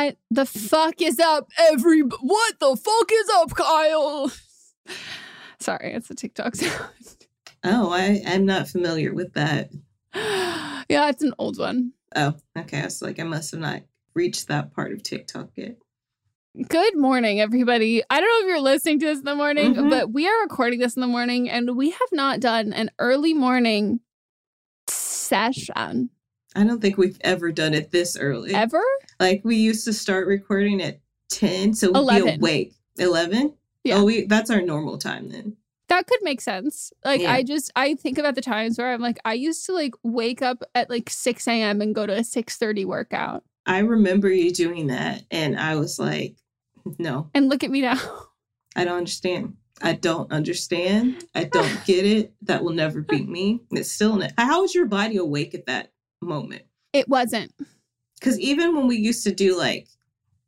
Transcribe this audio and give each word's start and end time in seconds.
What 0.00 0.16
the 0.30 0.46
fuck 0.46 1.02
is 1.02 1.18
up, 1.20 1.50
every? 1.58 2.00
What 2.00 2.58
the 2.58 2.74
fuck 2.74 3.10
is 3.12 3.28
up, 3.34 3.54
Kyle? 3.54 4.32
Sorry, 5.58 5.92
it's 5.92 6.08
a 6.08 6.14
TikTok 6.14 6.54
sound. 6.56 6.88
Oh, 7.64 7.90
I, 7.92 8.22
I'm 8.26 8.46
not 8.46 8.68
familiar 8.68 9.12
with 9.12 9.34
that. 9.34 9.70
yeah, 10.14 11.10
it's 11.10 11.22
an 11.22 11.34
old 11.38 11.58
one. 11.58 11.92
Oh, 12.16 12.32
okay. 12.56 12.80
I 12.80 12.84
was 12.86 13.02
like, 13.02 13.20
I 13.20 13.24
must 13.24 13.50
have 13.50 13.60
not 13.60 13.82
reached 14.14 14.48
that 14.48 14.72
part 14.72 14.92
of 14.92 15.02
TikTok 15.02 15.50
yet. 15.56 15.76
Good 16.66 16.96
morning, 16.96 17.38
everybody. 17.42 18.02
I 18.08 18.20
don't 18.22 18.28
know 18.28 18.46
if 18.48 18.50
you're 18.54 18.62
listening 18.62 19.00
to 19.00 19.06
this 19.06 19.18
in 19.18 19.24
the 19.26 19.36
morning, 19.36 19.74
Mhm. 19.74 19.90
but 19.90 20.10
we 20.14 20.26
are 20.26 20.40
recording 20.42 20.78
this 20.78 20.94
in 20.96 21.02
the 21.02 21.06
morning 21.08 21.50
and 21.50 21.76
we 21.76 21.90
have 21.90 22.08
not 22.10 22.40
done 22.40 22.72
an 22.72 22.90
early 22.98 23.34
morning 23.34 24.00
session 24.88 26.08
I 26.56 26.64
don't 26.64 26.80
think 26.80 26.96
we've 26.98 27.18
ever 27.22 27.52
done 27.52 27.74
it 27.74 27.90
this 27.90 28.16
early. 28.16 28.54
ever. 28.54 28.82
Like 29.18 29.42
we 29.44 29.56
used 29.56 29.84
to 29.84 29.92
start 29.92 30.26
recording 30.26 30.82
at 30.82 31.00
10, 31.30 31.74
so 31.74 31.88
we'd 31.88 31.96
11. 31.96 32.24
be 32.24 32.34
awake. 32.36 32.74
11? 32.98 33.54
Yeah. 33.84 33.96
Oh, 33.96 34.04
we 34.04 34.26
that's 34.26 34.50
our 34.50 34.60
normal 34.60 34.98
time 34.98 35.30
then. 35.30 35.56
That 35.88 36.06
could 36.06 36.20
make 36.22 36.40
sense. 36.40 36.92
Like, 37.04 37.20
Yeah. 37.20 37.32
I 37.32 37.42
just, 37.42 37.72
I 37.74 37.94
think 37.94 38.16
about 38.18 38.36
the 38.36 38.40
times 38.42 38.78
where 38.78 38.92
I'm 38.92 39.00
like, 39.00 39.18
I 39.24 39.32
used 39.34 39.66
to 39.66 39.72
like 39.72 39.94
wake 40.04 40.40
up 40.42 40.62
at 40.74 40.88
like 40.88 41.10
6 41.10 41.48
a.m. 41.48 41.80
and 41.80 41.94
go 41.94 42.06
to 42.06 42.16
a 42.16 42.20
6.30 42.20 42.84
workout. 42.84 43.42
I 43.66 43.78
remember 43.80 44.28
you 44.30 44.52
doing 44.52 44.86
that 44.88 45.24
and 45.30 45.58
I 45.58 45.76
was 45.76 45.98
like, 45.98 46.36
no, 46.98 47.28
And 47.34 47.48
look 47.48 47.62
at 47.64 47.70
me 47.70 47.80
now. 47.82 47.98
I 48.76 48.84
don't 48.84 48.98
understand. 48.98 49.56
I 49.82 49.94
don't 49.94 50.30
understand. 50.30 51.24
I 51.34 51.44
don't 51.44 51.80
get 51.86 52.04
it. 52.06 52.34
That 52.42 52.62
will 52.62 52.72
never 52.72 53.00
beat 53.02 53.28
me. 53.28 53.60
It's 53.72 53.90
still 53.90 54.22
how 54.38 54.62
was 54.62 54.74
your 54.74 54.86
body 54.86 55.16
awake 55.16 55.54
at 55.54 55.66
that 55.66 55.92
moment? 56.20 56.62
It 56.92 57.08
wasn't. 57.08 57.52
Because 58.18 58.38
even 58.38 58.76
when 58.76 58.86
we 58.86 58.96
used 58.96 59.24
to 59.24 59.32
do 59.32 59.56
like 59.56 59.88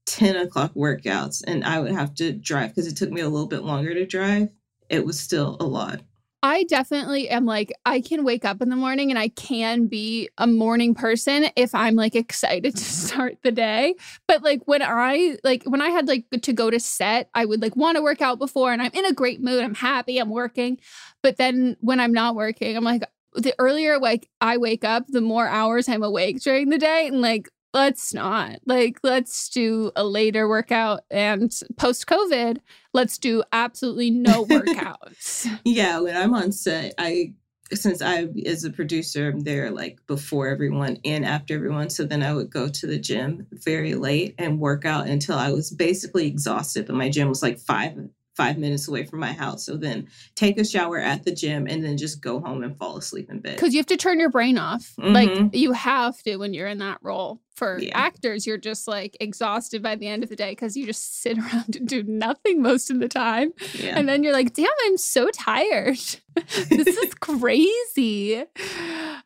10 0.06 0.36
o'clock 0.36 0.74
workouts 0.74 1.42
and 1.46 1.64
I 1.64 1.80
would 1.80 1.92
have 1.92 2.14
to 2.16 2.32
drive 2.32 2.70
because 2.70 2.86
it 2.86 2.96
took 2.96 3.10
me 3.10 3.20
a 3.20 3.28
little 3.28 3.46
bit 3.46 3.62
longer 3.62 3.94
to 3.94 4.06
drive, 4.06 4.50
it 4.88 5.06
was 5.06 5.18
still 5.18 5.56
a 5.60 5.64
lot. 5.64 6.02
I 6.44 6.64
definitely 6.64 7.28
am 7.28 7.46
like, 7.46 7.72
I 7.86 8.00
can 8.00 8.24
wake 8.24 8.44
up 8.44 8.60
in 8.60 8.68
the 8.68 8.74
morning 8.74 9.10
and 9.10 9.18
I 9.18 9.28
can 9.28 9.86
be 9.86 10.28
a 10.38 10.46
morning 10.46 10.92
person 10.92 11.46
if 11.54 11.72
I'm 11.72 11.94
like 11.94 12.16
excited 12.16 12.74
to 12.76 12.84
start 12.84 13.38
the 13.42 13.52
day. 13.52 13.94
But 14.26 14.42
like 14.42 14.60
when 14.64 14.82
I 14.82 15.36
like 15.44 15.62
when 15.64 15.80
I 15.80 15.90
had 15.90 16.08
like 16.08 16.26
to 16.30 16.52
go 16.52 16.68
to 16.68 16.80
set, 16.80 17.30
I 17.32 17.44
would 17.44 17.62
like 17.62 17.76
want 17.76 17.96
to 17.96 18.02
work 18.02 18.20
out 18.20 18.40
before 18.40 18.72
and 18.72 18.82
I'm 18.82 18.90
in 18.92 19.06
a 19.06 19.12
great 19.12 19.40
mood. 19.40 19.62
I'm 19.62 19.74
happy, 19.74 20.18
I'm 20.18 20.30
working. 20.30 20.78
But 21.22 21.36
then 21.36 21.76
when 21.80 22.00
I'm 22.00 22.12
not 22.12 22.34
working, 22.34 22.76
I'm 22.76 22.84
like 22.84 23.04
the 23.34 23.54
earlier 23.58 23.98
like 23.98 24.28
I 24.40 24.56
wake 24.56 24.84
up, 24.84 25.06
the 25.08 25.20
more 25.20 25.48
hours 25.48 25.88
I'm 25.88 26.02
awake 26.02 26.40
during 26.40 26.68
the 26.68 26.78
day. 26.78 27.06
And 27.06 27.20
like, 27.20 27.48
let's 27.74 28.12
not. 28.12 28.60
Like, 28.66 28.98
let's 29.02 29.48
do 29.48 29.92
a 29.96 30.04
later 30.04 30.48
workout 30.48 31.02
and 31.10 31.52
post 31.76 32.06
COVID, 32.06 32.58
let's 32.92 33.18
do 33.18 33.42
absolutely 33.52 34.10
no 34.10 34.44
workouts. 34.44 35.48
Yeah, 35.64 36.00
when 36.00 36.16
I'm 36.16 36.34
on 36.34 36.52
set, 36.52 36.94
I 36.98 37.34
since 37.72 38.02
I 38.02 38.28
as 38.44 38.64
a 38.64 38.70
producer, 38.70 39.30
I'm 39.30 39.40
there 39.40 39.70
like 39.70 39.98
before 40.06 40.48
everyone 40.48 40.98
and 41.04 41.24
after 41.24 41.54
everyone. 41.54 41.90
So 41.90 42.04
then 42.04 42.22
I 42.22 42.34
would 42.34 42.50
go 42.50 42.68
to 42.68 42.86
the 42.86 42.98
gym 42.98 43.46
very 43.52 43.94
late 43.94 44.34
and 44.38 44.60
work 44.60 44.84
out 44.84 45.06
until 45.06 45.38
I 45.38 45.52
was 45.52 45.70
basically 45.70 46.26
exhausted. 46.26 46.86
But 46.86 46.96
my 46.96 47.08
gym 47.08 47.28
was 47.28 47.42
like 47.42 47.58
five 47.58 47.96
five 48.34 48.56
minutes 48.58 48.88
away 48.88 49.04
from 49.04 49.20
my 49.20 49.32
house. 49.32 49.66
So 49.66 49.76
then 49.76 50.08
take 50.34 50.58
a 50.58 50.64
shower 50.64 50.98
at 50.98 51.24
the 51.24 51.32
gym 51.34 51.66
and 51.68 51.84
then 51.84 51.96
just 51.98 52.20
go 52.22 52.40
home 52.40 52.62
and 52.62 52.76
fall 52.78 52.96
asleep 52.96 53.30
in 53.30 53.40
bed. 53.40 53.56
because 53.56 53.74
you 53.74 53.78
have 53.78 53.86
to 53.86 53.96
turn 53.96 54.18
your 54.18 54.30
brain 54.30 54.56
off. 54.58 54.94
Like 54.98 55.28
Mhm. 55.30 55.54
you 55.54 55.72
have 55.72 56.22
to 56.22 56.36
when 56.38 56.54
you're 56.54 56.66
in 56.68 56.78
that 56.78 56.98
role. 57.02 57.40
For 57.54 57.78
Yeah. 57.78 57.90
actors, 57.96 58.46
you're 58.46 58.56
just 58.56 58.88
like 58.88 59.14
exhausted 59.20 59.82
by 59.82 59.94
the 59.96 60.06
end 60.08 60.22
of 60.24 60.30
the 60.30 60.36
day 60.36 60.52
because 60.52 60.74
you 60.76 60.86
just 60.86 61.20
sit 61.20 61.36
around 61.38 61.76
and 61.76 61.86
do 61.86 62.02
nothing 62.02 62.62
most 62.62 62.90
of 62.90 62.98
the 62.98 63.08
time. 63.08 63.52
Yeah. 63.78 63.98
And 63.98 64.08
then 64.08 64.22
you're 64.22 64.32
like, 64.32 64.54
damn, 64.54 64.66
I'm 64.86 64.96
so 64.96 65.28
tired. 65.30 65.98
this 66.70 66.86
is 66.88 67.14
crazy. 67.20 68.44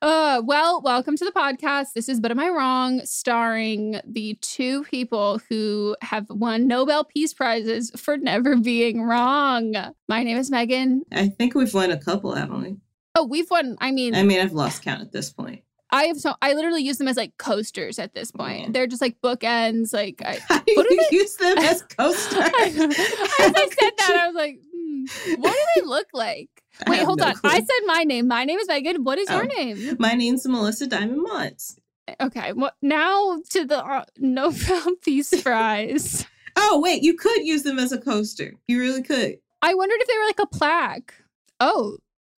Uh, 0.03 0.43
well, 0.45 0.83
welcome 0.83 1.17
to 1.17 1.25
the 1.25 1.33
podcast. 1.33 1.93
This 1.95 2.09
is 2.09 2.21
But 2.21 2.31
Am 2.31 2.39
I 2.39 2.49
Wrong, 2.51 3.01
starring 3.05 4.01
the 4.07 4.35
two 4.43 4.85
people 4.85 5.41
who 5.49 5.97
have 6.03 6.27
won 6.29 6.67
Nobel 6.67 7.05
Peace 7.05 7.33
Prizes 7.33 7.91
for 7.97 8.17
never 8.19 8.57
being 8.57 9.03
wrong. 9.03 9.75
My 10.09 10.23
name 10.23 10.37
is 10.37 10.51
Megan. 10.51 11.03
I 11.13 11.29
think 11.29 11.55
we've 11.55 11.73
won 11.73 11.91
a 11.91 11.97
couple, 11.99 12.35
haven't 12.35 12.63
we? 12.63 12.77
Oh, 13.15 13.25
we've 13.25 13.51
won. 13.51 13.77
I 13.81 13.91
mean, 13.91 14.15
I 14.15 14.23
mean, 14.23 14.41
I've 14.41 14.53
lost 14.53 14.83
count 14.83 15.01
at 15.01 15.13
this 15.13 15.33
point. 15.33 15.63
I 15.91 16.05
have 16.07 16.19
so 16.19 16.35
I 16.43 16.53
literally 16.53 16.83
use 16.83 16.99
them 16.99 17.09
as 17.09 17.17
like 17.17 17.39
coasters 17.39 17.99
at 17.99 18.13
this 18.13 18.31
point. 18.33 18.73
They're 18.75 18.89
just 18.89 19.01
like 19.01 19.21
bookends. 19.23 19.95
Like 19.95 20.21
I, 20.23 20.39
How 20.49 20.59
do 20.59 20.73
What 20.77 20.89
do 20.89 20.95
you 20.95 21.07
they- 21.11 21.17
use 21.17 21.37
them 21.37 21.57
as 21.59 21.83
coasters? 21.97 22.39
as 22.39 22.51
I 22.51 22.81
said 22.81 23.93
that, 23.99 24.17
I 24.21 24.27
was 24.27 24.35
like, 24.35 24.59
hmm, 24.61 25.41
what 25.41 25.53
do 25.53 25.81
they 25.81 25.87
look 25.87 26.09
like? 26.13 26.51
Wait, 26.87 27.03
hold 27.03 27.19
no 27.21 27.27
on. 27.27 27.35
clue. 27.37 27.51
I 27.51 27.59
said 27.59 27.87
my 27.87 28.05
name. 28.05 28.29
My 28.29 28.45
name 28.45 28.59
is 28.59 28.69
Megan. 28.69 29.05
What 29.05 29.19
is 29.19 29.29
your 29.31 29.45
Oh. 29.45 29.47
name? 29.47 29.97
My 29.99 30.13
name's 30.15 30.47
Melissa 30.47 30.87
Diamond 30.87 31.27
Montz. 31.27 31.79
Okay. 32.21 32.53
Well, 32.53 32.73
now 32.83 33.39
to 33.51 33.65
the 33.65 33.85
uh, 33.85 34.05
Nobel 34.19 34.83
Peace 35.03 35.43
Prize. 35.43 36.27
Oh, 36.57 36.81
wait, 36.83 37.03
you 37.03 37.15
could 37.17 37.45
use 37.45 37.63
them 37.65 37.79
as 37.79 37.93
a 37.93 37.99
coaster. 37.99 38.55
You 38.69 38.79
really 38.81 39.03
could. 39.03 39.37
I 39.63 39.75
wondered 39.75 39.99
if 40.01 40.09
they 40.09 40.19
were 40.19 40.25
like 40.27 40.39
a 40.41 40.47
plaque. 40.47 41.15
Oh, 41.61 41.99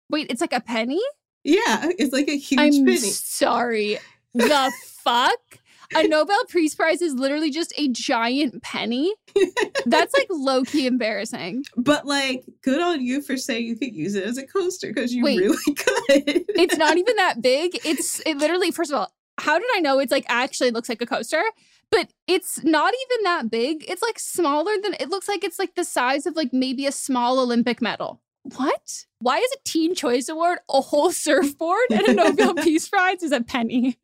wait, 0.09 0.27
it's 0.31 0.41
like 0.41 0.53
a 0.53 0.61
penny. 0.61 1.01
Yeah, 1.43 1.89
it's 1.99 2.13
like 2.13 2.27
a 2.27 2.37
huge 2.37 2.59
I'm 2.59 2.71
penny. 2.85 2.97
sorry. 2.97 3.97
The 4.33 4.71
fuck? 5.03 5.59
A 5.95 6.07
Nobel 6.07 6.43
Peace 6.49 6.75
Prize 6.75 7.01
is 7.01 7.13
literally 7.13 7.49
just 7.49 7.73
a 7.77 7.87
giant 7.89 8.61
penny. 8.61 9.13
That's 9.85 10.13
like 10.13 10.27
low 10.29 10.63
key 10.63 10.85
embarrassing. 10.85 11.65
But 11.75 12.05
like, 12.05 12.45
good 12.61 12.81
on 12.81 13.01
you 13.01 13.21
for 13.21 13.37
saying 13.37 13.65
you 13.65 13.77
could 13.77 13.95
use 13.95 14.15
it 14.15 14.23
as 14.23 14.37
a 14.37 14.45
coaster 14.45 14.87
because 14.87 15.13
you 15.13 15.23
Wait. 15.23 15.39
really 15.39 15.57
could. 15.65 16.45
It's 16.49 16.77
not 16.77 16.97
even 16.97 17.15
that 17.15 17.41
big. 17.41 17.79
It's 17.85 18.19
it 18.25 18.37
literally, 18.37 18.71
first 18.71 18.91
of 18.91 18.99
all, 18.99 19.11
how 19.39 19.57
did 19.57 19.67
I 19.75 19.79
know 19.79 19.99
it's 19.99 20.11
like 20.11 20.25
actually 20.27 20.71
looks 20.71 20.89
like 20.89 21.01
a 21.01 21.05
coaster? 21.05 21.43
But 21.89 22.09
it's 22.27 22.63
not 22.63 22.93
even 22.93 23.23
that 23.23 23.49
big. 23.49 23.85
It's 23.87 24.01
like 24.01 24.19
smaller 24.19 24.73
than 24.81 24.95
it 24.99 25.09
looks 25.09 25.29
like 25.29 25.43
it's 25.43 25.59
like 25.59 25.75
the 25.75 25.85
size 25.85 26.25
of 26.25 26.35
like 26.35 26.51
maybe 26.51 26.85
a 26.85 26.91
small 26.91 27.39
Olympic 27.39 27.81
medal. 27.81 28.21
What? 28.55 29.05
Why 29.19 29.37
is 29.39 29.51
a 29.51 29.57
Teen 29.65 29.95
Choice 29.95 30.29
Award 30.29 30.59
a 30.69 30.81
whole 30.81 31.11
surfboard 31.13 31.89
and 31.91 32.07
a 32.07 32.13
Nobel 32.13 32.55
Peace 32.63 32.89
Prize 32.89 33.23
is 33.23 33.31
a 33.31 33.41
penny? 33.41 33.97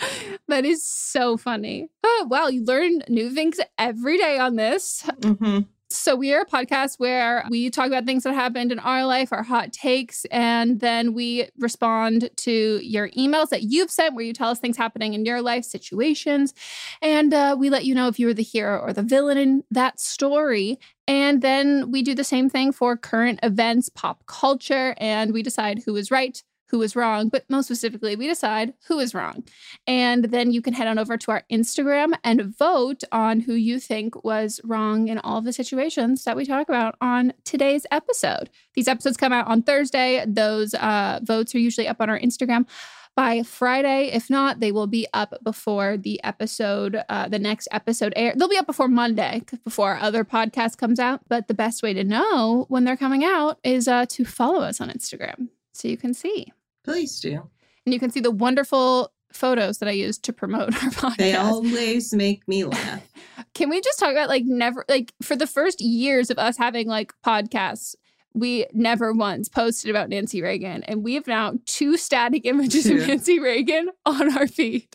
that 0.48 0.64
is 0.64 0.84
so 0.84 1.36
funny. 1.36 1.88
Oh, 2.04 2.26
wow. 2.30 2.48
You 2.48 2.64
learn 2.64 3.02
new 3.08 3.30
things 3.30 3.58
every 3.78 4.18
day 4.18 4.38
on 4.38 4.56
this. 4.56 5.02
Mhm. 5.20 5.66
So, 5.92 6.14
we 6.14 6.32
are 6.32 6.42
a 6.42 6.46
podcast 6.46 7.00
where 7.00 7.44
we 7.50 7.68
talk 7.68 7.88
about 7.88 8.04
things 8.06 8.22
that 8.22 8.32
happened 8.32 8.70
in 8.70 8.78
our 8.78 9.04
life, 9.04 9.32
our 9.32 9.42
hot 9.42 9.72
takes, 9.72 10.24
and 10.26 10.78
then 10.78 11.14
we 11.14 11.48
respond 11.58 12.30
to 12.36 12.78
your 12.80 13.08
emails 13.10 13.48
that 13.48 13.64
you've 13.64 13.90
sent 13.90 14.14
where 14.14 14.24
you 14.24 14.32
tell 14.32 14.50
us 14.50 14.60
things 14.60 14.76
happening 14.76 15.14
in 15.14 15.24
your 15.24 15.42
life, 15.42 15.64
situations. 15.64 16.54
And 17.02 17.34
uh, 17.34 17.56
we 17.58 17.70
let 17.70 17.86
you 17.86 17.96
know 17.96 18.06
if 18.06 18.20
you 18.20 18.28
were 18.28 18.34
the 18.34 18.42
hero 18.44 18.78
or 18.78 18.92
the 18.92 19.02
villain 19.02 19.36
in 19.36 19.64
that 19.72 19.98
story. 19.98 20.78
And 21.08 21.42
then 21.42 21.90
we 21.90 22.02
do 22.02 22.14
the 22.14 22.22
same 22.22 22.48
thing 22.48 22.70
for 22.70 22.96
current 22.96 23.40
events, 23.42 23.88
pop 23.88 24.24
culture, 24.26 24.94
and 24.98 25.32
we 25.32 25.42
decide 25.42 25.82
who 25.84 25.96
is 25.96 26.12
right, 26.12 26.40
who 26.70 26.82
is 26.82 26.94
wrong, 26.96 27.28
but 27.28 27.44
most 27.48 27.66
specifically, 27.66 28.16
we 28.16 28.26
decide 28.26 28.74
who 28.86 28.98
is 28.98 29.14
wrong. 29.14 29.44
And 29.86 30.26
then 30.26 30.52
you 30.52 30.62
can 30.62 30.74
head 30.74 30.86
on 30.86 30.98
over 30.98 31.16
to 31.16 31.30
our 31.30 31.42
Instagram 31.50 32.14
and 32.22 32.56
vote 32.56 33.02
on 33.10 33.40
who 33.40 33.54
you 33.54 33.80
think 33.80 34.24
was 34.24 34.60
wrong 34.64 35.08
in 35.08 35.18
all 35.18 35.38
of 35.38 35.44
the 35.44 35.52
situations 35.52 36.24
that 36.24 36.36
we 36.36 36.46
talk 36.46 36.68
about 36.68 36.94
on 37.00 37.32
today's 37.44 37.86
episode. 37.90 38.50
These 38.74 38.88
episodes 38.88 39.16
come 39.16 39.32
out 39.32 39.46
on 39.48 39.62
Thursday. 39.62 40.24
Those 40.26 40.74
uh, 40.74 41.20
votes 41.22 41.54
are 41.54 41.58
usually 41.58 41.88
up 41.88 42.00
on 42.00 42.08
our 42.08 42.18
Instagram 42.18 42.66
by 43.16 43.42
Friday. 43.42 44.10
If 44.12 44.30
not, 44.30 44.60
they 44.60 44.72
will 44.72 44.86
be 44.86 45.06
up 45.12 45.34
before 45.42 45.96
the 45.96 46.22
episode, 46.22 47.02
uh, 47.08 47.28
the 47.28 47.38
next 47.38 47.68
episode 47.72 48.12
air. 48.16 48.32
They'll 48.36 48.48
be 48.48 48.56
up 48.56 48.66
before 48.66 48.88
Monday, 48.88 49.42
before 49.64 49.90
our 49.90 50.00
other 50.00 50.24
podcast 50.24 50.78
comes 50.78 51.00
out. 51.00 51.20
But 51.28 51.48
the 51.48 51.54
best 51.54 51.82
way 51.82 51.92
to 51.94 52.04
know 52.04 52.66
when 52.68 52.84
they're 52.84 52.96
coming 52.96 53.24
out 53.24 53.58
is 53.64 53.88
uh, 53.88 54.06
to 54.10 54.24
follow 54.24 54.60
us 54.60 54.80
on 54.80 54.88
Instagram 54.88 55.48
so 55.72 55.88
you 55.88 55.96
can 55.96 56.14
see. 56.14 56.52
Please 56.84 57.20
do. 57.20 57.48
And 57.86 57.92
you 57.92 58.00
can 58.00 58.10
see 58.10 58.20
the 58.20 58.30
wonderful 58.30 59.12
photos 59.32 59.78
that 59.78 59.88
I 59.88 59.92
use 59.92 60.18
to 60.18 60.32
promote 60.32 60.74
our 60.82 60.90
podcast. 60.90 61.16
They 61.16 61.34
always 61.34 62.12
make 62.12 62.46
me 62.48 62.64
laugh. 62.64 63.02
Can 63.54 63.68
we 63.68 63.80
just 63.80 63.98
talk 63.98 64.10
about 64.12 64.28
like 64.28 64.44
never 64.44 64.84
like 64.88 65.12
for 65.22 65.36
the 65.36 65.46
first 65.46 65.80
years 65.80 66.30
of 66.30 66.38
us 66.38 66.56
having 66.56 66.86
like 66.86 67.12
podcasts, 67.24 67.94
we 68.32 68.66
never 68.72 69.12
once 69.12 69.48
posted 69.48 69.90
about 69.90 70.08
Nancy 70.08 70.40
Reagan, 70.40 70.84
and 70.84 71.02
we 71.02 71.14
have 71.14 71.26
now 71.26 71.54
two 71.66 71.96
static 71.96 72.46
images 72.46 72.86
of 72.86 72.98
Nancy 72.98 73.40
Reagan 73.40 73.90
on 74.06 74.36
our 74.36 74.46
feed. 74.46 74.86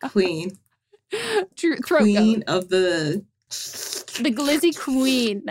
Queen. 0.00 0.56
True, 1.56 1.76
Queen 1.76 2.40
goat. 2.40 2.44
of 2.46 2.68
the 2.68 3.24
the 3.48 4.30
glizzy 4.30 4.78
queen, 4.78 5.42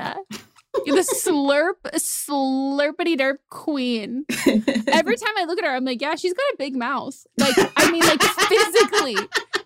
the 0.86 1.06
slurp 1.26 1.76
slurpity 1.96 3.18
derp 3.18 3.38
queen. 3.50 4.26
Every 4.88 5.16
time 5.18 5.34
I 5.38 5.46
look 5.46 5.60
at 5.60 5.66
her, 5.66 5.76
I'm 5.76 5.86
like, 5.86 6.02
yeah, 6.02 6.16
she's 6.16 6.34
got 6.34 6.44
a 6.54 6.56
big 6.58 6.76
mouth. 6.76 7.26
Like, 7.38 7.56
I 7.76 7.92
mean, 7.92 8.04
like 8.04 8.22
physically. 8.22 9.16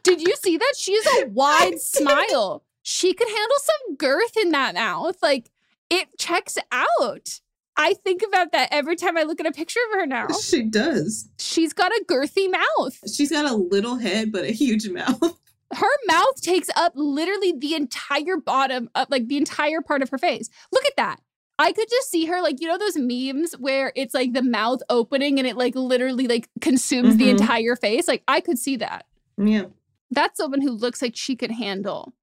Did 0.04 0.22
you 0.22 0.36
see 0.36 0.58
that? 0.58 0.74
She's 0.78 1.06
a 1.22 1.28
wide 1.30 1.80
smile. 1.80 2.64
She 2.84 3.14
could 3.14 3.28
handle 3.28 3.58
some 3.60 3.96
girth 3.96 4.36
in 4.38 4.52
that 4.52 4.74
mouth. 4.74 5.18
Like, 5.22 5.52
it 5.90 6.18
checks 6.18 6.58
out. 6.72 7.40
I 7.78 7.94
think 7.94 8.22
about 8.28 8.52
that 8.52 8.70
every 8.72 8.96
time 8.96 9.18
I 9.18 9.24
look 9.24 9.40
at 9.40 9.46
a 9.46 9.52
picture 9.52 9.80
of 9.92 10.00
her 10.00 10.06
now. 10.06 10.28
she 10.44 10.64
does. 10.64 11.30
She's 11.40 11.74
got 11.74 11.92
a 11.92 12.04
girthy 12.08 12.52
mouth. 12.52 13.00
She's 13.14 13.32
got 13.32 13.50
a 13.50 13.56
little 13.56 13.96
head 13.96 14.32
but 14.32 14.44
a 14.44 14.52
huge 14.52 14.90
mouth. 14.90 15.38
Her 15.74 15.88
mouth 16.08 16.42
takes 16.42 16.70
up 16.76 16.94
literally 16.96 17.54
the 17.58 17.76
entire 17.76 18.38
bottom 18.38 18.90
of 18.96 19.08
like 19.10 19.28
the 19.28 19.38
entire 19.38 19.82
part 19.82 20.02
of 20.02 20.10
her 20.10 20.18
face. 20.18 20.50
Look 20.72 20.86
at 20.86 20.96
that. 20.98 21.20
I 21.60 21.72
could 21.74 21.90
just 21.90 22.10
see 22.10 22.26
her 22.26 22.42
like 22.42 22.60
you 22.60 22.68
know 22.68 22.78
those 22.78 22.98
memes 22.98 23.54
where 23.54 23.92
it's 23.96 24.14
like 24.14 24.34
the 24.34 24.42
mouth 24.42 24.82
opening 24.90 25.38
and 25.38 25.48
it 25.48 25.56
like 25.58 25.76
literally 25.76 26.28
like 26.28 26.50
consumes 26.60 27.18
the 27.18 27.26
Mhm. 27.26 27.40
entire 27.40 27.76
face. 27.76 28.08
Like 28.08 28.24
I 28.28 28.42
could 28.42 28.58
see 28.58 28.76
that. 28.78 29.06
Yeah. 29.38 29.66
That's 30.10 30.38
someone 30.38 30.62
who 30.62 30.72
looks 30.72 31.02
like 31.02 31.16
she 31.16 31.36
could 31.36 31.52
handle 31.52 32.14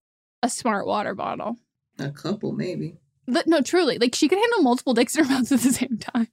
a 0.43 0.51
smart 0.51 0.87
water 0.87 1.15
bottle. 1.15 1.57
A 1.99 2.11
couple 2.11 2.53
maybe. 2.53 2.97
Li- 3.27 3.43
No, 3.47 3.61
truly, 3.61 3.99
like 3.99 4.15
she 4.15 4.29
could 4.29 4.39
handle 4.39 4.63
multiple 4.63 4.93
dicks 4.95 5.17
in 5.17 5.25
her 5.25 5.31
mouth 5.35 5.51
at 5.53 5.61
the 5.61 5.73
same 5.73 5.99
time. 5.99 6.29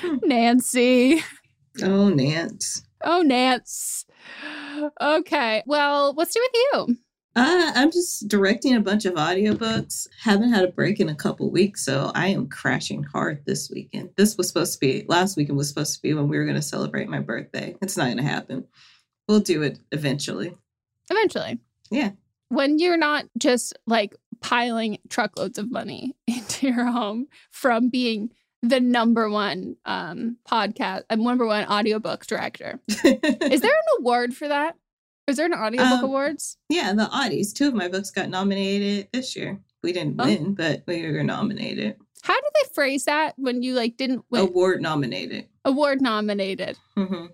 Hmm. 0.00 0.16
Nancy. 0.22 1.22
Oh, 1.82 2.08
Nance. 2.08 2.82
Oh, 3.02 3.22
Nance. 3.22 4.04
Okay. 5.00 5.62
Well, 5.66 6.14
what's 6.14 6.34
new 6.34 6.42
with 6.52 6.86
you? 6.88 6.96
Uh, 7.36 7.72
I'm 7.74 7.90
just 7.90 8.28
directing 8.28 8.74
a 8.74 8.80
bunch 8.80 9.04
of 9.04 9.14
audiobooks. 9.14 10.08
Haven't 10.22 10.54
had 10.54 10.64
a 10.64 10.72
break 10.72 11.00
in 11.00 11.10
a 11.10 11.14
couple 11.14 11.50
weeks, 11.50 11.84
so 11.84 12.10
I 12.14 12.28
am 12.28 12.48
crashing 12.48 13.02
hard 13.02 13.44
this 13.44 13.70
weekend. 13.70 14.10
This 14.16 14.38
was 14.38 14.48
supposed 14.48 14.72
to 14.72 14.78
be 14.78 15.04
last 15.06 15.36
weekend 15.36 15.58
was 15.58 15.68
supposed 15.68 15.94
to 15.96 16.02
be 16.02 16.14
when 16.14 16.28
we 16.28 16.38
were 16.38 16.44
going 16.44 16.56
to 16.56 16.62
celebrate 16.62 17.08
my 17.08 17.20
birthday. 17.20 17.76
It's 17.82 17.96
not 17.96 18.06
going 18.06 18.16
to 18.16 18.22
happen. 18.22 18.66
We'll 19.28 19.40
do 19.40 19.62
it 19.62 19.78
eventually. 19.92 20.56
Eventually. 21.10 21.58
Yeah. 21.90 22.12
When 22.48 22.78
you're 22.78 22.96
not 22.96 23.26
just 23.36 23.76
like 23.86 24.16
piling 24.40 24.98
truckloads 25.10 25.58
of 25.58 25.70
money 25.70 26.16
into 26.26 26.68
your 26.68 26.86
home 26.86 27.26
from 27.50 27.90
being 27.90 28.30
the 28.62 28.80
number 28.80 29.28
one 29.30 29.76
um 29.84 30.36
podcast 30.48 31.02
and 31.10 31.22
number 31.22 31.46
one 31.46 31.66
audiobook 31.66 32.26
director. 32.26 32.80
Is 32.88 33.60
there 33.60 33.70
an 33.70 34.00
award 34.00 34.34
for 34.34 34.48
that? 34.48 34.76
Is 35.26 35.36
there 35.36 35.46
an 35.46 35.54
audiobook 35.54 35.98
Um, 35.98 36.04
awards? 36.04 36.56
yeah, 36.68 36.92
the 36.92 37.06
Audies. 37.06 37.52
Two 37.52 37.66
of 37.68 37.74
my 37.74 37.88
books 37.88 38.10
got 38.10 38.28
nominated 38.28 39.08
this 39.12 39.34
year. 39.36 39.60
We 39.82 39.92
didn't 39.92 40.16
Oh. 40.20 40.24
win, 40.24 40.54
but 40.54 40.84
we 40.86 41.02
were 41.10 41.22
nominated. 41.24 41.96
How 42.22 42.34
do 42.34 42.46
they 42.54 42.68
phrase 42.74 43.04
that 43.04 43.34
when 43.36 43.62
you 43.62 43.74
like 43.74 43.96
didn't 43.96 44.24
win? 44.30 44.42
Award 44.42 44.80
nominated. 44.82 45.48
Award 45.64 46.00
nominated. 46.00 46.76
hmm 46.96 47.26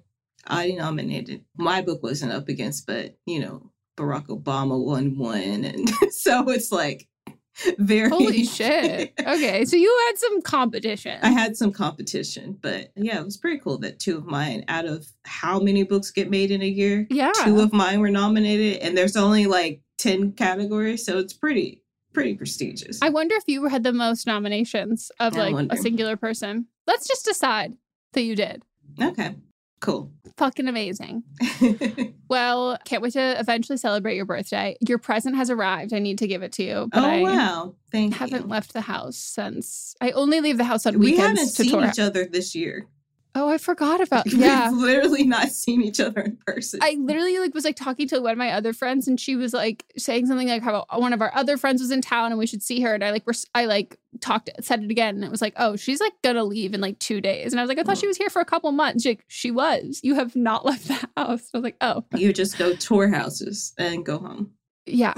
Audie 0.50 0.74
nominated. 0.76 1.44
My 1.56 1.82
book 1.82 2.02
wasn't 2.02 2.32
up 2.32 2.48
against, 2.48 2.86
but 2.86 3.16
you 3.26 3.40
know, 3.40 3.70
Barack 3.96 4.26
Obama 4.26 4.82
won 4.82 5.16
one, 5.18 5.64
and 5.64 5.88
so 6.10 6.48
it's 6.50 6.72
like 6.72 7.06
very 7.78 8.08
Holy 8.08 8.44
shit. 8.44 9.12
Okay. 9.18 9.64
So 9.64 9.76
you 9.76 10.04
had 10.08 10.18
some 10.18 10.42
competition. 10.42 11.18
I 11.22 11.30
had 11.30 11.56
some 11.56 11.72
competition, 11.72 12.58
but 12.60 12.90
yeah, 12.96 13.20
it 13.20 13.24
was 13.24 13.36
pretty 13.36 13.58
cool 13.58 13.78
that 13.78 13.98
two 13.98 14.16
of 14.16 14.26
mine, 14.26 14.64
out 14.68 14.84
of 14.84 15.06
how 15.24 15.60
many 15.60 15.82
books 15.82 16.10
get 16.10 16.30
made 16.30 16.50
in 16.50 16.62
a 16.62 16.66
year, 16.66 17.06
yeah. 17.10 17.32
two 17.44 17.60
of 17.60 17.72
mine 17.72 18.00
were 18.00 18.10
nominated, 18.10 18.78
and 18.78 18.96
there's 18.96 19.16
only 19.16 19.46
like 19.46 19.82
ten 19.98 20.32
categories, 20.32 21.04
so 21.04 21.18
it's 21.18 21.32
pretty 21.32 21.82
pretty 22.12 22.34
prestigious. 22.34 23.00
I 23.00 23.08
wonder 23.08 23.34
if 23.36 23.44
you 23.46 23.66
had 23.68 23.84
the 23.84 23.92
most 23.92 24.26
nominations 24.26 25.10
of 25.18 25.34
like 25.34 25.54
a 25.70 25.76
singular 25.76 26.16
person. 26.16 26.66
Let's 26.86 27.06
just 27.06 27.24
decide 27.24 27.74
that 28.12 28.22
you 28.22 28.36
did. 28.36 28.62
okay, 29.00 29.34
cool. 29.82 30.10
Fucking 30.38 30.66
amazing. 30.68 31.22
Well, 32.32 32.78
can't 32.86 33.02
wait 33.02 33.12
to 33.12 33.38
eventually 33.38 33.76
celebrate 33.76 34.16
your 34.16 34.24
birthday. 34.24 34.74
Your 34.80 34.96
present 34.96 35.36
has 35.36 35.50
arrived. 35.50 35.92
I 35.92 35.98
need 35.98 36.16
to 36.16 36.26
give 36.26 36.42
it 36.42 36.50
to 36.52 36.62
you. 36.62 36.88
But 36.90 37.02
oh 37.02 37.06
I 37.06 37.20
wow, 37.20 37.74
thank 37.90 38.14
haven't 38.14 38.44
you. 38.44 38.48
left 38.48 38.72
the 38.72 38.80
house 38.80 39.18
since 39.18 39.94
I 40.00 40.12
only 40.12 40.40
leave 40.40 40.56
the 40.56 40.64
house 40.64 40.86
on 40.86 40.98
We 40.98 41.10
weekends 41.10 41.40
haven't 41.40 41.56
to 41.56 41.64
seen 41.64 41.84
each 41.84 41.98
other 41.98 42.24
this 42.24 42.54
year. 42.54 42.86
Oh, 43.34 43.48
I 43.48 43.56
forgot 43.58 44.00
about 44.06 44.30
yeah. 44.30 44.70
We've 44.70 44.80
literally 44.80 45.24
not 45.24 45.48
seen 45.48 45.80
each 45.82 46.00
other 46.00 46.20
in 46.20 46.36
person. 46.46 46.80
I 46.82 46.96
literally 47.00 47.38
like 47.38 47.54
was 47.54 47.64
like 47.64 47.76
talking 47.76 48.06
to 48.08 48.20
one 48.20 48.32
of 48.32 48.38
my 48.38 48.50
other 48.52 48.72
friends, 48.72 49.08
and 49.08 49.18
she 49.18 49.36
was 49.36 49.52
like 49.54 49.84
saying 49.96 50.26
something 50.26 50.48
like 50.48 50.62
how 50.62 50.84
one 50.96 51.12
of 51.12 51.22
our 51.22 51.34
other 51.34 51.56
friends 51.56 51.80
was 51.80 51.90
in 51.90 52.02
town 52.02 52.30
and 52.32 52.38
we 52.38 52.46
should 52.46 52.62
see 52.62 52.80
her. 52.82 52.92
And 52.94 53.02
I 53.02 53.10
like 53.10 53.22
res- 53.26 53.46
I 53.54 53.64
like 53.64 53.98
talked 54.20 54.50
said 54.60 54.82
it 54.84 54.90
again, 54.90 55.14
and 55.14 55.24
it 55.24 55.30
was 55.30 55.40
like, 55.40 55.54
oh, 55.56 55.76
she's 55.76 56.00
like 56.00 56.12
gonna 56.22 56.44
leave 56.44 56.74
in 56.74 56.80
like 56.82 56.98
two 56.98 57.20
days. 57.22 57.52
And 57.52 57.60
I 57.60 57.62
was 57.62 57.68
like, 57.68 57.78
I 57.78 57.84
thought 57.84 57.96
she 57.98 58.06
was 58.06 58.18
here 58.18 58.28
for 58.30 58.40
a 58.42 58.44
couple 58.44 58.70
months. 58.72 59.02
She's 59.02 59.12
like, 59.12 59.24
she 59.28 59.50
was. 59.50 60.00
You 60.02 60.14
have 60.16 60.36
not 60.36 60.64
left 60.66 60.88
the 60.88 60.94
house. 61.16 61.48
I 61.54 61.56
was 61.58 61.62
like, 61.64 61.76
oh, 61.80 62.04
you 62.14 62.32
just 62.34 62.58
go 62.58 62.74
tour 62.74 63.08
houses 63.08 63.72
and 63.78 64.04
go 64.04 64.18
home. 64.18 64.50
yeah. 64.86 65.14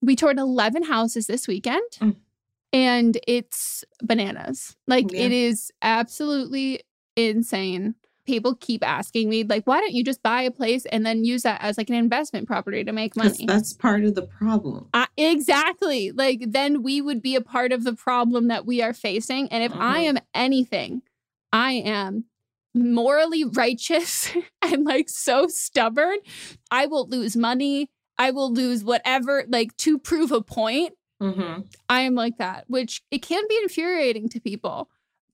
We 0.00 0.16
toured 0.16 0.38
eleven 0.38 0.82
houses 0.84 1.26
this 1.28 1.46
weekend, 1.48 1.82
Mm. 2.00 2.16
and 2.72 3.18
it's 3.28 3.84
bananas. 4.02 4.76
Like 4.86 5.12
Yeah. 5.12 5.20
it 5.22 5.32
is 5.32 5.70
absolutely 5.82 6.80
insane. 7.16 7.94
People 8.24 8.54
keep 8.54 8.86
asking 8.86 9.28
me, 9.28 9.42
like, 9.42 9.66
why 9.66 9.80
don't 9.80 9.92
you 9.92 10.04
just 10.04 10.22
buy 10.22 10.42
a 10.42 10.50
place 10.52 10.86
and 10.86 11.04
then 11.04 11.24
use 11.24 11.42
that 11.42 11.60
as 11.60 11.76
like 11.76 11.88
an 11.88 11.96
investment 11.96 12.46
property 12.46 12.84
to 12.84 12.92
make 12.92 13.16
money? 13.16 13.46
That's 13.46 13.72
part 13.72 14.04
of 14.04 14.14
the 14.14 14.22
problem. 14.22 14.88
Uh, 14.94 15.06
exactly. 15.16 16.12
Like 16.12 16.44
then 16.46 16.82
we 16.84 17.00
would 17.00 17.20
be 17.20 17.34
a 17.34 17.40
part 17.40 17.72
of 17.72 17.82
the 17.82 17.94
problem 17.94 18.46
that 18.48 18.64
we 18.64 18.80
are 18.80 18.92
facing. 18.94 19.48
And 19.48 19.64
if 19.64 19.72
I 19.74 20.02
Mhm. 20.04 20.08
am 20.08 20.18
anything, 20.34 21.02
I 21.52 21.72
am 21.84 22.26
morally 22.74 23.44
righteous 23.44 24.30
and 24.62 24.84
like 24.84 25.08
so 25.08 25.48
stubborn. 25.48 26.18
I 26.70 26.86
will 26.86 27.08
lose 27.08 27.36
money. 27.36 27.90
I 28.18 28.30
will 28.30 28.52
lose 28.52 28.84
whatever, 28.84 29.44
like 29.48 29.76
to 29.78 29.98
prove 29.98 30.30
a 30.30 30.42
point. 30.42 30.92
Mm-hmm. 31.20 31.62
I 31.88 32.00
am 32.02 32.14
like 32.14 32.38
that, 32.38 32.64
which 32.68 33.02
it 33.10 33.22
can 33.22 33.42
be 33.48 33.58
infuriating 33.62 34.28
to 34.28 34.40
people. 34.40 34.88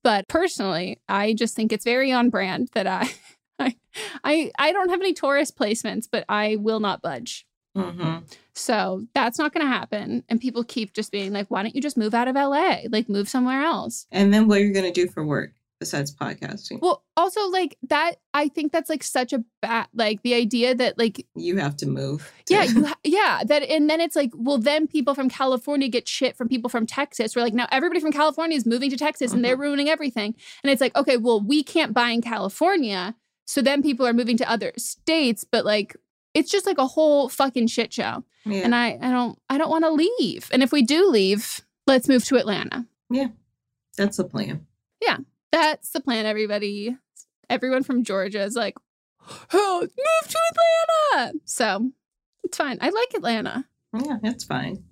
But 0.05 0.28
personally, 0.28 1.00
I 1.09 1.35
just 1.35 1.55
think 1.55 1.73
it's 1.73 1.85
very 1.85 2.12
on 2.12 2.31
brand 2.31 2.69
that 2.75 2.87
I 2.87 3.09
I 3.59 3.76
I, 4.25 4.50
I 4.59 4.73
don't 4.73 4.90
have 4.90 5.00
any 5.00 5.14
Taurus 5.14 5.50
placements, 5.50 6.07
but 6.11 6.25
I 6.28 6.57
will 6.57 6.81
not 6.81 7.02
budge. 7.02 7.47
Mm-hmm. 7.76 8.25
So 8.55 9.07
that's 9.14 9.38
not 9.38 9.52
going 9.52 9.64
to 9.64 9.73
happen. 9.73 10.25
And 10.28 10.40
people 10.40 10.64
keep 10.64 10.93
just 10.93 11.12
being 11.12 11.33
like, 11.33 11.49
why 11.49 11.62
don't 11.62 11.75
you 11.75 11.81
just 11.81 11.97
move 11.97 12.14
out 12.14 12.26
of 12.26 12.35
LA? 12.35 12.78
Like, 12.90 13.09
move 13.09 13.28
somewhere 13.28 13.62
else. 13.62 14.07
And 14.11 14.35
then 14.35 14.49
what 14.49 14.59
are 14.59 14.64
you're 14.64 14.73
gonna 14.73 14.93
do 14.93 15.09
for 15.09 15.25
work 15.25 15.52
besides 15.80 16.14
podcasting? 16.14 16.80
Well, 16.80 17.04
also, 17.16 17.49
like, 17.49 17.76
that, 17.88 18.16
I 18.35 18.49
think 18.49 18.73
that's 18.73 18.90
like 18.90 19.02
such 19.02 19.32
a 19.32 19.44
bad, 19.62 19.87
like, 19.94 20.23
the 20.23 20.35
idea 20.35 20.75
that, 20.75 20.99
like, 20.99 21.26
You 21.35 21.56
have 21.58 21.76
to 21.78 21.87
move. 21.87 22.30
to- 22.47 22.54
yeah, 22.54 22.64
you 22.64 22.85
ha- 22.87 22.99
yeah, 23.04 23.42
that, 23.47 23.62
and 23.62 23.88
then 23.88 24.00
it's 24.00 24.16
like, 24.16 24.30
well, 24.35 24.58
then 24.58 24.87
people 24.87 25.14
from 25.14 25.28
California 25.28 25.88
get 25.88 26.08
shit 26.08 26.37
from 26.37 26.49
people 26.49 26.68
from 26.68 26.87
Texas. 26.87 27.37
We're 27.37 27.42
like, 27.42 27.54
now 27.54 27.66
everybody 27.70 28.00
from 28.00 28.12
California 28.12 28.56
is 28.56 28.66
moving 28.66 28.90
to 28.90 28.97
Texas 28.97 29.32
and 29.32 29.44
they're 29.44 29.54
mm-hmm. 29.54 29.62
ruining 29.62 29.88
everything. 29.88 30.35
And 30.62 30.70
it's 30.70 30.80
like, 30.80 30.97
okay, 30.97 31.16
well, 31.16 31.40
we 31.40 31.62
can't 31.62 31.94
buy 31.94 32.11
in 32.11 32.23
California. 32.23 33.14
So 33.47 33.62
then 33.62 33.82
people 33.82 34.06
are 34.06 34.12
moving 34.12 34.37
to 34.38 34.50
other 34.50 34.73
states, 34.76 35.44
but 35.44 35.64
like, 35.64 35.97
it's 36.35 36.50
just 36.50 36.66
like 36.66 36.78
a 36.78 36.87
whole 36.87 37.28
fucking 37.28 37.68
shit 37.68 37.92
show. 37.92 38.25
yeah. 38.44 38.61
and 38.61 38.75
I, 38.75 38.99
I 39.00 39.11
don't 39.11 39.38
I 39.49 39.58
don't 39.58 39.70
want 39.70 39.85
to 39.85 39.90
leave. 39.90 40.49
And 40.52 40.62
if 40.62 40.70
we 40.73 40.82
do 40.82 41.08
leave, 41.08 41.62
let's 41.87 42.08
move 42.08 42.25
to 42.26 42.37
Atlanta. 42.37 42.87
Yeah, 43.11 43.28
that's 43.97 44.18
the 44.18 44.25
plan. 44.25 44.66
That's 45.52 45.90
the 45.90 46.00
plan, 46.00 46.26
everybody. 46.26 46.97
Everyone 47.50 47.83
from 47.83 48.05
Georgia 48.05 48.43
is 48.43 48.55
like, 48.55 48.75
oh, 49.52 49.81
move 49.83 50.28
to 50.28 50.38
Atlanta. 51.14 51.38
So 51.45 51.90
it's 52.45 52.57
fine. 52.57 52.78
I 52.81 52.90
like 52.90 53.14
Atlanta. 53.14 53.64
Yeah, 53.95 54.19
it's 54.23 54.45
fine. 54.45 54.85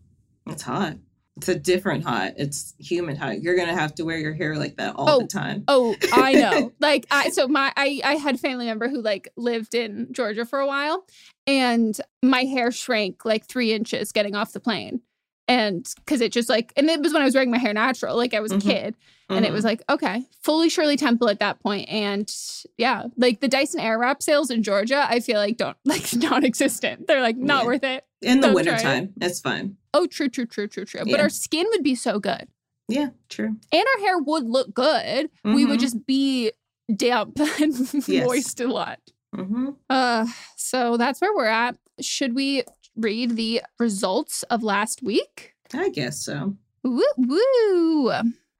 It's 0.46 0.62
hot. 0.62 0.94
It's 1.36 1.50
a 1.50 1.54
different 1.58 2.02
hot. 2.02 2.32
It's 2.38 2.74
humid 2.78 3.18
hot. 3.18 3.42
You're 3.42 3.56
gonna 3.56 3.74
have 3.78 3.94
to 3.96 4.04
wear 4.04 4.16
your 4.16 4.32
hair 4.32 4.56
like 4.56 4.76
that 4.78 4.94
all 4.96 5.10
Oh, 5.10 5.18
the 5.20 5.26
time. 5.26 5.64
Oh, 5.68 5.94
I 6.10 6.32
know. 6.32 6.72
like 6.80 7.06
I 7.10 7.28
so 7.28 7.46
my 7.46 7.70
I 7.76 8.00
I 8.02 8.14
had 8.14 8.36
a 8.36 8.38
family 8.38 8.64
member 8.64 8.88
who 8.88 9.02
like 9.02 9.28
lived 9.36 9.74
in 9.74 10.08
Georgia 10.12 10.46
for 10.46 10.60
a 10.60 10.66
while 10.66 11.04
and 11.46 12.00
my 12.22 12.44
hair 12.44 12.72
shrank 12.72 13.26
like 13.26 13.44
three 13.44 13.74
inches 13.74 14.12
getting 14.12 14.34
off 14.34 14.54
the 14.54 14.60
plane. 14.60 15.02
And 15.48 15.86
because 15.96 16.20
it 16.20 16.32
just 16.32 16.48
like 16.48 16.72
and 16.76 16.88
it 16.90 17.00
was 17.00 17.12
when 17.12 17.22
I 17.22 17.24
was 17.24 17.34
wearing 17.34 17.50
my 17.50 17.58
hair 17.58 17.72
natural, 17.72 18.16
like 18.16 18.34
I 18.34 18.40
was 18.40 18.52
Mhm. 18.52 18.58
a 18.58 18.60
kid. 18.60 18.94
And 19.28 19.44
it 19.44 19.48
Mhm. 19.50 19.54
was 19.54 19.64
like, 19.64 19.82
okay, 19.90 20.22
fully 20.42 20.68
Shirley 20.68 20.96
Temple 20.96 21.28
at 21.28 21.40
that. 21.40 21.58
And 21.64 22.32
yeah, 22.78 23.06
like 23.16 23.40
the 23.40 23.48
Dyson 23.48 23.80
Airwrap 23.80 24.22
sales 24.22 24.50
in 24.50 24.62
Georgia, 24.62 25.04
I 25.08 25.18
feel 25.18 25.38
like 25.38 25.56
don't 25.56 25.76
like 25.84 26.14
non-existent. 26.14 27.06
They're 27.08 27.20
like 27.22 27.36
not 27.36 27.62
Yeah. 27.62 27.66
worth 27.66 27.84
it. 27.84 28.04
in 28.22 28.40
the 28.40 28.46
try 28.46 28.50
it. 28.50 28.54
wintertime. 28.54 29.12
It's 29.20 29.40
fine. 29.40 29.76
Oh, 29.92 30.06
true, 30.06 30.28
true, 30.28 30.46
true, 30.46 30.66
true, 30.66 30.84
true. 30.86 31.02
But 31.08 31.20
our 31.20 31.28
skin 31.28 31.66
would 31.70 31.82
be 31.84 31.94
so 31.94 32.18
good. 32.18 32.48
Yeah, 32.88 33.10
true. 33.28 33.56
And 33.72 33.84
our 33.96 34.00
hair 34.02 34.18
would 34.18 34.44
look 34.44 34.72
good. 34.74 35.28
We 35.44 35.64
would 35.66 35.78
Mhm. 35.78 35.82
just 35.82 36.06
be 36.06 36.50
damp 36.94 37.38
and 37.60 37.74
Yes. 38.08 38.26
moist 38.26 38.60
a 38.60 38.68
lot. 38.68 39.00
hmm 39.34 39.70
Uh 39.90 40.26
so 40.56 40.96
that's 40.96 41.20
where 41.20 41.34
we're 41.34 41.44
at. 41.46 41.76
Should 42.00 42.34
we 42.34 42.62
read 42.96 43.36
the 43.36 43.62
results 43.78 44.42
of 44.44 44.62
last 44.62 45.02
week? 45.02 45.54
I 45.74 45.90
guess 45.90 46.24
so. 46.24 46.56
Woo 46.82 47.02
woo. 47.16 48.12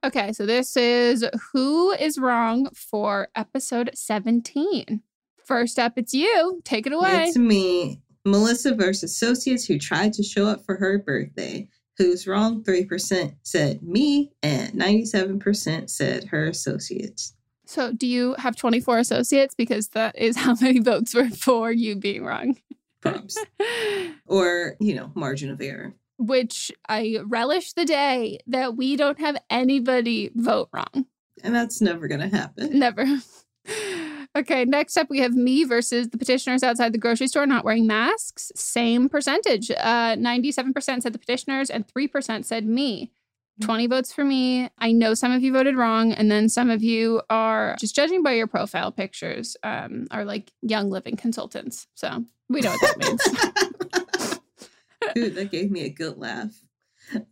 Okay, 0.03 0.31
so 0.31 0.45
this 0.45 0.77
is 0.77 1.25
who 1.51 1.91
is 1.91 2.17
wrong 2.17 2.69
for 2.73 3.29
episode 3.35 3.89
17. 3.93 5.01
First 5.43 5.79
up, 5.79 5.93
it's 5.97 6.13
you. 6.13 6.61
Take 6.63 6.85
it 6.85 6.93
away. 6.93 7.25
It's 7.25 7.37
me, 7.37 8.01
Melissa 8.25 8.75
versus 8.75 9.11
associates 9.11 9.65
who 9.65 9.79
tried 9.79 10.13
to 10.13 10.23
show 10.23 10.45
up 10.45 10.65
for 10.65 10.75
her 10.75 10.99
birthday. 10.99 11.67
Who's 11.97 12.27
wrong? 12.27 12.63
3% 12.63 13.35
said 13.41 13.81
me, 13.81 14.31
and 14.43 14.73
97% 14.73 15.89
said 15.89 16.25
her 16.25 16.45
associates. 16.45 17.33
So, 17.65 17.91
do 17.91 18.05
you 18.05 18.35
have 18.37 18.55
24 18.55 18.99
associates? 18.99 19.55
Because 19.55 19.89
that 19.89 20.17
is 20.17 20.37
how 20.37 20.55
many 20.61 20.79
votes 20.79 21.15
were 21.15 21.29
for 21.29 21.71
you 21.71 21.95
being 21.95 22.23
wrong. 22.23 22.57
Props. 23.01 23.37
or, 24.25 24.75
you 24.79 24.95
know, 24.95 25.11
margin 25.15 25.49
of 25.49 25.61
error. 25.61 25.93
Which 26.17 26.71
I 26.89 27.19
relish 27.25 27.73
the 27.73 27.85
day 27.85 28.39
that 28.47 28.75
we 28.75 28.95
don't 28.95 29.19
have 29.19 29.37
anybody 29.49 30.31
vote 30.35 30.69
wrong. 30.73 31.05
And 31.43 31.53
that's 31.53 31.81
never 31.81 32.07
going 32.07 32.21
to 32.21 32.35
happen. 32.35 32.77
Never. 32.77 33.05
Okay, 34.37 34.65
next 34.65 34.97
up 34.97 35.09
we 35.09 35.19
have 35.19 35.33
me 35.33 35.63
versus 35.63 36.09
the 36.09 36.17
petitioners 36.17 36.61
outside 36.61 36.93
the 36.93 36.99
grocery 36.99 37.27
store 37.27 37.47
not 37.47 37.65
wearing 37.65 37.87
masks. 37.87 38.51
Same 38.55 39.09
percentage. 39.09 39.71
Uh, 39.71 40.15
97% 40.15 41.01
said 41.01 41.11
the 41.11 41.17
petitioners 41.17 41.71
and 41.71 41.87
3% 41.87 42.45
said 42.45 42.65
me. 42.67 43.11
20 43.61 43.87
votes 43.87 44.13
for 44.13 44.23
me. 44.23 44.69
I 44.77 44.91
know 44.91 45.13
some 45.13 45.31
of 45.31 45.43
you 45.43 45.51
voted 45.53 45.75
wrong, 45.75 46.11
and 46.11 46.29
then 46.29 46.49
some 46.49 46.69
of 46.69 46.83
you 46.83 47.21
are 47.29 47.75
just 47.79 47.95
judging 47.95 48.23
by 48.23 48.33
your 48.33 48.47
profile 48.47 48.91
pictures, 48.91 49.57
um, 49.63 50.07
are 50.11 50.25
like 50.25 50.51
young 50.61 50.89
living 50.89 51.15
consultants. 51.15 51.87
So 51.95 52.23
we 52.49 52.61
know 52.61 52.71
what 52.71 52.81
that 52.81 52.97
means. 52.97 54.39
Dude, 55.15 55.35
that 55.35 55.51
gave 55.51 55.71
me 55.71 55.81
a 55.81 55.89
good 55.89 56.17
laugh. 56.17 56.51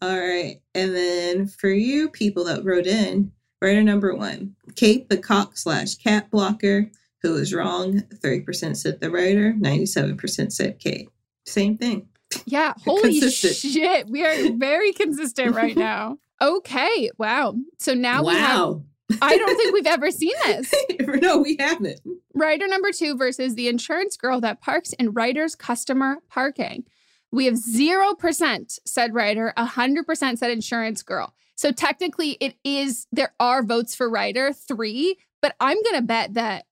All 0.01 0.17
right. 0.17 0.61
And 0.73 0.95
then 0.95 1.47
for 1.47 1.69
you 1.69 2.09
people 2.09 2.45
that 2.45 2.63
wrote 2.63 2.87
in, 2.87 3.31
writer 3.61 3.83
number 3.83 4.15
one, 4.15 4.55
Kate 4.75 5.09
the 5.09 5.17
cock 5.17 5.57
slash 5.57 5.95
cat 5.95 6.31
blocker, 6.31 6.89
who 7.21 7.33
was 7.33 7.53
wrong. 7.53 8.01
30% 8.23 8.77
said 8.77 8.99
the 8.99 9.11
writer, 9.11 9.53
97% 9.59 10.51
said 10.51 10.79
Kate. 10.79 11.09
Same 11.45 11.77
thing. 11.77 12.07
Yeah, 12.45 12.73
holy 12.85 13.19
Consistent. 13.19 13.73
shit. 13.73 14.09
We 14.09 14.25
are 14.25 14.51
very 14.57 14.93
consistent 14.93 15.55
right 15.55 15.75
now. 15.91 16.17
Okay, 16.41 17.09
wow. 17.17 17.55
So 17.79 17.93
now 17.93 18.23
we 18.23 18.33
have. 18.33 18.81
I 19.21 19.37
don't 19.37 19.55
think 19.55 19.73
we've 19.73 19.85
ever 19.85 20.09
seen 20.11 20.33
this. 20.45 20.73
no, 20.99 21.37
we 21.37 21.55
haven't. 21.59 21.99
Rider 22.33 22.67
number 22.67 22.91
two 22.91 23.15
versus 23.15 23.55
the 23.55 23.67
insurance 23.67 24.17
girl 24.17 24.41
that 24.41 24.61
parks 24.61 24.93
in 24.93 25.11
Rider's 25.13 25.55
customer 25.55 26.17
parking. 26.27 26.83
We 27.31 27.45
have 27.45 27.55
0% 27.55 28.79
said 28.85 29.13
Rider, 29.13 29.53
100% 29.57 30.37
said 30.37 30.51
insurance 30.51 31.03
girl. 31.03 31.33
So 31.55 31.71
technically, 31.71 32.31
it 32.41 32.55
is, 32.63 33.07
there 33.11 33.33
are 33.39 33.61
votes 33.63 33.93
for 33.95 34.09
Rider, 34.09 34.51
three, 34.53 35.17
but 35.41 35.55
I'm 35.59 35.81
going 35.83 35.95
to 35.95 36.01
bet 36.01 36.33
that 36.33 36.65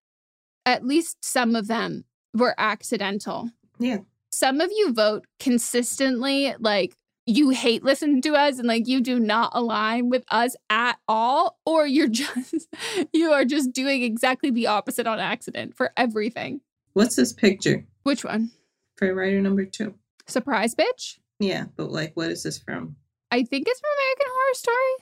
at 0.65 0.85
least 0.85 1.23
some 1.23 1.55
of 1.55 1.67
them 1.67 2.03
were 2.33 2.55
accidental. 2.57 3.49
Yeah. 3.79 3.99
Some 4.33 4.61
of 4.61 4.71
you 4.71 4.93
vote 4.93 5.25
consistently, 5.39 6.53
like, 6.59 6.95
you 7.25 7.51
hate 7.51 7.83
listening 7.83 8.21
to 8.23 8.33
us 8.33 8.59
and 8.59 8.67
like 8.67 8.85
you 8.85 8.99
do 8.99 9.17
not 9.17 9.51
align 9.55 10.09
with 10.09 10.25
us 10.29 10.57
at 10.69 10.97
all 11.07 11.57
or 11.65 11.87
you're 11.87 12.07
just 12.09 12.67
you 13.13 13.31
are 13.31 13.45
just 13.45 13.71
doing 13.71 14.03
exactly 14.03 14.51
the 14.51 14.67
opposite 14.67 15.07
on 15.07 15.19
accident 15.21 15.73
for 15.73 15.93
everything 15.95 16.59
What's 16.91 17.15
this 17.15 17.31
picture 17.31 17.85
which 18.03 18.25
one 18.25 18.51
for 18.97 19.15
writer 19.15 19.39
number 19.39 19.63
two? 19.63 19.93
surprise 20.27 20.75
bitch 20.75 21.19
Yeah, 21.39 21.67
but 21.77 21.91
like, 21.93 22.11
what 22.15 22.29
is 22.29 22.43
this 22.43 22.57
from? 22.59 22.97
i 23.31 23.41
think 23.41 23.67
it's 23.69 23.79
from 23.79 23.89
american 23.97 24.27
horror 24.29 24.53
story 24.53 24.95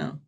Oh, 0.00 0.18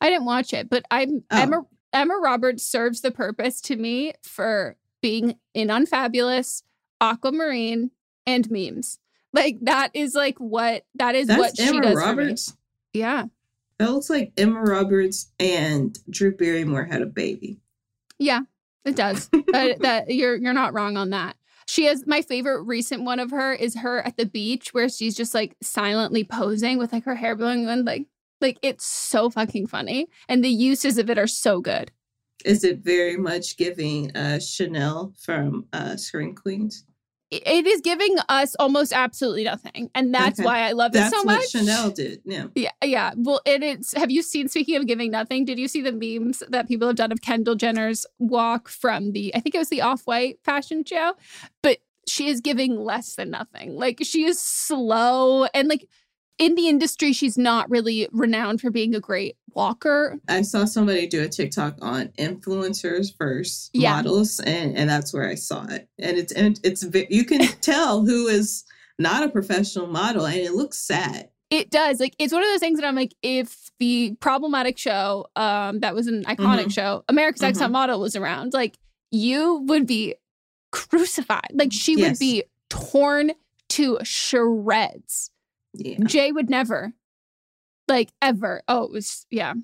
i 0.00 0.08
didn't 0.08 0.24
watch 0.26 0.52
it 0.54 0.70
but 0.70 0.84
i'm 0.88 1.24
Oh. 1.32 1.42
emma 1.42 1.62
emma 1.92 2.14
roberts 2.22 2.62
serves 2.62 3.00
the 3.00 3.10
purpose 3.10 3.60
to 3.62 3.74
me 3.74 4.12
for 4.22 4.76
being 5.02 5.34
in 5.52 5.68
unfabulous 5.68 6.62
aquamarine 7.00 7.90
and 8.26 8.50
memes 8.50 8.98
like 9.32 9.58
that 9.62 9.90
is 9.94 10.14
like 10.14 10.38
what 10.38 10.84
that 10.94 11.14
is 11.14 11.26
that's 11.26 11.38
what 11.38 11.56
she 11.56 11.68
Emma 11.68 11.82
does 11.82 11.96
Roberts. 11.96 12.56
yeah 12.92 13.24
That 13.78 13.92
looks 13.92 14.10
like 14.10 14.32
Emma 14.36 14.60
Roberts 14.60 15.32
and 15.40 15.98
Drew 16.10 16.36
Barrymore 16.36 16.84
had 16.84 17.02
a 17.02 17.06
baby. 17.06 17.58
Yeah, 18.18 18.42
it 18.84 18.94
does. 18.94 19.28
that, 19.52 19.80
that 19.80 20.14
you're 20.14 20.36
you're 20.36 20.52
not 20.52 20.74
wrong 20.74 20.96
on 20.96 21.10
that. 21.10 21.36
She 21.66 21.84
has 21.84 22.06
my 22.06 22.22
favorite 22.22 22.62
recent 22.64 23.04
one 23.04 23.18
of 23.18 23.30
her 23.30 23.52
is 23.52 23.76
her 23.76 24.06
at 24.06 24.16
the 24.16 24.26
beach 24.26 24.74
where 24.74 24.88
she's 24.88 25.16
just 25.16 25.34
like 25.34 25.56
silently 25.62 26.22
posing 26.24 26.78
with 26.78 26.92
like 26.92 27.04
her 27.04 27.14
hair 27.14 27.34
blowing 27.34 27.66
and 27.66 27.84
like 27.84 28.06
like 28.40 28.58
it's 28.62 28.84
so 28.84 29.30
fucking 29.30 29.66
funny 29.66 30.08
and 30.28 30.44
the 30.44 30.50
uses 30.50 30.98
of 30.98 31.08
it 31.08 31.18
are 31.18 31.26
so 31.26 31.60
good. 31.60 31.90
Is 32.44 32.64
it 32.64 32.80
very 32.80 33.16
much 33.16 33.56
giving 33.56 34.14
uh, 34.16 34.40
Chanel 34.40 35.12
from 35.16 35.66
uh, 35.72 35.96
Scream 35.96 36.34
Queens? 36.34 36.84
It- 37.32 37.42
It 37.46 37.66
is 37.66 37.80
giving 37.80 38.16
us 38.28 38.54
almost 38.56 38.92
absolutely 38.92 39.44
nothing, 39.44 39.90
and 39.94 40.14
that's 40.14 40.38
Okay. 40.38 40.44
why 40.46 40.60
I 40.68 40.72
love 40.72 40.92
That's 40.92 41.12
it 41.12 41.16
so 41.18 41.24
what 41.24 41.36
much. 41.36 41.48
Chanel 41.50 41.90
did. 41.90 42.20
Yeah. 42.24 42.46
Yeah, 42.54 42.70
yeah. 42.84 43.12
Well, 43.16 43.40
and 43.46 43.64
it's 43.64 43.94
have 43.94 44.10
you 44.10 44.22
seen 44.22 44.48
speaking 44.48 44.76
of 44.76 44.86
giving 44.86 45.10
nothing, 45.10 45.44
did 45.44 45.58
you 45.58 45.66
see 45.68 45.80
the 45.80 45.92
memes 45.92 46.42
that 46.50 46.68
people 46.68 46.86
have 46.88 46.96
done 46.96 47.10
of 47.12 47.22
Kendall 47.22 47.54
Jenner's 47.54 48.04
walk 48.18 48.68
from 48.68 49.12
the 49.12 49.34
I 49.34 49.40
think 49.40 49.54
it 49.54 49.58
was 49.58 49.70
the 49.70 49.80
off-white 49.80 50.40
fashion 50.44 50.84
show, 50.84 51.14
but 51.62 51.78
she 52.06 52.28
is 52.28 52.40
giving 52.40 52.76
less 52.84 53.14
than 53.14 53.30
nothing. 53.30 53.76
Like 53.76 54.00
she 54.02 54.24
is 54.24 54.40
slow 54.40 55.44
and 55.54 55.68
like 55.68 55.88
in 56.38 56.54
the 56.54 56.68
industry 56.68 57.12
she's 57.12 57.38
not 57.38 57.68
really 57.70 58.08
renowned 58.12 58.60
for 58.60 58.70
being 58.70 58.94
a 58.94 59.00
great 59.00 59.36
walker. 59.54 60.18
I 60.28 60.42
saw 60.42 60.64
somebody 60.64 61.06
do 61.06 61.22
a 61.22 61.28
TikTok 61.28 61.76
on 61.82 62.08
influencers 62.18 63.16
versus 63.18 63.70
Yeah. 63.72 63.96
models, 63.96 64.40
and, 64.40 64.76
and 64.76 64.88
that's 64.88 65.12
where 65.12 65.28
I 65.28 65.34
saw 65.34 65.66
it. 65.66 65.88
And 65.98 66.16
it's 66.16 66.32
and 66.32 66.58
it's 66.64 66.84
you 67.10 67.24
can 67.24 67.40
tell 67.60 68.04
who 68.04 68.28
is 68.28 68.64
not 68.98 69.22
a 69.22 69.28
professional 69.28 69.86
model, 69.86 70.26
and 70.26 70.36
it 70.36 70.52
looks 70.52 70.78
sad. 70.78 71.28
It 71.50 71.68
does. 71.70 72.00
Like 72.00 72.14
it's 72.18 72.32
one 72.32 72.42
of 72.42 72.48
those 72.48 72.60
things 72.60 72.80
that 72.80 72.86
I'm 72.86 72.94
like 72.96 73.14
if 73.22 73.70
the 73.78 74.16
problematic 74.20 74.78
show 74.78 75.26
um 75.36 75.80
that 75.80 75.94
was 75.94 76.06
an 76.06 76.24
iconic 76.24 76.66
Mhm. 76.66 76.72
show, 76.72 77.04
America's 77.08 77.42
Next 77.42 77.58
Mhm. 77.58 77.62
Top 77.62 77.70
Model 77.72 78.00
was 78.00 78.16
around, 78.16 78.54
like 78.54 78.78
you 79.10 79.62
would 79.66 79.86
be 79.86 80.14
crucified. 80.70 81.50
Like 81.52 81.72
she 81.72 81.96
would 81.96 82.18
be 82.18 82.44
torn 82.70 83.32
to 83.70 83.98
shreds. 84.02 85.30
Yeah. 85.74 85.98
Jay 86.04 86.32
would 86.32 86.50
never, 86.50 86.92
like 87.88 88.10
ever. 88.20 88.62
Oh, 88.68 88.84
it 88.84 88.92
was 88.92 89.26
yeah. 89.30 89.54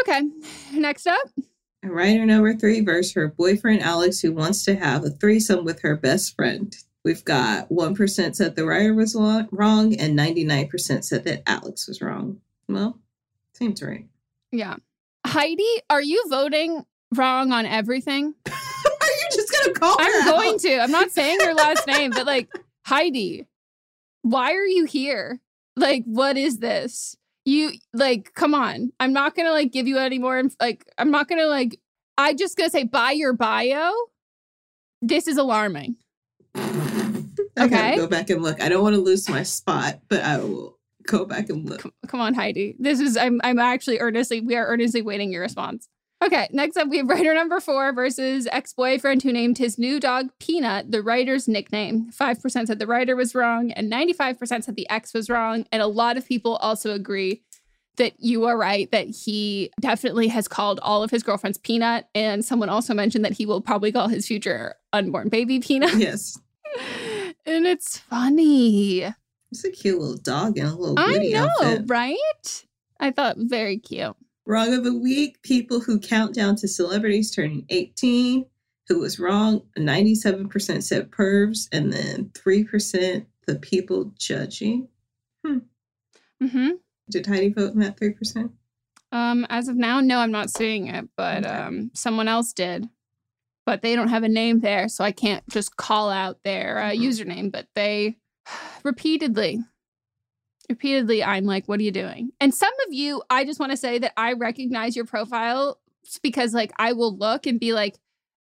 Okay, 0.00 0.20
next 0.72 1.06
up. 1.06 1.28
Writer 1.84 2.26
number 2.26 2.54
three 2.54 2.80
versus 2.80 3.14
her 3.14 3.28
boyfriend 3.28 3.82
Alex, 3.82 4.20
who 4.20 4.32
wants 4.32 4.64
to 4.64 4.74
have 4.76 5.04
a 5.04 5.10
threesome 5.10 5.64
with 5.64 5.80
her 5.82 5.96
best 5.96 6.34
friend. 6.36 6.76
We've 7.04 7.24
got 7.24 7.70
1% 7.70 8.34
said 8.34 8.56
the 8.56 8.66
writer 8.66 8.92
was 8.92 9.14
lo- 9.14 9.46
wrong, 9.52 9.94
and 9.94 10.18
99% 10.18 11.04
said 11.04 11.24
that 11.24 11.42
Alex 11.48 11.86
was 11.86 12.02
wrong. 12.02 12.40
Well, 12.68 12.98
seems 13.54 13.80
right. 13.82 14.06
Yeah, 14.50 14.76
Heidi, 15.24 15.64
are 15.88 16.02
you 16.02 16.22
voting 16.28 16.84
wrong 17.14 17.52
on 17.52 17.64
everything? 17.64 18.34
Are 18.46 19.06
you 19.06 19.28
just 19.32 19.50
going 19.52 19.72
to 19.72 19.80
call 19.80 19.96
her 19.98 20.04
I'm 20.22 20.28
out? 20.28 20.34
going 20.34 20.58
to. 20.58 20.78
I'm 20.80 20.90
not 20.90 21.10
saying 21.10 21.38
your 21.40 21.54
last 21.54 21.86
name, 21.86 22.10
but 22.10 22.26
like 22.26 22.48
Heidi, 22.84 23.46
why 24.22 24.52
are 24.52 24.64
you 24.66 24.84
here? 24.84 25.40
Like, 25.76 26.02
what 26.04 26.36
is 26.36 26.58
this? 26.58 27.16
You 27.44 27.70
like, 27.94 28.34
come 28.34 28.54
on. 28.54 28.90
I'm 29.00 29.12
not 29.12 29.34
gonna 29.34 29.52
like 29.52 29.72
give 29.72 29.86
you 29.86 29.96
any 29.98 30.18
more. 30.18 30.38
inf- 30.38 30.56
Like, 30.60 30.84
I'm 30.98 31.10
not 31.10 31.28
gonna 31.28 31.46
like. 31.46 31.78
I 32.18 32.34
just 32.34 32.56
gonna 32.56 32.70
say 32.70 32.84
by 32.84 33.12
your 33.12 33.32
bio. 33.32 33.92
This 35.00 35.28
is 35.28 35.36
alarming. 35.38 35.96
Okay. 37.58 37.96
go 37.96 38.06
back 38.06 38.30
and 38.30 38.42
look. 38.42 38.60
I 38.62 38.68
don't 38.68 38.82
want 38.82 38.94
to 38.94 39.00
lose 39.00 39.28
my 39.28 39.42
spot, 39.42 40.00
but 40.08 40.22
I 40.22 40.38
will 40.38 40.78
go 41.06 41.24
back 41.24 41.48
and 41.48 41.68
look. 41.68 41.80
Come, 41.80 41.92
come 42.06 42.20
on, 42.20 42.34
Heidi. 42.34 42.76
This 42.78 43.00
is. 43.00 43.16
I'm. 43.16 43.40
I'm 43.44 43.58
actually 43.58 43.98
earnestly. 43.98 44.40
We 44.40 44.56
are 44.56 44.66
earnestly 44.66 45.02
waiting 45.02 45.32
your 45.32 45.42
response. 45.42 45.88
Okay. 46.24 46.48
Next 46.50 46.76
up, 46.76 46.88
we 46.88 46.96
have 46.98 47.08
writer 47.08 47.32
number 47.32 47.60
four 47.60 47.92
versus 47.92 48.48
ex-boyfriend 48.50 49.22
who 49.22 49.32
named 49.32 49.58
his 49.58 49.78
new 49.78 50.00
dog 50.00 50.30
Peanut 50.40 50.90
the 50.90 51.02
writer's 51.02 51.46
nickname. 51.46 52.10
Five 52.10 52.42
percent 52.42 52.68
said 52.68 52.78
the 52.78 52.86
writer 52.86 53.14
was 53.14 53.34
wrong, 53.34 53.70
and 53.72 53.88
ninety-five 53.88 54.38
percent 54.38 54.64
said 54.64 54.76
the 54.76 54.88
ex 54.90 55.14
was 55.14 55.30
wrong. 55.30 55.64
And 55.70 55.80
a 55.80 55.86
lot 55.86 56.16
of 56.16 56.26
people 56.26 56.56
also 56.56 56.92
agree 56.92 57.42
that 57.96 58.14
you 58.18 58.44
are 58.46 58.56
right 58.56 58.90
that 58.92 59.08
he 59.08 59.70
definitely 59.80 60.28
has 60.28 60.48
called 60.48 60.78
all 60.82 61.02
of 61.02 61.10
his 61.10 61.22
girlfriends 61.22 61.58
Peanut, 61.58 62.08
and 62.14 62.44
someone 62.44 62.68
also 62.68 62.94
mentioned 62.94 63.24
that 63.24 63.32
he 63.32 63.46
will 63.46 63.60
probably 63.60 63.92
call 63.92 64.08
his 64.08 64.26
future 64.26 64.74
unborn 64.92 65.28
baby 65.28 65.60
Peanut. 65.60 65.94
Yes. 65.96 66.38
and 67.46 67.66
it's 67.66 67.98
funny. 67.98 69.02
It's 69.50 69.64
a 69.64 69.70
cute 69.70 69.98
little 69.98 70.16
dog 70.18 70.58
in 70.58 70.66
a 70.66 70.74
little 70.76 70.98
I 70.98 71.16
know, 71.18 71.48
outfit. 71.60 71.84
right? 71.86 72.64
I 73.00 73.10
thought 73.10 73.36
very 73.38 73.78
cute. 73.78 74.16
Wrong 74.48 74.72
of 74.72 74.82
the 74.82 74.94
week, 74.94 75.42
people 75.42 75.78
who 75.78 76.00
count 76.00 76.34
down 76.34 76.56
to 76.56 76.66
celebrities 76.66 77.30
turning 77.30 77.66
18. 77.68 78.46
Who 78.88 79.00
was 79.00 79.20
wrong? 79.20 79.60
97% 79.78 80.82
said 80.82 81.10
pervs, 81.10 81.68
and 81.70 81.92
then 81.92 82.30
3% 82.30 83.26
the 83.46 83.56
people 83.56 84.10
judging. 84.18 84.88
hmm 85.44 85.58
Mhm. 86.42 86.78
Did 87.10 87.26
Heidi 87.26 87.50
vote 87.50 87.74
in 87.74 87.80
that 87.80 87.98
3%? 87.98 88.50
Um, 89.12 89.46
as 89.50 89.68
of 89.68 89.76
now, 89.76 90.00
no, 90.00 90.18
I'm 90.18 90.30
not 90.32 90.48
seeing 90.50 90.86
it, 90.86 91.06
but 91.14 91.44
Okay. 91.44 91.54
um, 91.54 91.90
someone 91.94 92.28
else 92.28 92.54
did. 92.54 92.88
But 93.66 93.82
they 93.82 93.94
don't 93.94 94.08
have 94.08 94.22
a 94.22 94.28
name 94.30 94.60
there, 94.60 94.88
so 94.88 95.04
I 95.04 95.12
can't 95.12 95.46
just 95.50 95.76
call 95.76 96.08
out 96.08 96.42
their 96.42 96.78
uh, 96.78 96.90
Mhm. 96.92 97.02
username. 97.02 97.52
But 97.52 97.68
they 97.74 98.16
repeatedly, 98.82 99.58
repeatedly, 100.68 101.22
I'm 101.22 101.44
like, 101.44 101.66
"What 101.66 101.80
are 101.80 101.84
you 101.84 101.90
doing?" 101.90 102.30
And 102.40 102.54
some 102.54 102.72
of 102.86 102.92
you, 102.92 103.22
I 103.30 103.44
just 103.44 103.60
want 103.60 103.72
to 103.72 103.76
say 103.76 103.98
that 103.98 104.12
I 104.16 104.34
recognize 104.34 104.96
your 104.96 105.04
profile 105.04 105.78
because, 106.22 106.54
like, 106.54 106.72
I 106.78 106.92
will 106.92 107.16
look 107.16 107.46
and 107.46 107.60
be 107.60 107.72
like, 107.72 107.98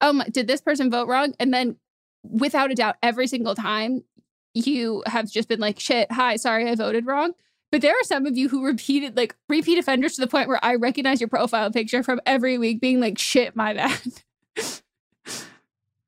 "Oh, 0.02 0.14
my, 0.14 0.26
did 0.26 0.48
this 0.48 0.62
person 0.62 0.92
vote 0.92 1.08
wrong?" 1.08 1.34
And 1.40 1.54
then, 1.54 1.78
without 2.24 2.72
a 2.72 2.76
doubt, 2.76 2.98
every 3.04 3.28
single 3.28 3.56
time, 3.56 4.04
you 4.54 5.04
have 5.06 5.30
just 5.30 5.50
been 5.50 5.60
like, 5.60 5.80
"Shit, 5.80 6.12
hi, 6.12 6.36
sorry, 6.38 6.70
I 6.70 6.76
voted 6.76 7.06
wrong." 7.06 7.34
But 7.72 7.82
there 7.82 7.94
are 7.94 8.04
some 8.04 8.26
of 8.26 8.38
you 8.38 8.48
who 8.48 8.66
repeated 8.66 9.18
like 9.18 9.36
repeat 9.50 9.78
offenders 9.78 10.16
to 10.16 10.22
the 10.22 10.28
point 10.28 10.48
where 10.48 10.64
I 10.64 10.76
recognize 10.76 11.20
your 11.20 11.28
profile 11.28 11.72
picture 11.72 12.04
from 12.04 12.22
every 12.26 12.58
week 12.58 12.80
being 12.80 13.02
like, 13.02 13.18
shit, 13.18 13.56
my 13.56 13.74
bad. 13.74 14.02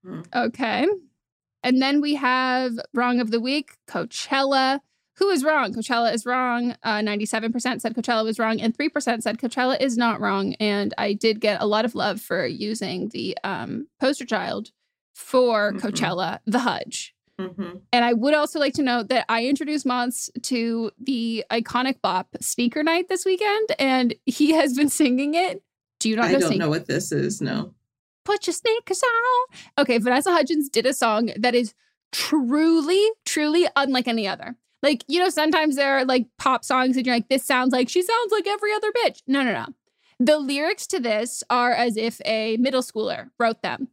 Hmm. 0.05 0.21
okay. 0.33 0.87
And 1.63 1.81
then 1.81 1.99
we 1.99 2.15
have 2.15 2.73
wrong 2.93 3.19
of 3.19 3.31
the 3.31 3.41
week, 3.41 3.73
Coachella. 3.89 4.79
Who 5.17 5.29
is 5.29 5.43
wrong? 5.43 5.73
Coachella 5.73 6.13
is 6.13 6.25
wrong. 6.25 6.75
Uh, 6.83 6.99
97% 6.99 7.81
said 7.81 7.95
Coachella 7.95 8.23
was 8.23 8.37
wrong, 8.39 8.61
and 8.61 8.77
3% 8.77 9.21
said 9.23 9.39
Coachella 9.39 9.79
is 9.81 9.97
not 9.97 10.19
wrong. 10.21 10.53
And 10.55 10.93
I 10.97 11.13
did 11.13 11.39
get 11.41 11.61
a 11.61 11.65
lot 11.65 11.85
of 11.85 11.95
love 11.95 12.21
for 12.21 12.45
using 12.45 13.09
the 13.09 13.35
um, 13.43 13.87
poster 13.99 14.25
child 14.25 14.69
for 15.15 15.73
Mhm. 15.73 15.79
Coachella, 15.81 16.39
the 16.45 16.59
Hudge. 16.59 17.15
Mm-hmm. 17.39 17.77
And 17.93 18.05
I 18.05 18.13
would 18.13 18.33
also 18.33 18.59
like 18.59 18.73
to 18.75 18.81
note 18.83 19.09
that 19.09 19.25
I 19.29 19.45
introduced 19.45 19.85
Montz 19.85 20.29
to 20.43 20.91
the 20.99 21.43
iconic 21.51 22.01
bop 22.01 22.35
Sneaker 22.41 22.83
Night 22.83 23.09
this 23.09 23.25
weekend, 23.25 23.69
and 23.79 24.13
he 24.25 24.51
has 24.53 24.75
been 24.75 24.89
singing 24.89 25.33
it. 25.35 25.63
Do 25.99 26.09
you 26.09 26.15
not 26.15 26.25
I 26.25 26.31
know 26.33 26.39
don't 26.39 26.47
Sneaker? 26.49 26.63
know 26.63 26.69
what 26.69 26.85
this 26.87 27.11
is. 27.11 27.41
No. 27.41 27.73
Put 28.25 28.45
your 28.45 28.53
sneakers 28.53 29.01
on. 29.01 29.57
Okay, 29.83 29.97
Vanessa 29.99 30.31
Hudgens 30.31 30.69
did 30.69 30.85
a 30.85 30.93
song 30.93 31.31
that 31.37 31.55
is 31.55 31.73
truly, 32.11 33.07
truly 33.25 33.67
unlike 33.75 34.07
any 34.07 34.27
other. 34.27 34.55
Like, 34.83 35.03
you 35.07 35.19
know, 35.19 35.29
sometimes 35.29 35.75
there 35.75 35.97
are 35.97 36.05
like 36.05 36.27
pop 36.37 36.63
songs 36.63 36.97
and 36.97 37.05
you're 37.05 37.15
like, 37.15 37.29
this 37.29 37.45
sounds 37.45 37.73
like 37.73 37.89
she 37.89 38.01
sounds 38.01 38.31
like 38.31 38.47
every 38.47 38.73
other 38.73 38.91
bitch. 38.91 39.21
No, 39.27 39.43
no, 39.43 39.51
no. 39.51 39.65
The 40.19 40.39
lyrics 40.39 40.87
to 40.87 40.99
this 40.99 41.43
are 41.49 41.73
as 41.73 41.97
if 41.97 42.19
a 42.25 42.57
middle 42.57 42.81
schooler 42.81 43.29
wrote 43.39 43.61
them. 43.61 43.87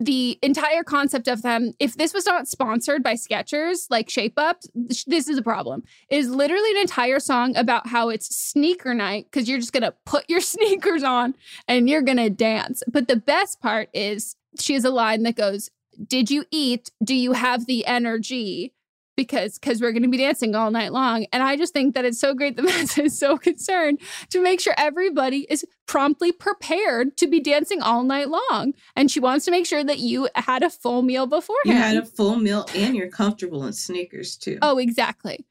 The 0.00 0.38
entire 0.42 0.84
concept 0.84 1.26
of 1.26 1.42
them, 1.42 1.72
if 1.80 1.96
this 1.96 2.14
was 2.14 2.24
not 2.24 2.46
sponsored 2.46 3.02
by 3.02 3.14
Skechers, 3.14 3.86
like 3.90 4.08
Shape 4.08 4.34
Up, 4.36 4.62
this 4.74 5.28
is 5.28 5.38
a 5.38 5.42
problem. 5.42 5.82
Is 6.08 6.30
literally 6.30 6.70
an 6.70 6.76
entire 6.82 7.18
song 7.18 7.56
about 7.56 7.88
how 7.88 8.08
it's 8.08 8.34
sneaker 8.34 8.94
night 8.94 9.26
because 9.30 9.48
you're 9.48 9.58
just 9.58 9.72
gonna 9.72 9.94
put 10.06 10.24
your 10.30 10.40
sneakers 10.40 11.02
on 11.02 11.34
and 11.66 11.88
you're 11.88 12.02
gonna 12.02 12.30
dance. 12.30 12.82
But 12.86 13.08
the 13.08 13.16
best 13.16 13.60
part 13.60 13.88
is 13.92 14.36
she 14.58 14.74
has 14.74 14.84
a 14.84 14.90
line 14.90 15.24
that 15.24 15.34
goes, 15.34 15.68
Did 16.06 16.30
you 16.30 16.44
eat? 16.52 16.92
Do 17.02 17.14
you 17.14 17.32
have 17.32 17.66
the 17.66 17.84
energy? 17.84 18.74
Because 19.18 19.58
because 19.58 19.80
we're 19.80 19.90
gonna 19.90 20.08
be 20.08 20.16
dancing 20.16 20.54
all 20.54 20.70
night 20.70 20.92
long. 20.92 21.26
And 21.32 21.42
I 21.42 21.56
just 21.56 21.72
think 21.72 21.96
that 21.96 22.04
it's 22.04 22.20
so 22.20 22.34
great 22.34 22.54
that 22.54 22.62
Vanessa 22.70 23.02
is 23.02 23.18
so 23.18 23.36
concerned 23.36 24.00
to 24.30 24.40
make 24.40 24.60
sure 24.60 24.74
everybody 24.78 25.44
is 25.50 25.66
promptly 25.86 26.30
prepared 26.30 27.16
to 27.16 27.26
be 27.26 27.40
dancing 27.40 27.82
all 27.82 28.04
night 28.04 28.28
long. 28.28 28.74
And 28.94 29.10
she 29.10 29.18
wants 29.18 29.44
to 29.46 29.50
make 29.50 29.66
sure 29.66 29.82
that 29.82 29.98
you 29.98 30.28
had 30.36 30.62
a 30.62 30.70
full 30.70 31.02
meal 31.02 31.26
beforehand. 31.26 31.66
You 31.66 31.74
had 31.74 31.96
a 31.96 32.04
full 32.06 32.36
meal 32.36 32.64
and 32.76 32.94
you're 32.94 33.08
comfortable 33.08 33.64
in 33.64 33.72
sneakers 33.72 34.36
too. 34.36 34.58
Oh, 34.62 34.78
exactly. 34.78 35.44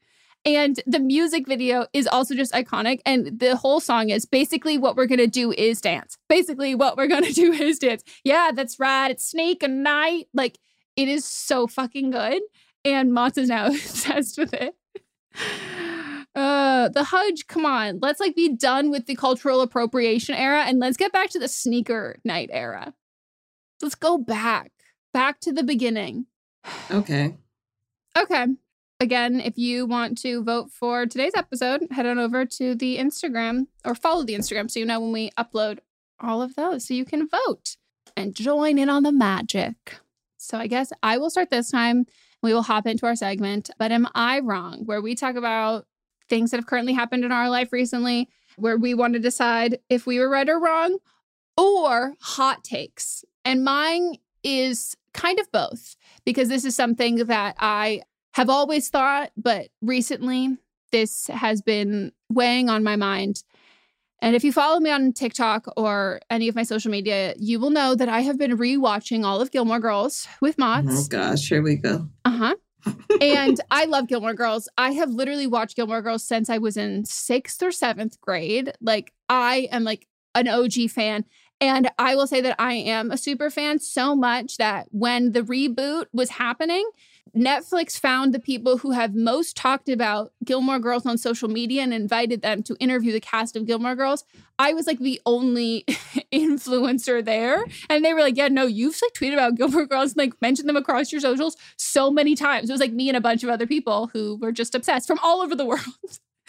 And 0.46 0.80
the 0.86 1.00
music 1.00 1.46
video 1.46 1.86
is 1.92 2.06
also 2.06 2.34
just 2.34 2.54
iconic. 2.54 3.00
And 3.04 3.38
the 3.38 3.54
whole 3.54 3.80
song 3.80 4.08
is 4.08 4.24
basically 4.24 4.78
what 4.78 4.96
we're 4.96 5.06
going 5.06 5.18
to 5.18 5.26
do 5.26 5.52
is 5.52 5.82
dance. 5.82 6.16
Basically, 6.28 6.74
what 6.74 6.96
we're 6.96 7.06
going 7.06 7.24
to 7.32 7.32
do 7.32 7.52
is 7.52 7.78
dance. 7.78 8.02
Yeah, 8.24 8.52
that's 8.54 8.80
right. 8.80 9.10
It's 9.10 9.26
Sneaker 9.26 9.68
Night. 9.68 10.28
Like, 10.32 10.58
it 10.96 11.08
is 11.08 11.24
so 11.24 11.66
fucking 11.66 12.10
good. 12.10 12.40
And 12.84 13.12
Montz 13.12 13.38
is 13.38 13.48
now 13.48 13.66
obsessed 13.68 14.38
with 14.38 14.54
it. 14.54 14.74
Uh, 16.34 16.88
the 16.90 17.04
Hudge, 17.04 17.46
come 17.48 17.66
on. 17.66 17.98
Let's 18.00 18.20
like 18.20 18.36
be 18.36 18.54
done 18.54 18.90
with 18.90 19.06
the 19.06 19.16
cultural 19.16 19.60
appropriation 19.60 20.34
era 20.34 20.64
and 20.66 20.78
let's 20.78 20.96
get 20.96 21.12
back 21.12 21.30
to 21.30 21.38
the 21.38 21.48
sneaker 21.48 22.18
night 22.24 22.50
era. 22.52 22.94
Let's 23.82 23.94
go 23.94 24.18
back, 24.18 24.70
back 25.12 25.40
to 25.40 25.52
the 25.52 25.62
beginning. 25.62 26.26
Okay. 26.90 27.36
Okay. 28.16 28.46
Again, 29.00 29.40
if 29.40 29.56
you 29.56 29.86
want 29.86 30.18
to 30.18 30.42
vote 30.42 30.70
for 30.72 31.06
today's 31.06 31.34
episode, 31.36 31.86
head 31.90 32.06
on 32.06 32.18
over 32.18 32.44
to 32.44 32.74
the 32.74 32.98
Instagram 32.98 33.66
or 33.84 33.94
follow 33.94 34.24
the 34.24 34.34
Instagram 34.34 34.70
so 34.70 34.80
you 34.80 34.86
know 34.86 35.00
when 35.00 35.12
we 35.12 35.30
upload 35.38 35.78
all 36.20 36.42
of 36.42 36.56
those 36.56 36.86
so 36.86 36.94
you 36.94 37.04
can 37.04 37.28
vote 37.28 37.76
and 38.16 38.34
join 38.34 38.78
in 38.78 38.88
on 38.88 39.04
the 39.04 39.12
magic. 39.12 39.98
So 40.36 40.58
I 40.58 40.66
guess 40.66 40.92
I 41.02 41.18
will 41.18 41.30
start 41.30 41.50
this 41.50 41.70
time. 41.70 42.06
We 42.42 42.54
will 42.54 42.62
hop 42.62 42.86
into 42.86 43.06
our 43.06 43.16
segment, 43.16 43.70
but 43.78 43.92
am 43.92 44.08
I 44.14 44.40
wrong? 44.40 44.84
Where 44.84 45.00
we 45.00 45.14
talk 45.14 45.34
about 45.34 45.86
things 46.28 46.50
that 46.50 46.58
have 46.58 46.66
currently 46.66 46.92
happened 46.92 47.24
in 47.24 47.32
our 47.32 47.48
life 47.48 47.72
recently, 47.72 48.28
where 48.56 48.76
we 48.76 48.94
want 48.94 49.14
to 49.14 49.18
decide 49.18 49.78
if 49.88 50.06
we 50.06 50.18
were 50.18 50.28
right 50.28 50.48
or 50.48 50.60
wrong, 50.60 50.98
or 51.56 52.14
hot 52.20 52.62
takes. 52.62 53.24
And 53.44 53.64
mine 53.64 54.16
is 54.44 54.96
kind 55.12 55.40
of 55.40 55.50
both 55.50 55.96
because 56.24 56.48
this 56.48 56.64
is 56.64 56.76
something 56.76 57.16
that 57.26 57.56
I 57.58 58.02
have 58.34 58.48
always 58.50 58.88
thought, 58.88 59.32
but 59.36 59.68
recently 59.82 60.56
this 60.92 61.26
has 61.26 61.60
been 61.60 62.12
weighing 62.30 62.68
on 62.68 62.84
my 62.84 62.96
mind. 62.96 63.42
And 64.20 64.34
if 64.34 64.42
you 64.42 64.52
follow 64.52 64.80
me 64.80 64.90
on 64.90 65.12
TikTok 65.12 65.66
or 65.76 66.20
any 66.28 66.48
of 66.48 66.54
my 66.54 66.64
social 66.64 66.90
media, 66.90 67.34
you 67.38 67.60
will 67.60 67.70
know 67.70 67.94
that 67.94 68.08
I 68.08 68.20
have 68.22 68.38
been 68.38 68.56
rewatching 68.56 69.24
all 69.24 69.40
of 69.40 69.50
Gilmore 69.50 69.80
Girls 69.80 70.26
with 70.40 70.58
Oh 70.88 71.06
gosh, 71.08 71.48
here 71.48 71.62
we 71.62 71.76
go. 71.76 72.08
Uh 72.24 72.30
huh. 72.30 72.54
and 73.20 73.60
I 73.70 73.84
love 73.84 74.08
Gilmore 74.08 74.34
Girls. 74.34 74.68
I 74.76 74.92
have 74.92 75.10
literally 75.10 75.46
watched 75.46 75.76
Gilmore 75.76 76.02
Girls 76.02 76.24
since 76.24 76.50
I 76.50 76.58
was 76.58 76.76
in 76.76 77.04
sixth 77.04 77.62
or 77.62 77.70
seventh 77.70 78.20
grade. 78.20 78.72
Like, 78.80 79.12
I 79.28 79.68
am 79.70 79.84
like 79.84 80.06
an 80.34 80.48
OG 80.48 80.90
fan. 80.90 81.24
And 81.60 81.90
I 81.98 82.14
will 82.14 82.28
say 82.28 82.40
that 82.40 82.54
I 82.58 82.74
am 82.74 83.10
a 83.10 83.18
super 83.18 83.50
fan 83.50 83.80
so 83.80 84.14
much 84.14 84.58
that 84.58 84.86
when 84.90 85.32
the 85.32 85.42
reboot 85.42 86.06
was 86.12 86.30
happening, 86.30 86.88
Netflix 87.36 87.98
found 87.98 88.34
the 88.34 88.40
people 88.40 88.78
who 88.78 88.92
have 88.92 89.14
most 89.14 89.56
talked 89.56 89.88
about 89.88 90.32
Gilmore 90.44 90.78
Girls 90.78 91.06
on 91.06 91.18
social 91.18 91.48
media 91.48 91.82
and 91.82 91.92
invited 91.92 92.42
them 92.42 92.62
to 92.64 92.76
interview 92.80 93.12
the 93.12 93.20
cast 93.20 93.56
of 93.56 93.66
Gilmore 93.66 93.94
Girls. 93.94 94.24
I 94.58 94.72
was 94.72 94.86
like 94.86 94.98
the 94.98 95.20
only 95.26 95.84
influencer 96.32 97.24
there. 97.24 97.64
And 97.88 98.04
they 98.04 98.14
were 98.14 98.20
like, 98.20 98.36
Yeah, 98.36 98.48
no, 98.48 98.66
you've 98.66 98.98
like 99.02 99.12
tweeted 99.14 99.34
about 99.34 99.56
Gilmore 99.56 99.86
Girls 99.86 100.12
and 100.12 100.18
like 100.18 100.40
mentioned 100.40 100.68
them 100.68 100.76
across 100.76 101.12
your 101.12 101.20
socials 101.20 101.56
so 101.76 102.10
many 102.10 102.34
times. 102.34 102.68
It 102.68 102.72
was 102.72 102.80
like 102.80 102.92
me 102.92 103.08
and 103.08 103.16
a 103.16 103.20
bunch 103.20 103.42
of 103.42 103.50
other 103.50 103.66
people 103.66 104.10
who 104.12 104.36
were 104.36 104.52
just 104.52 104.74
obsessed 104.74 105.06
from 105.06 105.18
all 105.22 105.40
over 105.40 105.54
the 105.54 105.66
world. 105.66 105.82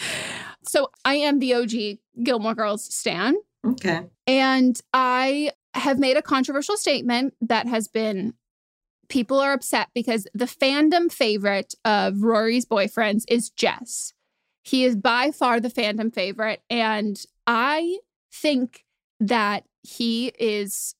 so 0.68 0.89
I 1.06 1.15
am 1.15 1.39
the 1.39 1.54
OG 1.54 2.24
Gilmore 2.24 2.56
Girls 2.56 2.84
stan. 2.94 3.36
Okay. 3.65 4.02
And 4.28 4.80
I 4.94 5.52
have 5.74 6.00
made 6.00 6.18
a 6.18 6.22
controversial 6.22 6.78
statement 6.78 7.36
that 7.42 7.68
has 7.68 7.88
been 7.88 8.34
people 9.10 9.39
are 9.39 9.54
upset 9.54 9.89
because 9.93 10.28
the 10.34 10.45
fandom 10.45 11.12
favorite 11.12 11.74
of 11.84 12.22
Rory's 12.24 12.65
boyfriends 12.65 13.24
is 13.28 13.50
Jess. 13.50 14.13
He 14.63 14.86
is 14.86 14.95
by 14.95 15.32
far 15.32 15.60
the 15.60 15.69
fandom 15.69 16.13
favorite. 16.13 16.62
And 16.69 17.22
I 17.48 18.00
think 18.32 18.86
that 19.19 19.63
he 19.82 20.28
is 20.39 20.95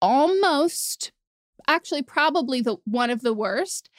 almost, 0.00 1.12
actually, 1.66 2.02
probably 2.02 2.60
the 2.62 2.76
one 2.84 3.10
of 3.10 3.22
the 3.22 3.34
worst. 3.34 3.90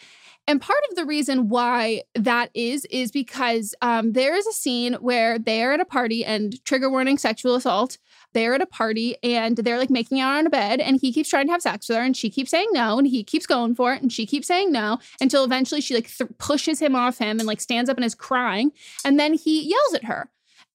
And 0.47 0.61
part 0.61 0.79
of 0.89 0.95
the 0.95 1.05
reason 1.05 1.49
why 1.49 2.01
that 2.15 2.49
is, 2.53 2.85
is 2.85 3.11
because 3.11 3.75
um, 3.81 4.13
there 4.13 4.35
is 4.35 4.47
a 4.47 4.53
scene 4.53 4.93
where 4.95 5.37
they're 5.37 5.73
at 5.73 5.79
a 5.79 5.85
party 5.85 6.25
and 6.25 6.63
trigger 6.65 6.89
warning 6.89 7.17
sexual 7.17 7.55
assault. 7.55 7.97
They're 8.33 8.55
at 8.55 8.61
a 8.61 8.65
party 8.65 9.15
and 9.23 9.57
they're 9.57 9.77
like 9.77 9.89
making 9.89 10.19
out 10.19 10.37
on 10.37 10.47
a 10.47 10.49
bed, 10.49 10.79
and 10.79 10.99
he 10.99 11.11
keeps 11.11 11.29
trying 11.29 11.47
to 11.47 11.51
have 11.51 11.61
sex 11.61 11.89
with 11.89 11.97
her, 11.97 12.03
and 12.03 12.15
she 12.15 12.29
keeps 12.29 12.51
saying 12.51 12.69
no, 12.71 12.97
and 12.97 13.07
he 13.07 13.23
keeps 13.23 13.45
going 13.45 13.75
for 13.75 13.93
it, 13.93 14.01
and 14.01 14.11
she 14.11 14.25
keeps 14.25 14.47
saying 14.47 14.71
no 14.71 14.99
until 15.19 15.43
eventually 15.43 15.81
she 15.81 15.95
like 15.95 16.09
th- 16.09 16.29
pushes 16.37 16.79
him 16.79 16.95
off 16.95 17.17
him 17.17 17.39
and 17.39 17.47
like 17.47 17.61
stands 17.61 17.89
up 17.89 17.97
and 17.97 18.05
is 18.05 18.15
crying. 18.15 18.71
And 19.03 19.19
then 19.19 19.33
he 19.33 19.61
yells 19.69 19.93
at 19.93 20.05
her. 20.05 20.29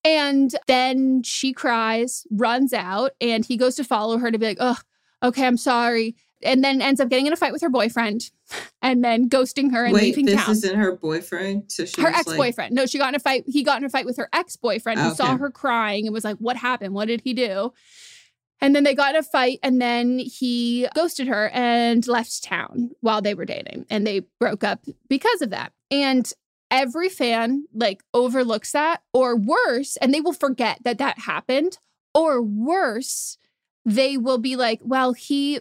And 0.05 0.55
then 0.69 1.25
she 1.25 1.53
cries, 1.53 2.27
runs 2.31 2.73
out, 2.73 3.13
and 3.21 3.45
he 3.45 3.57
goes 3.57 3.75
to 3.77 3.85
follow 3.85 4.19
her 4.19 4.31
to 4.31 4.39
be 4.39 4.47
like, 4.47 4.59
oh, 4.61 4.79
okay, 5.23 5.45
I'm 5.45 5.57
sorry. 5.57 6.15
And 6.47 6.65
then 6.65 6.81
ends 6.81 7.01
up 7.01 7.09
getting 7.09 7.27
in 7.27 7.33
a 7.33 7.37
fight 7.37 7.53
with 7.53 7.63
her 7.63 7.69
boyfriend 7.69 8.31
and 8.83 9.05
then 9.05 9.29
ghosting 9.29 9.73
her 9.73 9.85
and 9.85 9.95
Wait, 9.95 10.03
leaving 10.03 10.27
this 10.27 10.45
town. 10.45 10.53
isn't 10.53 10.79
her 10.79 10.97
boyfriend. 10.97 11.71
So 11.71 11.85
she 11.85 12.01
her 12.01 12.09
ex 12.09 12.25
boyfriend. 12.25 12.75
no, 12.75 12.87
she 12.87 12.99
got 12.99 13.09
in 13.09 13.15
a 13.15 13.21
fight. 13.21 13.45
He 13.47 13.63
got 13.63 13.79
in 13.79 13.85
a 13.85 13.91
fight 13.91 14.07
with 14.07 14.17
her 14.17 14.29
ex 14.33 14.57
boyfriend 14.57 15.01
who 15.01 15.11
oh, 15.11 15.15
saw 15.15 15.37
her 15.37 15.51
crying 15.51 16.07
and 16.07 16.15
was 16.15 16.25
like, 16.25 16.37
What 16.39 16.57
happened? 16.57 16.95
What 16.95 17.09
did 17.09 17.21
he 17.23 17.35
do? 17.35 17.73
And 18.61 18.75
then 18.75 18.85
they 18.85 18.95
got 18.95 19.15
in 19.15 19.21
a 19.21 19.23
fight, 19.23 19.59
and 19.63 19.81
then 19.81 20.19
he 20.19 20.89
ghosted 20.95 21.29
her 21.29 21.51
and 21.53 22.07
left 22.07 22.43
town 22.43 22.91
while 23.01 23.21
they 23.21 23.35
were 23.35 23.45
dating. 23.45 23.85
And 23.91 24.07
they 24.07 24.23
broke 24.41 24.65
up 24.65 24.85
because 25.09 25.43
of 25.43 25.51
that. 25.51 25.73
And 25.91 26.31
every 26.71 27.09
fan 27.09 27.67
like 27.75 28.03
overlooks 28.15 28.73
that, 28.73 29.03
or 29.13 29.37
worse, 29.37 29.97
and 29.99 30.13
they 30.13 30.21
will 30.21 30.33
forget 30.33 30.79
that 30.85 30.99
that 30.99 31.21
happened, 31.21 31.79
or 32.15 32.41
worse, 32.41 33.37
they 33.85 34.17
will 34.17 34.39
be 34.39 34.57
like, 34.57 34.81
Well, 34.83 35.13
he. 35.13 35.61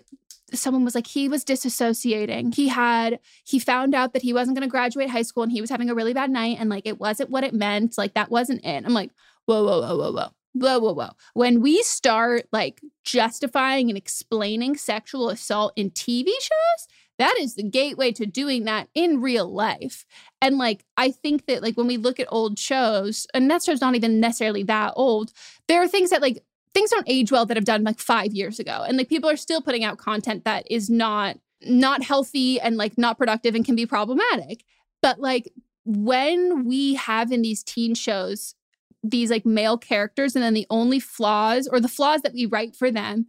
Someone 0.54 0.86
was 0.86 0.96
like, 0.96 1.08
he 1.08 1.28
was 1.28 1.44
disassociating. 1.44 2.54
He 2.54 2.68
had, 2.68 3.20
he 3.44 3.60
found 3.60 3.96
out 3.96 4.14
that 4.14 4.22
he 4.22 4.34
wasn't 4.34 4.58
going 4.58 4.68
to 4.68 4.72
graduate 4.72 5.10
high 5.10 5.24
school 5.24 5.44
and 5.44 5.52
he 5.52 5.62
was 5.62 5.70
having 5.70 5.90
a 5.90 5.96
really 5.96 6.14
bad 6.14 6.30
night 6.30 6.58
and 6.60 6.70
like 6.70 6.86
it 6.86 7.00
wasn't 7.00 7.30
what 7.30 7.44
it 7.44 7.54
meant. 7.54 7.98
Like 7.98 8.14
that 8.14 8.30
wasn't 8.30 8.64
it. 8.64 8.86
I'm 8.86 8.94
like, 8.94 9.12
whoa, 9.46 9.64
whoa, 9.64 9.82
whoa, 9.82 9.98
whoa, 9.98 10.12
whoa 10.12 10.32
whoa, 10.56 10.80
whoa, 10.80 10.94
whoa. 10.94 11.10
When 11.34 11.62
we 11.62 11.84
start 11.84 12.48
like 12.52 12.82
justifying 13.04 13.90
and 13.90 13.98
explaining 13.98 14.78
sexual 14.78 15.30
assault 15.30 15.74
in 15.76 15.92
TV 15.92 16.28
shows, 16.28 16.88
that 17.18 17.36
is 17.40 17.56
the 17.56 17.64
gateway 17.64 18.12
to 18.14 18.26
doing 18.26 18.66
that 18.66 18.90
in 18.94 19.22
real 19.22 19.52
life. 19.52 20.06
And 20.42 20.58
like, 20.58 20.84
I 20.98 21.12
think 21.12 21.46
that 21.46 21.62
like 21.62 21.78
when 21.78 21.88
we 21.88 21.98
look 21.98 22.20
at 22.20 22.28
old 22.30 22.58
shows, 22.60 23.28
and 23.34 23.50
that 23.52 23.64
show's 23.64 23.82
not 23.82 23.96
even 23.96 24.20
necessarily 24.20 24.64
that 24.64 24.94
old, 24.96 25.32
there 25.68 25.82
are 25.82 25.88
things 25.88 26.10
that 26.10 26.22
like 26.22 26.44
things 26.76 26.90
don't 26.90 27.10
age 27.10 27.32
well 27.32 27.46
that 27.46 27.56
have 27.56 27.66
done 27.66 27.84
like 27.84 28.00
five 28.00 28.34
years 28.34 28.60
ago. 28.60 28.84
And 28.86 28.98
like 28.98 29.08
people 29.08 29.30
are 29.30 29.38
still 29.38 29.62
putting 29.62 29.86
out 29.86 29.98
content 29.98 30.44
that 30.44 30.70
is 30.70 30.90
not 30.90 31.38
not 31.62 32.04
healthy 32.04 32.60
and 32.60 32.76
like 32.76 32.98
not 32.98 33.18
productive 33.18 33.56
and 33.56 33.66
can 33.66 33.76
be 33.76 33.86
problematic. 33.86 34.64
But 35.02 35.20
like 35.20 35.52
when 35.86 36.66
we 36.66 36.96
have 36.96 37.32
in 37.32 37.42
these 37.42 37.64
teen 37.64 37.96
shows 37.96 38.56
these 39.02 39.32
like 39.32 39.46
male 39.46 39.78
characters 39.78 40.36
and 40.36 40.44
then 40.44 40.54
the 40.54 40.68
only 40.70 41.00
flaws 41.00 41.68
or 41.68 41.80
the 41.80 41.88
flaws 41.88 42.22
that 42.24 42.34
we 42.34 42.46
write 42.46 42.76
for 42.76 42.92
them 42.92 43.26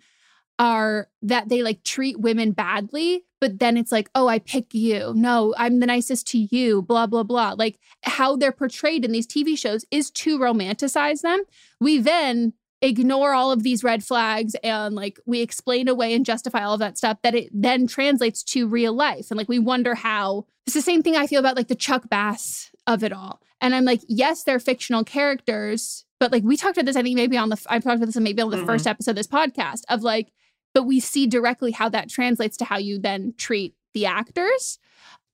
are 0.58 1.08
that 1.20 1.50
they 1.50 1.62
like 1.62 1.84
treat 1.84 2.18
women 2.18 2.50
badly 2.50 3.26
but 3.42 3.58
then 3.58 3.76
it's 3.76 3.92
like 3.92 4.08
oh 4.14 4.26
i 4.26 4.38
pick 4.38 4.72
you 4.72 5.12
no 5.14 5.54
i'm 5.58 5.80
the 5.80 5.86
nicest 5.86 6.26
to 6.26 6.38
you 6.38 6.80
blah 6.80 7.06
blah 7.06 7.22
blah 7.22 7.54
like 7.58 7.78
how 8.04 8.36
they're 8.36 8.52
portrayed 8.52 9.04
in 9.04 9.12
these 9.12 9.26
tv 9.26 9.56
shows 9.56 9.84
is 9.90 10.10
to 10.10 10.38
romanticize 10.38 11.20
them 11.20 11.42
we 11.78 11.98
then 11.98 12.54
ignore 12.82 13.32
all 13.32 13.50
of 13.50 13.62
these 13.62 13.82
red 13.82 14.04
flags 14.04 14.54
and 14.62 14.94
like 14.94 15.18
we 15.26 15.40
explain 15.40 15.88
away 15.88 16.14
and 16.14 16.26
justify 16.26 16.62
all 16.62 16.74
of 16.74 16.80
that 16.80 16.98
stuff 16.98 17.18
that 17.22 17.34
it 17.34 17.48
then 17.52 17.86
translates 17.86 18.42
to 18.42 18.66
real 18.68 18.92
life. 18.92 19.30
And 19.30 19.38
like 19.38 19.48
we 19.48 19.58
wonder 19.58 19.94
how 19.94 20.44
it's 20.66 20.74
the 20.74 20.82
same 20.82 21.02
thing 21.02 21.16
i 21.16 21.26
feel 21.26 21.40
about 21.40 21.56
like 21.56 21.68
the 21.68 21.74
chuck 21.74 22.08
bass 22.10 22.70
of 22.86 23.02
it 23.02 23.12
all. 23.12 23.40
And 23.60 23.74
i'm 23.74 23.84
like 23.84 24.02
yes 24.08 24.42
they're 24.44 24.60
fictional 24.60 25.04
characters 25.04 26.04
but 26.20 26.30
like 26.32 26.44
we 26.44 26.56
talked 26.56 26.76
about 26.76 26.84
this 26.86 26.96
i 26.96 27.02
think 27.02 27.16
maybe 27.16 27.36
on 27.38 27.48
the 27.48 27.62
i 27.68 27.78
talked 27.78 27.96
about 27.96 28.06
this 28.06 28.16
maybe 28.16 28.42
on 28.42 28.50
the 28.50 28.58
Mhm. 28.58 28.66
first 28.66 28.86
episode 28.86 29.12
of 29.12 29.16
this 29.16 29.26
podcast 29.26 29.80
of 29.88 30.02
like 30.02 30.32
but 30.74 30.82
we 30.84 31.00
see 31.00 31.26
directly 31.26 31.70
how 31.72 31.88
that 31.88 32.10
translates 32.10 32.56
to 32.58 32.64
how 32.66 32.76
you 32.76 32.98
then 32.98 33.32
treat 33.38 33.74
the 33.94 34.04
actors. 34.04 34.78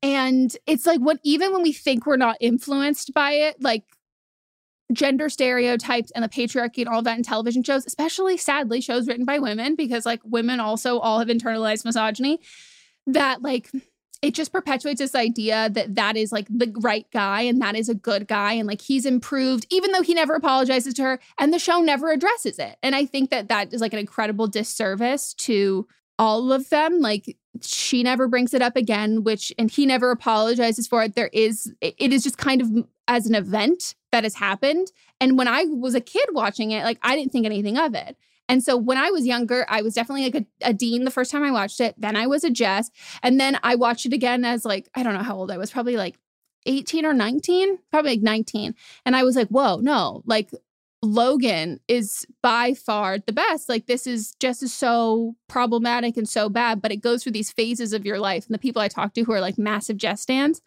And 0.00 0.57
it's 0.66 0.87
like 0.87 1.00
what 1.00 1.18
even 1.24 1.52
when 1.52 1.62
we 1.62 1.72
think 1.72 2.07
we're 2.07 2.16
not 2.16 2.37
influenced 2.40 3.12
by 3.12 3.33
it 3.33 3.61
like 3.61 3.83
gender 4.92 5.28
stereotypes 5.28 6.11
and 6.12 6.24
the 6.24 6.28
patriarchy 6.28 6.78
and 6.78 6.88
all 6.88 7.02
that 7.02 7.16
in 7.16 7.22
television 7.22 7.62
shows, 7.62 7.87
especially 7.87 8.37
sadly 8.37 8.81
shows 8.81 9.07
written 9.07 9.24
by 9.24 9.38
women, 9.38 9.74
because 9.74 10.07
like 10.07 10.20
women 10.24 10.61
also 10.61 10.98
all 10.98 11.18
have 11.18 11.28
internalized 11.28 11.85
misogyny, 11.85 12.40
that 13.07 13.42
like 13.42 13.70
it 14.22 14.35
just 14.35 14.52
perpetuates 14.52 15.00
this 15.00 15.16
idea 15.16 15.68
that 15.70 15.96
that 15.96 16.16
is 16.16 16.31
like 16.31 16.46
the 16.48 16.72
right 16.81 17.07
guy 17.12 17.42
and 17.42 17.61
that 17.61 17.74
is 17.74 17.88
a 17.88 17.94
good 17.94 18.28
guy 18.28 18.52
and 18.52 18.68
like 18.68 18.81
he's 18.81 19.05
improved, 19.05 19.66
even 19.68 19.90
though 19.90 20.02
he 20.02 20.14
never 20.14 20.35
apologizes 20.35 20.94
to 20.94 21.02
her 21.02 21.20
and 21.40 21.52
the 21.52 21.59
show 21.59 21.81
never 21.81 22.12
addresses 22.12 22.59
it. 22.61 22.76
And 22.85 22.94
I 22.94 23.05
think 23.05 23.31
that 23.31 23.48
that 23.48 23.74
is 23.74 23.81
like 23.81 23.92
an 23.92 23.98
incredible 23.98 24.46
disservice 24.46 25.35
to 25.35 25.88
all 26.20 26.52
of 26.52 26.70
them. 26.70 27.00
Like 27.00 27.37
she 27.62 28.05
never 28.05 28.28
brings 28.28 28.55
it 28.55 28.62
up 28.62 28.76
again, 28.76 29.24
which, 29.24 29.52
and 29.59 29.68
he 29.68 29.87
never 29.87 30.12
apologizes 30.12 30.87
for 30.87 31.02
it. 31.02 31.16
There 31.16 31.31
is, 31.33 31.72
it 31.81 32.12
is 32.12 32.22
just 32.22 32.38
kind 32.38 32.61
of 32.61 32.87
as 33.09 33.26
an 33.26 33.35
event 33.35 33.96
that 34.12 34.25
has 34.25 34.35
happened. 34.35 34.92
And 35.20 35.37
when 35.37 35.48
I 35.48 35.64
was 35.64 35.94
a 35.94 36.01
kid 36.01 36.29
watching 36.33 36.70
it, 36.70 36.85
like 36.85 36.98
I 37.03 37.16
didn't 37.16 37.33
think 37.33 37.46
anything 37.46 37.77
of 37.77 37.94
it. 37.94 38.16
And 38.48 38.62
so 38.62 38.77
when 38.77 38.98
I 38.98 39.11
was 39.11 39.27
younger, 39.27 39.64
I 39.68 39.83
was 39.83 39.94
definitely 39.94 40.25
like 40.25 40.35
a, 40.35 40.68
a 40.68 40.72
Dean 40.72 41.05
the 41.05 41.11
first 41.11 41.31
time 41.31 41.42
I 41.42 41.51
watched 41.51 41.81
it. 41.81 41.94
Then 41.96 42.16
I 42.16 42.27
was 42.27 42.44
a 42.44 42.51
Jess. 42.51 42.90
And 43.22 43.40
then 43.40 43.59
I 43.62 43.75
watched 43.77 44.07
it 44.07 44.12
again 44.12 44.44
as 44.44 44.64
like, 44.64 44.88
I 44.94 45.03
don't 45.03 45.14
know 45.14 45.22
how 45.22 45.37
old 45.37 45.51
I 45.51 45.59
was, 45.59 45.70
probably 45.70 45.96
like 45.96 46.18
18 46.66 47.07
or 47.07 47.14
19, 47.14 47.79
probably 47.90 48.12
like 48.12 48.22
19. 48.22 48.75
And 49.07 49.16
I 49.16 49.25
was 49.25 49.37
like, 49.37 49.48
whoa, 49.48 49.77
no, 49.77 50.22
like 50.27 50.51
Logan 51.03 51.81
is 51.88 52.27
by 52.42 52.75
far 52.75 53.18
the 53.18 53.33
best. 53.33 53.68
Like 53.68 53.87
this 53.87 54.07
is 54.07 54.35
just 54.38 54.66
so 54.68 55.35
problematic 55.48 56.16
and 56.16 56.29
so 56.29 56.48
bad, 56.48 56.83
but 56.83 56.92
it 56.92 56.96
goes 56.96 57.22
through 57.22 57.33
these 57.33 57.51
phases 57.51 57.92
of 57.92 58.05
your 58.05 58.18
life. 58.18 58.46
And 58.46 58.55
the 58.55 58.59
people 58.59 58.83
I 58.83 58.88
talk 58.88 59.14
to 59.14 59.22
who 59.22 59.33
are 59.33 59.40
like 59.40 59.59
massive 59.59 59.96
Jess 59.96 60.20
stands, 60.20 60.61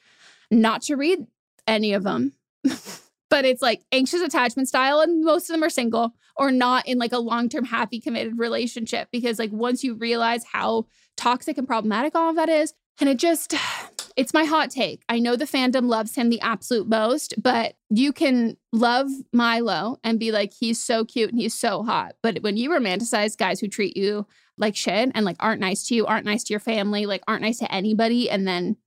not 0.50 0.82
to 0.84 0.96
read 0.96 1.28
any 1.68 1.94
of 1.94 2.04
them. 2.04 2.34
but 3.36 3.44
it's 3.44 3.62
like 3.62 3.84
anxious 3.92 4.22
attachment 4.22 4.66
style 4.66 5.02
and 5.02 5.22
most 5.22 5.50
of 5.50 5.54
them 5.54 5.62
are 5.62 5.70
single 5.70 6.16
or 6.38 6.54
not 6.54 6.88
in 6.88 6.98
like 6.98 7.12
a 7.12 7.18
long-term 7.18 7.66
happy 7.66 8.00
committed 8.00 8.40
relationship 8.40 9.10
because 9.12 9.40
like 9.40 9.52
once 9.52 9.84
you 9.84 9.94
realize 9.94 10.46
how 10.46 10.86
toxic 11.18 11.58
and 11.58 11.68
problematic 11.68 12.16
all 12.16 12.30
of 12.30 12.38
that 12.38 12.48
is 12.48 12.74
and 13.02 13.10
it 13.10 13.18
just 13.18 13.54
it's 14.16 14.34
my 14.34 14.46
hot 14.46 14.70
take. 14.72 15.04
I 15.10 15.20
know 15.20 15.36
the 15.36 15.44
fandom 15.44 15.90
loves 15.90 16.16
him 16.16 16.30
the 16.30 16.40
absolute 16.40 16.88
most 16.88 17.34
but 17.38 17.74
you 17.90 18.14
can 18.14 18.56
love 18.72 19.10
milo 19.34 19.98
and 20.02 20.18
be 20.18 20.32
like 20.32 20.54
he's 20.58 20.82
so 20.82 21.04
cute 21.04 21.32
and 21.32 21.38
he's 21.38 21.54
so 21.54 21.84
hot. 21.84 22.16
But 22.24 22.38
when 22.42 22.56
you 22.56 22.70
romanticize 22.70 23.38
guys 23.38 23.60
who 23.60 23.68
treat 23.68 23.98
you 23.98 24.26
like 24.58 24.78
shit 24.78 25.12
and 25.14 25.26
like 25.26 25.36
aren't 25.42 25.60
nice 25.60 25.86
to 25.88 25.96
you 25.96 26.06
aren't 26.06 26.26
nice 26.26 26.46
to 26.46 26.54
your 26.54 26.62
family 26.62 27.06
like 27.06 27.24
aren't 27.28 27.42
nice 27.42 27.60
to 27.60 27.70
anybody 27.70 28.30
and 28.30 28.48
then 28.48 28.78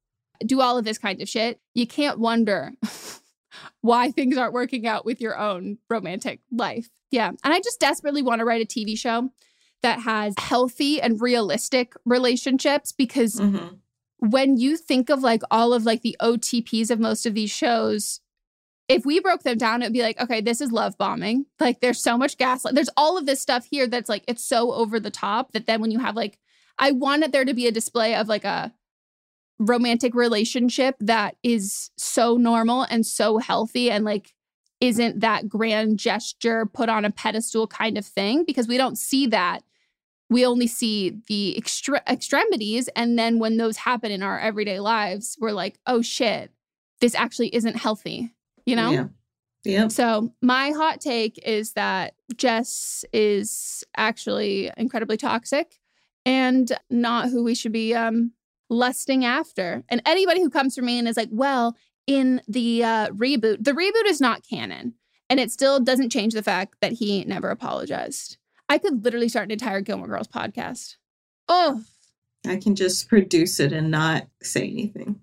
do 0.46 0.62
all 0.62 0.78
of 0.78 0.86
this 0.86 0.96
kind 0.96 1.20
of 1.20 1.28
shit 1.28 1.60
you 1.74 1.86
can't 1.86 2.18
wonder 2.18 2.72
why 3.80 4.10
things 4.10 4.36
aren't 4.36 4.52
working 4.52 4.86
out 4.86 5.04
with 5.04 5.20
your 5.20 5.38
own 5.38 5.78
romantic 5.88 6.40
life. 6.50 6.88
Yeah. 7.10 7.28
And 7.28 7.54
I 7.54 7.60
just 7.60 7.80
desperately 7.80 8.22
want 8.22 8.40
to 8.40 8.44
write 8.44 8.62
a 8.62 8.66
TV 8.66 8.98
show 8.98 9.30
that 9.82 10.00
has 10.00 10.34
healthy 10.38 11.00
and 11.00 11.20
realistic 11.20 11.94
relationships 12.04 12.92
because 12.92 13.38
hmm 13.38 13.68
when 14.18 14.56
you 14.56 14.76
think 14.76 15.10
of 15.10 15.22
like 15.22 15.42
all 15.50 15.72
of 15.72 15.84
like 15.84 16.02
the 16.02 16.16
OTPs 16.20 16.90
of 16.90 16.98
most 16.98 17.24
of 17.24 17.34
these 17.34 17.50
shows, 17.50 18.20
if 18.88 19.06
we 19.06 19.20
broke 19.20 19.42
them 19.42 19.58
down, 19.58 19.82
it'd 19.82 19.92
be 19.92 20.02
like, 20.02 20.20
okay, 20.20 20.40
this 20.40 20.60
is 20.60 20.72
love 20.72 20.98
bombing. 20.98 21.46
Like 21.60 21.80
there's 21.80 22.02
so 22.02 22.18
much 22.18 22.36
gaslight. 22.36 22.74
There's 22.74 22.90
all 22.96 23.16
of 23.16 23.26
this 23.26 23.40
stuff 23.40 23.66
here 23.70 23.86
that's 23.86 24.08
like 24.08 24.24
it's 24.26 24.44
so 24.44 24.72
over 24.72 24.98
the 24.98 25.10
top 25.10 25.52
that 25.52 25.66
then 25.66 25.80
when 25.80 25.90
you 25.90 25.98
have 25.98 26.16
like 26.16 26.38
I 26.78 26.92
wanted 26.92 27.32
there 27.32 27.44
to 27.44 27.54
be 27.54 27.66
a 27.66 27.72
display 27.72 28.14
of 28.14 28.28
like 28.28 28.44
a 28.44 28.72
romantic 29.58 30.14
relationship 30.14 30.94
that 31.00 31.36
is 31.42 31.90
so 31.96 32.36
normal 32.36 32.82
and 32.82 33.04
so 33.04 33.38
healthy 33.38 33.90
and 33.90 34.04
like 34.04 34.34
isn't 34.80 35.18
that 35.20 35.48
grand 35.48 35.98
gesture 35.98 36.64
put 36.66 36.88
on 36.88 37.04
a 37.04 37.10
pedestal 37.10 37.66
kind 37.66 37.98
of 37.98 38.06
thing 38.06 38.44
because 38.44 38.68
we 38.68 38.76
don't 38.76 38.96
see 38.96 39.26
that 39.26 39.62
we 40.30 40.44
only 40.44 40.66
see 40.66 41.18
the 41.26 41.56
extre- 41.60 42.06
extremities 42.06 42.88
and 42.94 43.18
then 43.18 43.38
when 43.40 43.56
those 43.56 43.78
happen 43.78 44.12
in 44.12 44.22
our 44.22 44.38
everyday 44.38 44.78
lives 44.78 45.36
we're 45.40 45.50
like 45.50 45.78
oh 45.86 46.00
shit 46.02 46.52
this 47.00 47.14
actually 47.16 47.52
isn't 47.54 47.76
healthy 47.76 48.32
you 48.64 48.76
know 48.76 48.90
Yeah. 48.92 49.06
Yep. 49.64 49.90
so 49.90 50.32
my 50.40 50.70
hot 50.70 51.00
take 51.00 51.38
is 51.44 51.72
that 51.72 52.14
Jess 52.36 53.04
is 53.12 53.82
actually 53.96 54.70
incredibly 54.76 55.16
toxic 55.16 55.80
and 56.24 56.70
not 56.90 57.30
who 57.30 57.42
we 57.42 57.56
should 57.56 57.72
be 57.72 57.92
um 57.94 58.32
lusting 58.68 59.24
after. 59.24 59.84
And 59.88 60.02
anybody 60.06 60.40
who 60.40 60.50
comes 60.50 60.74
for 60.74 60.82
me 60.82 60.98
and 60.98 61.08
is 61.08 61.16
like, 61.16 61.30
"Well, 61.30 61.76
in 62.08 62.40
the 62.48 62.82
uh, 62.82 63.08
reboot. 63.10 63.62
The 63.62 63.72
reboot 63.72 64.06
is 64.06 64.20
not 64.20 64.42
canon, 64.48 64.94
and 65.30 65.38
it 65.38 65.52
still 65.52 65.78
doesn't 65.78 66.10
change 66.10 66.34
the 66.34 66.42
fact 66.42 66.76
that 66.80 66.92
he 66.92 67.22
never 67.24 67.50
apologized. 67.50 68.38
I 68.68 68.78
could 68.78 69.04
literally 69.04 69.28
start 69.28 69.44
an 69.44 69.52
entire 69.52 69.82
Gilmore 69.82 70.08
Girls 70.08 70.26
podcast. 70.26 70.96
Oh, 71.48 71.82
I 72.46 72.56
can 72.56 72.74
just 72.74 73.08
produce 73.08 73.60
it 73.60 73.72
and 73.72 73.90
not 73.90 74.26
say 74.42 74.62
anything. 74.62 75.20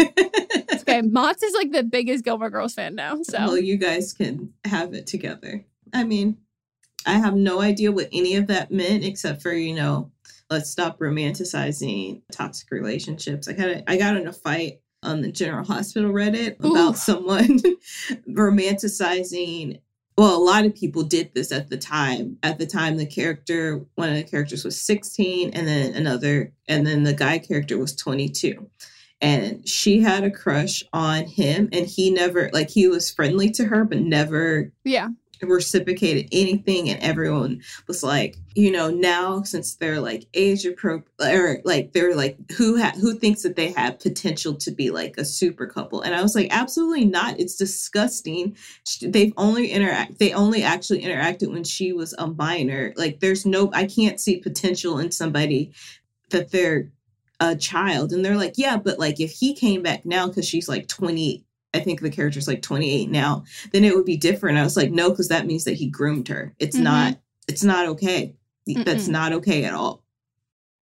okay. 0.00 1.02
Montz 1.02 1.42
is 1.42 1.54
like 1.54 1.72
the 1.72 1.82
biggest 1.82 2.24
Gilmore 2.24 2.50
Girls 2.50 2.74
fan 2.74 2.94
now. 2.94 3.22
So 3.22 3.38
well, 3.38 3.58
you 3.58 3.76
guys 3.76 4.12
can 4.12 4.52
have 4.64 4.94
it 4.94 5.06
together. 5.06 5.64
I 5.92 6.04
mean, 6.04 6.38
I 7.06 7.14
have 7.14 7.34
no 7.34 7.60
idea 7.60 7.92
what 7.92 8.08
any 8.12 8.36
of 8.36 8.46
that 8.46 8.70
meant 8.70 9.04
except 9.04 9.42
for, 9.42 9.52
you 9.52 9.74
know, 9.74 10.10
let's 10.54 10.70
stop 10.70 11.00
romanticizing 11.00 12.22
toxic 12.30 12.70
relationships. 12.70 13.48
I 13.48 13.52
got 13.52 13.68
a, 13.68 13.90
I 13.90 13.96
got 13.96 14.16
in 14.16 14.28
a 14.28 14.32
fight 14.32 14.80
on 15.02 15.20
the 15.20 15.32
General 15.32 15.64
Hospital 15.64 16.12
Reddit 16.12 16.60
about 16.60 16.94
Ooh. 16.94 16.96
someone 16.96 17.58
romanticizing 18.30 19.80
well, 20.16 20.36
a 20.36 20.38
lot 20.38 20.64
of 20.64 20.76
people 20.76 21.02
did 21.02 21.32
this 21.34 21.50
at 21.50 21.70
the 21.70 21.76
time. 21.76 22.38
At 22.44 22.60
the 22.60 22.68
time, 22.68 22.98
the 22.98 23.04
character, 23.04 23.84
one 23.96 24.10
of 24.10 24.14
the 24.14 24.22
characters 24.22 24.64
was 24.64 24.80
16, 24.80 25.50
and 25.50 25.66
then 25.66 25.92
another, 25.94 26.52
and 26.68 26.86
then 26.86 27.02
the 27.02 27.14
guy 27.14 27.40
character 27.40 27.76
was 27.78 27.96
22. 27.96 28.70
And 29.20 29.68
she 29.68 30.00
had 30.00 30.22
a 30.22 30.30
crush 30.30 30.84
on 30.92 31.24
him, 31.24 31.68
and 31.72 31.84
he 31.84 32.12
never, 32.12 32.48
like, 32.52 32.70
he 32.70 32.86
was 32.86 33.10
friendly 33.10 33.50
to 33.52 33.64
her, 33.64 33.84
but 33.84 33.98
never 33.98 34.70
yeah 34.84 35.08
reciprocated 35.44 36.28
anything 36.32 36.88
and 36.88 37.00
everyone 37.02 37.62
was 37.86 38.02
like 38.02 38.36
you 38.54 38.70
know 38.70 38.90
now 38.90 39.42
since 39.42 39.74
they're 39.76 40.00
like 40.00 40.26
age 40.34 40.64
appropriate 40.64 41.04
or 41.20 41.60
like 41.64 41.92
they're 41.92 42.14
like 42.14 42.36
who 42.52 42.80
ha- 42.80 42.94
who 43.00 43.18
thinks 43.18 43.42
that 43.42 43.56
they 43.56 43.72
have 43.72 43.98
potential 43.98 44.54
to 44.54 44.70
be 44.70 44.90
like 44.90 45.16
a 45.16 45.24
super 45.24 45.66
couple? 45.66 46.00
And 46.02 46.14
i 46.14 46.22
was 46.22 46.34
like 46.34 46.48
absolutely 46.50 47.04
not. 47.04 47.38
It's 47.40 47.56
disgusting. 47.56 48.56
They've 49.02 49.32
only 49.36 49.70
interact 49.70 50.18
they 50.18 50.32
only 50.32 50.62
actually 50.62 51.02
interacted 51.02 51.52
when 51.52 51.64
she 51.64 51.92
was 51.92 52.14
a 52.18 52.26
minor. 52.26 52.92
Like 52.96 53.20
there's 53.20 53.46
no 53.46 53.70
i 53.72 53.86
can't 53.86 54.20
see 54.20 54.38
potential 54.38 54.98
in 54.98 55.10
somebody 55.10 55.72
that 56.30 56.50
they're 56.50 56.90
a 57.40 57.56
child. 57.56 58.12
And 58.12 58.24
they're 58.24 58.36
like 58.36 58.54
yeah 58.56 58.76
but 58.76 58.98
like 58.98 59.20
if 59.20 59.32
he 59.32 59.54
came 59.54 59.82
back 59.82 60.04
now 60.04 60.28
because 60.28 60.46
she's 60.46 60.68
like 60.68 60.88
20 60.88 61.44
I 61.74 61.80
think 61.80 62.00
the 62.00 62.10
character's 62.10 62.48
like 62.48 62.62
28 62.62 63.10
now, 63.10 63.44
then 63.72 63.84
it 63.84 63.94
would 63.94 64.06
be 64.06 64.16
different. 64.16 64.58
I 64.58 64.62
was 64.62 64.76
like, 64.76 64.90
no, 64.90 65.10
because 65.10 65.28
that 65.28 65.46
means 65.46 65.64
that 65.64 65.74
he 65.74 65.88
groomed 65.88 66.28
her. 66.28 66.54
It's 66.58 66.76
mm-hmm. 66.76 66.84
not, 66.84 67.18
it's 67.48 67.64
not 67.64 67.88
okay. 67.88 68.34
Mm-mm. 68.68 68.84
That's 68.84 69.08
not 69.08 69.32
okay 69.32 69.64
at 69.64 69.74
all. 69.74 70.04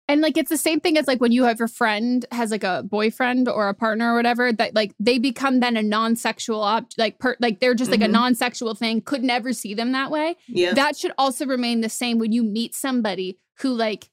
And 0.09 0.21
like 0.21 0.37
it's 0.37 0.51
the 0.51 0.59
same 0.59 0.81
thing 0.81 0.99
as 0.99 1.07
like 1.07 1.21
when 1.21 1.33
you 1.33 1.45
have 1.45 1.61
a 1.61 1.69
friend 1.69 2.27
has 2.33 2.51
like 2.51 2.65
a 2.65 2.83
boyfriend 2.83 3.49
or 3.49 3.69
a 3.69 3.75
partner 3.75 4.13
or 4.13 4.17
whatever 4.17 4.53
that 4.53 4.75
like 4.75 4.95
they 5.01 5.19
become 5.19 5.61
then 5.61 5.77
a 5.77 5.83
non-sexual 5.83 6.61
object 6.61 6.99
like 6.99 7.19
per 7.19 7.37
like 7.41 7.61
they're 7.61 7.75
just 7.75 7.91
like 7.91 8.01
mm-hmm. 8.01 8.11
a 8.11 8.13
non-sexual 8.13 8.75
thing 8.75 9.01
could 9.01 9.23
never 9.23 9.53
see 9.53 9.75
them 9.75 9.93
that 9.93 10.11
way. 10.11 10.37
Yeah. 10.49 10.75
That 10.75 10.97
should 10.97 11.13
also 11.17 11.47
remain 11.47 11.81
the 11.81 11.89
same 11.89 12.19
when 12.19 12.33
you 12.33 12.43
meet 12.43 12.75
somebody 12.75 13.39
who 13.61 13.73
like 13.73 14.11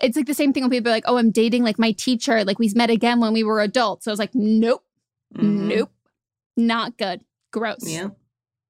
it's 0.00 0.16
like 0.16 0.26
the 0.26 0.34
same 0.34 0.52
thing 0.52 0.62
when 0.62 0.70
people 0.70 0.90
are 0.90 0.94
like, 0.94 1.04
oh, 1.06 1.18
I'm 1.18 1.30
dating 1.30 1.64
like 1.64 1.78
my 1.78 1.92
teacher, 1.92 2.44
like 2.44 2.58
we 2.58 2.70
met 2.74 2.88
again 2.88 3.20
when 3.20 3.32
we 3.32 3.42
were 3.42 3.60
adults. 3.60 4.04
So 4.04 4.10
I 4.10 4.12
was 4.12 4.18
like, 4.18 4.34
nope, 4.34 4.84
mm-hmm. 5.34 5.68
nope. 5.68 5.90
Not 6.58 6.98
good. 6.98 7.22
Gross. 7.52 7.78
Yeah. 7.82 8.08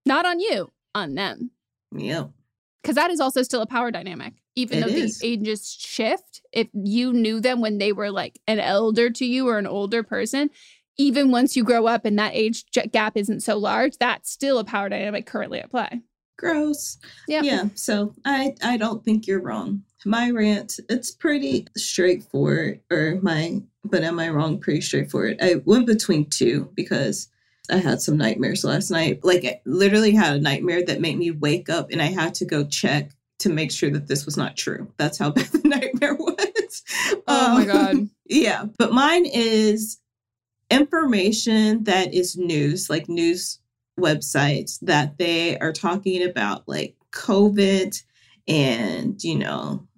Not 0.04 0.26
on 0.26 0.40
you, 0.40 0.70
on 0.94 1.14
them. 1.14 1.50
Yeah. 1.90 2.26
Because 2.82 2.96
that 2.96 3.10
is 3.10 3.18
also 3.18 3.42
still 3.42 3.62
a 3.62 3.66
power 3.66 3.90
dynamic. 3.90 4.34
Even 4.54 4.78
it 4.78 4.80
though 4.82 4.92
is. 4.92 5.18
the 5.18 5.26
ages 5.26 5.70
shift, 5.70 6.42
if 6.52 6.68
you 6.74 7.12
knew 7.12 7.40
them 7.40 7.60
when 7.60 7.78
they 7.78 7.92
were 7.92 8.10
like 8.10 8.38
an 8.46 8.60
elder 8.60 9.08
to 9.10 9.24
you 9.24 9.48
or 9.48 9.58
an 9.58 9.66
older 9.66 10.02
person, 10.02 10.50
even 10.98 11.30
once 11.30 11.56
you 11.56 11.64
grow 11.64 11.86
up 11.86 12.04
and 12.04 12.18
that 12.18 12.34
age 12.34 12.64
gap 12.92 13.16
isn't 13.16 13.40
so 13.40 13.56
large, 13.56 13.96
that's 13.98 14.30
still 14.30 14.58
a 14.58 14.64
power 14.64 14.88
dynamic 14.88 15.26
currently 15.26 15.60
at 15.60 15.70
play. 15.70 16.02
Gross. 16.36 16.98
Yeah. 17.26 17.42
Yeah. 17.42 17.64
So 17.74 18.14
I 18.24 18.54
I 18.62 18.76
don't 18.76 19.04
think 19.04 19.26
you're 19.26 19.40
wrong. 19.40 19.82
My 20.04 20.30
rant, 20.30 20.78
it's 20.88 21.10
pretty 21.10 21.66
straightforward, 21.76 22.80
or 22.90 23.18
my 23.22 23.62
but 23.84 24.02
am 24.02 24.20
I 24.20 24.28
wrong? 24.28 24.58
Pretty 24.58 24.82
straightforward. 24.82 25.38
I 25.40 25.56
went 25.64 25.86
between 25.86 26.26
two 26.26 26.70
because 26.74 27.28
I 27.70 27.76
had 27.76 28.00
some 28.00 28.16
nightmares 28.16 28.64
last 28.64 28.90
night. 28.90 29.24
Like, 29.24 29.44
I 29.44 29.60
literally 29.64 30.12
had 30.12 30.36
a 30.36 30.40
nightmare 30.40 30.84
that 30.84 31.00
made 31.00 31.18
me 31.18 31.30
wake 31.30 31.68
up 31.68 31.90
and 31.90 32.00
I 32.00 32.06
had 32.06 32.34
to 32.36 32.44
go 32.44 32.64
check 32.64 33.10
to 33.40 33.48
make 33.48 33.70
sure 33.70 33.90
that 33.90 34.08
this 34.08 34.24
was 34.24 34.36
not 34.36 34.56
true. 34.56 34.92
That's 34.96 35.18
how 35.18 35.30
bad 35.32 35.46
the 35.46 35.68
nightmare 35.68 36.14
was. 36.18 36.82
Oh 37.26 37.46
um, 37.46 37.54
my 37.54 37.64
God. 37.64 38.08
Yeah. 38.30 38.66
But 38.76 38.92
mine 38.92 39.24
is 39.24 40.00
information 40.70 41.84
that 41.84 42.12
is 42.12 42.36
news, 42.36 42.90
like 42.90 43.08
news 43.08 43.58
websites 43.98 44.78
that 44.80 45.16
they 45.16 45.58
are 45.60 45.72
talking 45.72 46.22
about, 46.22 46.68
like 46.68 46.94
COVID 47.12 48.02
and, 48.46 49.24
you 49.24 49.38
know, 49.38 49.88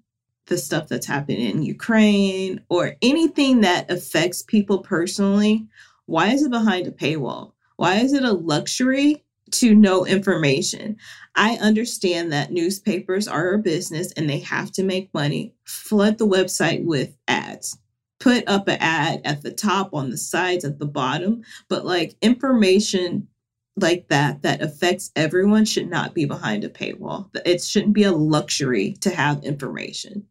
the 0.46 0.59
stuff 0.59 0.87
that's 0.87 1.06
happening 1.06 1.40
in 1.40 1.62
Ukraine 1.64 2.61
or 2.68 2.94
anything 3.02 3.62
that 3.62 3.90
affects 3.90 4.42
people 4.42 4.78
personally. 4.78 5.66
Why 6.06 6.28
is 6.28 6.44
it 6.44 6.50
behind 6.50 6.87
a 6.87 6.92
paywall? 6.92 7.52
Why 7.80 7.94
is 8.00 8.12
it 8.12 8.24
a 8.24 8.32
luxury 8.32 9.24
to 9.52 9.74
know 9.74 10.04
information? 10.04 10.98
I 11.34 11.54
understand 11.62 12.30
that 12.30 12.52
newspapers 12.52 13.26
are 13.26 13.54
a 13.54 13.58
business 13.58 14.12
and 14.12 14.28
they 14.28 14.40
have 14.40 14.70
to 14.72 14.82
make 14.82 15.14
money. 15.14 15.54
Flood 15.64 16.18
the 16.18 16.26
website 16.26 16.84
with 16.84 17.16
ads. 17.26 17.78
Put 18.18 18.46
up 18.46 18.68
an 18.68 18.76
ad 18.80 19.22
at 19.24 19.40
the 19.40 19.50
top, 19.50 19.94
on 19.94 20.10
the 20.10 20.18
sides, 20.18 20.62
at 20.66 20.78
the 20.78 20.84
bottom. 20.84 21.40
But 21.70 21.86
like 21.86 22.16
information 22.20 23.28
like 23.76 24.08
that 24.08 24.42
that 24.42 24.60
affects 24.60 25.10
everyone 25.16 25.64
should 25.64 25.88
not 25.88 26.14
be 26.14 26.26
behind 26.26 26.64
a 26.64 26.68
paywall. 26.68 27.30
It 27.46 27.62
shouldn't 27.62 27.94
be 27.94 28.02
a 28.02 28.12
luxury 28.12 28.92
to 29.00 29.08
have 29.08 29.42
information. 29.42 30.26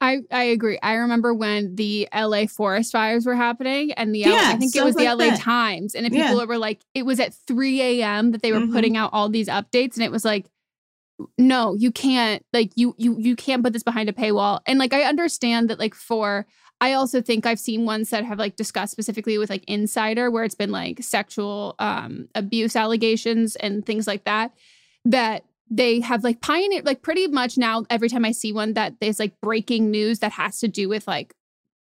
I, 0.00 0.20
I 0.30 0.44
agree. 0.44 0.78
I 0.82 0.94
remember 0.94 1.34
when 1.34 1.74
the 1.74 2.08
LA 2.14 2.46
forest 2.46 2.92
fires 2.92 3.26
were 3.26 3.34
happening 3.34 3.92
and 3.92 4.14
the 4.14 4.20
yeah, 4.20 4.30
LA, 4.30 4.50
I 4.52 4.56
think 4.56 4.74
it 4.74 4.82
was 4.82 4.94
the 4.94 5.04
LA 5.04 5.16
that. 5.16 5.40
Times 5.40 5.94
and 5.94 6.06
people 6.06 6.38
yeah. 6.38 6.44
were 6.44 6.58
like 6.58 6.80
it 6.94 7.04
was 7.04 7.20
at 7.20 7.34
3 7.46 7.82
a.m. 7.82 8.30
that 8.30 8.42
they 8.42 8.52
were 8.52 8.60
mm-hmm. 8.60 8.72
putting 8.72 8.96
out 8.96 9.10
all 9.12 9.28
these 9.28 9.48
updates 9.48 9.94
and 9.94 10.02
it 10.02 10.10
was 10.10 10.24
like 10.24 10.46
no, 11.36 11.74
you 11.74 11.90
can't 11.90 12.44
like 12.52 12.72
you 12.76 12.94
you 12.96 13.16
you 13.18 13.36
can't 13.36 13.62
put 13.62 13.72
this 13.72 13.82
behind 13.82 14.08
a 14.08 14.12
paywall. 14.12 14.60
And 14.66 14.78
like 14.78 14.94
I 14.94 15.02
understand 15.02 15.68
that 15.68 15.78
like 15.78 15.94
for 15.94 16.46
I 16.80 16.94
also 16.94 17.20
think 17.20 17.44
I've 17.44 17.60
seen 17.60 17.84
ones 17.84 18.08
that 18.10 18.24
have 18.24 18.38
like 18.38 18.56
discussed 18.56 18.92
specifically 18.92 19.36
with 19.36 19.50
like 19.50 19.64
insider 19.64 20.30
where 20.30 20.44
it's 20.44 20.54
been 20.54 20.70
like 20.70 21.02
sexual 21.02 21.74
um 21.78 22.28
abuse 22.34 22.74
allegations 22.74 23.56
and 23.56 23.84
things 23.84 24.06
like 24.06 24.24
that 24.24 24.52
that 25.04 25.44
they 25.70 26.00
have 26.00 26.24
like 26.24 26.40
pioneered 26.40 26.84
like 26.84 27.00
pretty 27.00 27.28
much 27.28 27.56
now 27.56 27.84
every 27.88 28.08
time 28.08 28.24
I 28.24 28.32
see 28.32 28.52
one 28.52 28.74
that 28.74 28.94
there's 29.00 29.20
like 29.20 29.40
breaking 29.40 29.90
news 29.90 30.18
that 30.18 30.32
has 30.32 30.58
to 30.60 30.68
do 30.68 30.88
with 30.88 31.06
like 31.06 31.34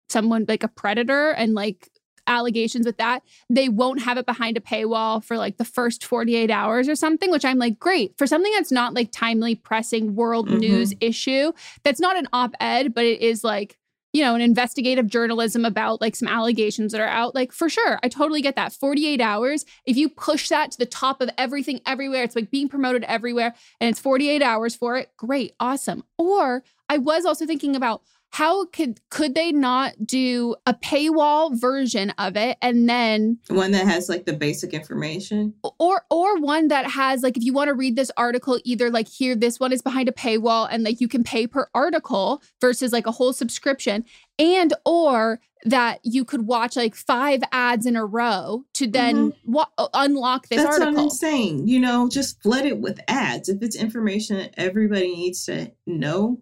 someone 0.09 0.45
like 0.47 0.63
a 0.63 0.67
predator 0.67 1.31
and 1.31 1.53
like 1.53 1.89
allegations 2.27 2.85
with 2.85 2.97
that, 2.97 3.21
they 3.49 3.69
won't 3.69 4.01
have 4.01 4.17
it 4.17 4.25
behind 4.25 4.57
a 4.57 4.61
paywall 4.61 5.23
for 5.23 5.37
like 5.37 5.57
the 5.57 5.65
first 5.65 6.03
48 6.03 6.49
hours 6.49 6.89
or 6.89 6.95
something, 6.95 7.31
which 7.31 7.45
I'm 7.45 7.57
like, 7.57 7.79
great. 7.79 8.17
For 8.17 8.27
something 8.27 8.51
that's 8.53 8.71
not 8.71 8.93
like 8.93 9.11
timely 9.11 9.55
pressing 9.55 10.15
world 10.15 10.47
mm-hmm. 10.47 10.57
news 10.57 10.93
issue, 10.99 11.51
that's 11.83 11.99
not 11.99 12.17
an 12.17 12.27
op 12.33 12.55
ed, 12.59 12.93
but 12.93 13.05
it 13.05 13.21
is 13.21 13.43
like 13.43 13.77
you 14.15 14.21
know, 14.21 14.33
an 14.33 14.39
investigative 14.39 15.07
journalism 15.07 15.65
about 15.65 15.99
like 15.99 16.15
some 16.15 16.29
allegations 16.29 16.93
that 16.93 17.01
are 17.01 17.07
out, 17.07 17.35
like 17.35 17.51
for 17.51 17.67
sure, 17.67 17.99
I 18.01 18.07
totally 18.07 18.41
get 18.41 18.55
that. 18.55 18.71
48 18.71 19.19
hours, 19.19 19.65
if 19.85 19.97
you 19.97 20.07
push 20.07 20.47
that 20.47 20.71
to 20.71 20.77
the 20.77 20.85
top 20.85 21.19
of 21.19 21.29
everything 21.37 21.81
everywhere, 21.85 22.23
it's 22.23 22.33
like 22.33 22.49
being 22.49 22.69
promoted 22.69 23.03
everywhere 23.03 23.53
and 23.81 23.89
it's 23.89 23.99
48 23.99 24.41
hours 24.41 24.73
for 24.73 24.95
it, 24.95 25.11
great, 25.17 25.53
awesome. 25.59 26.05
Or 26.17 26.63
I 26.87 26.97
was 26.97 27.25
also 27.25 27.45
thinking 27.45 27.75
about 27.75 28.03
how 28.31 28.65
could 28.65 28.99
could 29.09 29.33
they 29.33 29.51
not 29.51 29.93
do 30.05 30.55
a 30.65 30.73
paywall 30.73 31.57
version 31.59 32.09
of 32.17 32.35
it 32.35 32.57
and 32.61 32.89
then 32.89 33.37
one 33.47 33.71
that 33.71 33.87
has 33.87 34.09
like 34.09 34.25
the 34.25 34.33
basic 34.33 34.73
information 34.73 35.53
or 35.79 36.03
or 36.09 36.39
one 36.39 36.67
that 36.67 36.85
has 36.89 37.23
like 37.23 37.37
if 37.37 37.43
you 37.43 37.53
want 37.53 37.69
to 37.69 37.73
read 37.73 37.95
this 37.95 38.11
article 38.17 38.59
either 38.65 38.89
like 38.89 39.07
here 39.07 39.35
this 39.35 39.59
one 39.59 39.71
is 39.71 39.81
behind 39.81 40.09
a 40.09 40.11
paywall 40.11 40.67
and 40.69 40.83
like 40.83 40.99
you 40.99 41.07
can 41.07 41.23
pay 41.23 41.47
per 41.47 41.69
article 41.73 42.41
versus 42.59 42.91
like 42.91 43.07
a 43.07 43.11
whole 43.11 43.31
subscription 43.31 44.03
and 44.37 44.73
or 44.85 45.39
that 45.65 45.99
you 46.03 46.23
could 46.23 46.45
watch 46.45 46.75
like 46.75 46.95
five 46.95 47.41
ads 47.51 47.85
in 47.87 47.95
a 47.95 48.05
row 48.05 48.63
to 48.75 48.87
then 48.87 49.31
mm-hmm. 49.31 49.51
wa- 49.51 49.67
unlock 49.93 50.47
this 50.47 50.61
That's 50.61 50.79
article. 50.79 50.93
what 50.93 51.01
I'm 51.01 51.09
saying. 51.09 51.67
You 51.67 51.79
know, 51.79 52.07
just 52.07 52.41
flood 52.43 52.65
it 52.65 52.77
with 52.77 52.99
ads. 53.07 53.49
If 53.49 53.63
it's 53.63 53.75
information 53.75 54.37
that 54.37 54.53
everybody 54.57 55.15
needs 55.15 55.45
to 55.45 55.71
know, 55.87 56.39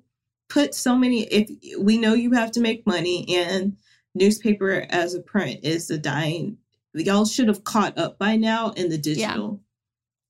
put 0.54 0.76
so 0.76 0.96
many 0.96 1.24
if 1.24 1.50
we 1.80 1.98
know 1.98 2.14
you 2.14 2.32
have 2.32 2.52
to 2.52 2.62
make 2.62 2.86
money 2.86 3.26
and 3.36 3.76
newspaper 4.14 4.86
as 4.90 5.16
a 5.16 5.22
print 5.22 5.60
is 5.64 5.88
the 5.88 5.98
dying 5.98 6.56
y'all 6.94 7.26
should 7.26 7.48
have 7.48 7.64
caught 7.64 7.98
up 7.98 8.20
by 8.20 8.36
now 8.36 8.70
in 8.72 8.88
the 8.90 8.98
digital 8.98 9.60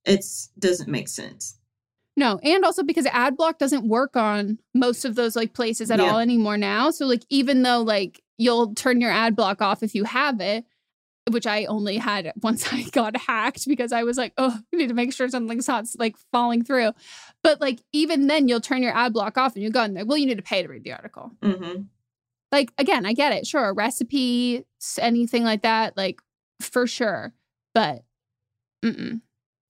yeah. 0.05 0.13
it's 0.13 0.47
doesn't 0.59 0.89
make 0.89 1.09
sense 1.09 1.59
no 2.15 2.39
and 2.41 2.63
also 2.63 2.83
because 2.83 3.05
ad 3.07 3.35
block 3.35 3.57
doesn't 3.57 3.85
work 3.85 4.15
on 4.15 4.57
most 4.73 5.03
of 5.03 5.15
those 5.15 5.35
like 5.35 5.53
places 5.53 5.91
at 5.91 5.99
yeah. 5.99 6.05
all 6.05 6.19
anymore 6.19 6.57
now 6.57 6.89
so 6.89 7.05
like 7.05 7.23
even 7.29 7.63
though 7.63 7.81
like 7.81 8.21
you'll 8.37 8.73
turn 8.75 9.01
your 9.01 9.11
ad 9.11 9.35
block 9.35 9.61
off 9.61 9.83
if 9.83 9.93
you 9.93 10.05
have 10.05 10.39
it 10.39 10.63
which 11.29 11.47
I 11.47 11.65
only 11.65 11.97
had 11.97 12.31
once 12.41 12.67
I 12.73 12.83
got 12.91 13.15
hacked 13.15 13.67
because 13.67 13.91
I 13.91 14.03
was 14.03 14.17
like, 14.17 14.33
oh, 14.37 14.57
I 14.57 14.75
need 14.75 14.89
to 14.89 14.93
make 14.93 15.13
sure 15.13 15.29
something's 15.29 15.67
not 15.67 15.85
like 15.97 16.17
falling 16.31 16.63
through. 16.63 16.91
But 17.43 17.59
like 17.59 17.81
even 17.91 18.27
then, 18.27 18.47
you'll 18.47 18.61
turn 18.61 18.81
your 18.81 18.95
ad 18.95 19.13
block 19.13 19.37
off 19.37 19.55
and 19.55 19.63
you 19.63 19.69
go 19.69 19.83
in 19.83 19.93
there. 19.93 20.05
Well, 20.05 20.17
you 20.17 20.25
need 20.25 20.37
to 20.37 20.43
pay 20.43 20.63
to 20.63 20.69
read 20.69 20.83
the 20.83 20.93
article. 20.93 21.31
Mm-hmm. 21.41 21.83
Like 22.51 22.71
again, 22.77 23.05
I 23.05 23.13
get 23.13 23.33
it. 23.33 23.45
Sure, 23.45 23.69
a 23.69 23.73
recipe, 23.73 24.65
anything 24.97 25.43
like 25.43 25.63
that, 25.63 25.97
like 25.97 26.21
for 26.61 26.87
sure. 26.87 27.33
But 27.73 28.03
mm-mm. 28.83 29.21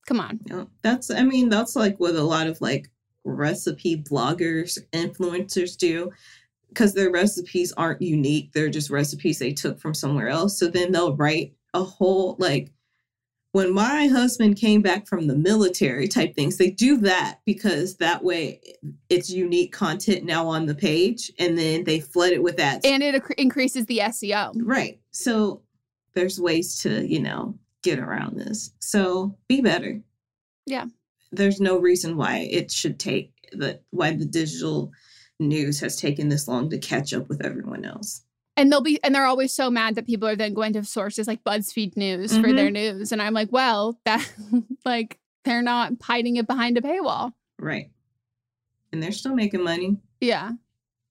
come 0.06 0.20
on. 0.20 0.40
Yeah, 0.46 0.64
that's. 0.82 1.10
I 1.10 1.22
mean, 1.22 1.48
that's 1.48 1.74
like 1.74 1.98
what 1.98 2.14
a 2.14 2.22
lot 2.22 2.46
of 2.46 2.60
like 2.60 2.90
recipe 3.24 4.02
bloggers, 4.02 4.78
influencers 4.92 5.76
do 5.76 6.12
because 6.68 6.92
their 6.92 7.10
recipes 7.10 7.72
aren't 7.76 8.02
unique. 8.02 8.52
They're 8.52 8.68
just 8.68 8.90
recipes 8.90 9.38
they 9.38 9.52
took 9.52 9.80
from 9.80 9.94
somewhere 9.94 10.28
else. 10.28 10.58
So 10.58 10.68
then 10.68 10.92
they'll 10.92 11.16
write 11.16 11.54
a 11.72 11.82
whole 11.82 12.36
like 12.38 12.72
when 13.54 13.72
my 13.72 14.08
husband 14.08 14.56
came 14.56 14.82
back 14.82 15.06
from 15.06 15.28
the 15.28 15.36
military 15.36 16.08
type 16.08 16.34
things, 16.34 16.56
they 16.56 16.70
do 16.70 16.96
that 16.96 17.38
because 17.46 17.98
that 17.98 18.24
way 18.24 18.60
it's 19.08 19.30
unique 19.30 19.72
content 19.72 20.24
now 20.24 20.48
on 20.48 20.66
the 20.66 20.74
page 20.74 21.30
and 21.38 21.56
then 21.56 21.84
they 21.84 22.00
flood 22.00 22.32
it 22.32 22.42
with 22.42 22.56
that. 22.56 22.84
And 22.84 23.00
it 23.00 23.14
ac- 23.14 23.34
increases 23.38 23.86
the 23.86 23.98
SEO. 23.98 24.54
Right. 24.56 24.98
So 25.12 25.62
there's 26.14 26.40
ways 26.40 26.80
to, 26.80 27.06
you 27.06 27.20
know, 27.20 27.56
get 27.84 28.00
around 28.00 28.36
this. 28.36 28.72
So 28.80 29.38
be 29.46 29.60
better. 29.60 30.00
Yeah. 30.66 30.86
There's 31.30 31.60
no 31.60 31.78
reason 31.78 32.16
why 32.16 32.48
it 32.50 32.72
should 32.72 32.98
take 32.98 33.30
the 33.52 33.78
why 33.90 34.16
the 34.16 34.26
digital 34.26 34.90
news 35.38 35.78
has 35.78 35.94
taken 35.94 36.28
this 36.28 36.48
long 36.48 36.70
to 36.70 36.78
catch 36.78 37.14
up 37.14 37.28
with 37.28 37.46
everyone 37.46 37.84
else. 37.84 38.24
And 38.56 38.70
they'll 38.70 38.80
be 38.80 39.02
and 39.02 39.14
they're 39.14 39.26
always 39.26 39.52
so 39.52 39.70
mad 39.70 39.96
that 39.96 40.06
people 40.06 40.28
are 40.28 40.36
then 40.36 40.54
going 40.54 40.72
to 40.74 40.84
sources 40.84 41.26
like 41.26 41.42
BuzzFeed 41.44 41.96
News 41.96 42.32
mm-hmm. 42.32 42.42
for 42.42 42.52
their 42.52 42.70
news. 42.70 43.10
And 43.10 43.20
I'm 43.20 43.34
like, 43.34 43.50
well, 43.50 43.98
that 44.04 44.28
like 44.84 45.18
they're 45.44 45.62
not 45.62 45.92
hiding 46.02 46.36
it 46.36 46.46
behind 46.46 46.78
a 46.78 46.80
paywall. 46.80 47.32
Right. 47.58 47.90
And 48.92 49.02
they're 49.02 49.12
still 49.12 49.34
making 49.34 49.64
money. 49.64 49.96
Yeah. 50.20 50.52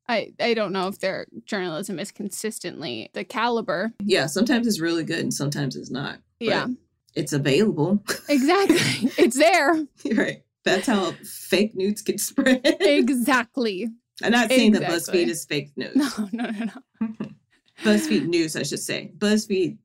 I, 0.07 0.33
I 0.39 0.53
don't 0.53 0.73
know 0.73 0.87
if 0.87 0.99
their 0.99 1.27
journalism 1.45 1.97
is 1.97 2.11
consistently 2.11 3.09
the 3.13 3.23
caliber. 3.23 3.93
Yeah, 4.03 4.25
sometimes 4.25 4.67
it's 4.67 4.81
really 4.81 5.03
good 5.03 5.19
and 5.19 5.33
sometimes 5.33 5.75
it's 5.75 5.89
not. 5.91 6.19
Yeah. 6.39 6.67
It's 7.15 7.33
available. 7.33 8.03
Exactly. 8.29 9.11
it's 9.17 9.37
there. 9.37 9.85
right. 10.15 10.43
That's 10.63 10.87
how 10.87 11.11
fake 11.23 11.75
news 11.75 12.01
get 12.01 12.19
spread. 12.19 12.61
exactly. 12.63 13.89
I'm 14.23 14.31
not 14.31 14.49
saying 14.49 14.75
exactly. 14.75 14.95
that 14.95 15.03
BuzzFeed 15.03 15.27
is 15.27 15.45
fake 15.45 15.71
news. 15.75 15.95
No, 15.95 16.09
no, 16.31 16.49
no, 16.49 16.65
no. 17.01 17.07
BuzzFeed 17.83 18.27
News, 18.27 18.55
I 18.55 18.63
should 18.63 18.79
say. 18.79 19.11
BuzzFeed 19.17 19.77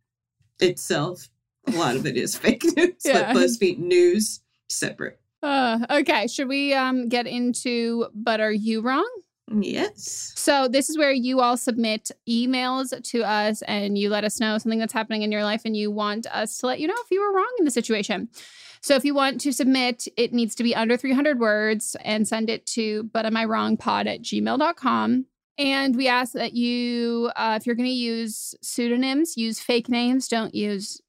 itself, 0.61 1.29
a 1.66 1.72
lot 1.72 1.96
of 1.96 2.07
it 2.07 2.16
is 2.16 2.37
fake 2.38 2.64
news, 2.77 2.94
yeah. 3.05 3.33
but 3.33 3.40
BuzzFeed 3.40 3.79
News, 3.79 4.40
separate. 4.68 5.20
Uh, 5.42 5.79
okay, 5.90 6.27
should 6.27 6.48
we 6.48 6.74
um, 6.74 7.09
get 7.09 7.27
into 7.27 8.07
But 8.14 8.40
Are 8.40 8.53
You 8.53 8.81
Wrong? 8.81 9.09
Yes. 9.51 10.33
So, 10.37 10.68
this 10.68 10.90
is 10.90 10.98
where 10.98 11.12
you 11.12 11.40
all 11.40 11.57
submit 11.57 12.11
emails 12.29 13.03
to 13.11 13.22
us 13.22 13.62
and 13.62 13.96
you 13.96 14.11
let 14.11 14.24
us 14.24 14.40
know 14.40 14.59
something 14.59 14.79
that's 14.79 14.92
happening 14.92 15.22
in 15.22 15.33
your 15.33 15.44
life 15.44 15.62
and 15.64 15.77
you 15.77 15.90
want 15.90 16.27
us 16.27 16.59
to 16.59 16.66
let 16.66 16.81
you 16.81 16.87
know 16.87 16.94
if 16.98 17.11
you 17.11 17.20
were 17.20 17.33
wrong 17.33 17.51
in 17.59 17.64
the 17.64 17.70
situation. 17.70 18.29
So 18.81 18.95
if 18.95 19.05
you 19.05 19.14
want 19.14 19.41
to 19.43 19.53
submit, 19.53 20.07
it 20.17 20.33
needs 20.33 20.55
to 20.57 20.62
be 20.62 20.75
under 20.75 20.97
300 20.97 21.38
words 21.38 21.97
and 22.05 22.27
send 22.27 22.51
it 22.51 22.67
to 22.67 23.05
but 23.12 23.27
am 23.27 23.37
I 23.37 23.45
wrong 23.45 23.77
pod 23.77 24.07
at 24.07 24.23
gmail.com. 24.23 25.27
And 25.59 25.97
we 25.97 26.07
ask 26.07 26.35
that 26.35 26.53
you, 26.55 27.33
uh, 27.35 27.59
if 27.61 27.67
you're 27.67 27.75
going 27.75 27.88
to 27.88 27.93
use 27.93 28.55
pseudonyms, 28.62 29.37
use 29.37 29.59
fake 29.59 29.88
names. 29.88 30.29
Don't 30.29 30.55
use 30.55 31.01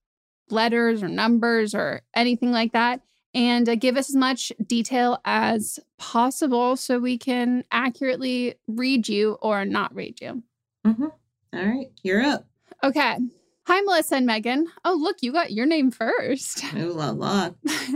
letters 0.50 1.04
or 1.04 1.08
numbers 1.08 1.76
or 1.76 2.02
anything 2.16 2.52
like 2.52 2.74
that. 2.74 3.02
And 3.36 3.70
uh, 3.70 3.76
give 3.76 3.96
us 3.96 4.10
as 4.10 4.16
much 4.16 4.52
detail 4.66 5.22
as 5.24 5.80
possible 6.00 6.76
so 6.76 6.98
we 6.98 7.20
can 7.20 7.64
accurately 7.72 8.56
read 8.68 9.08
you 9.08 9.34
or 9.42 9.66
not 9.66 9.94
read 9.94 10.20
you. 10.20 10.42
Mm-hmm. 10.86 11.06
All 11.54 11.66
right, 11.66 11.92
you're 12.02 12.24
up. 12.24 12.48
Okay. 12.84 13.18
Hi, 13.70 13.82
Melissa 13.82 14.16
and 14.16 14.26
Megan. 14.26 14.66
Oh, 14.84 14.98
look, 15.00 15.18
you 15.22 15.32
got 15.32 15.52
your 15.52 15.68
name 15.68 15.92
first. 15.92 16.64
Ooh 16.76 16.92
la 16.92 17.12
la. 17.12 17.52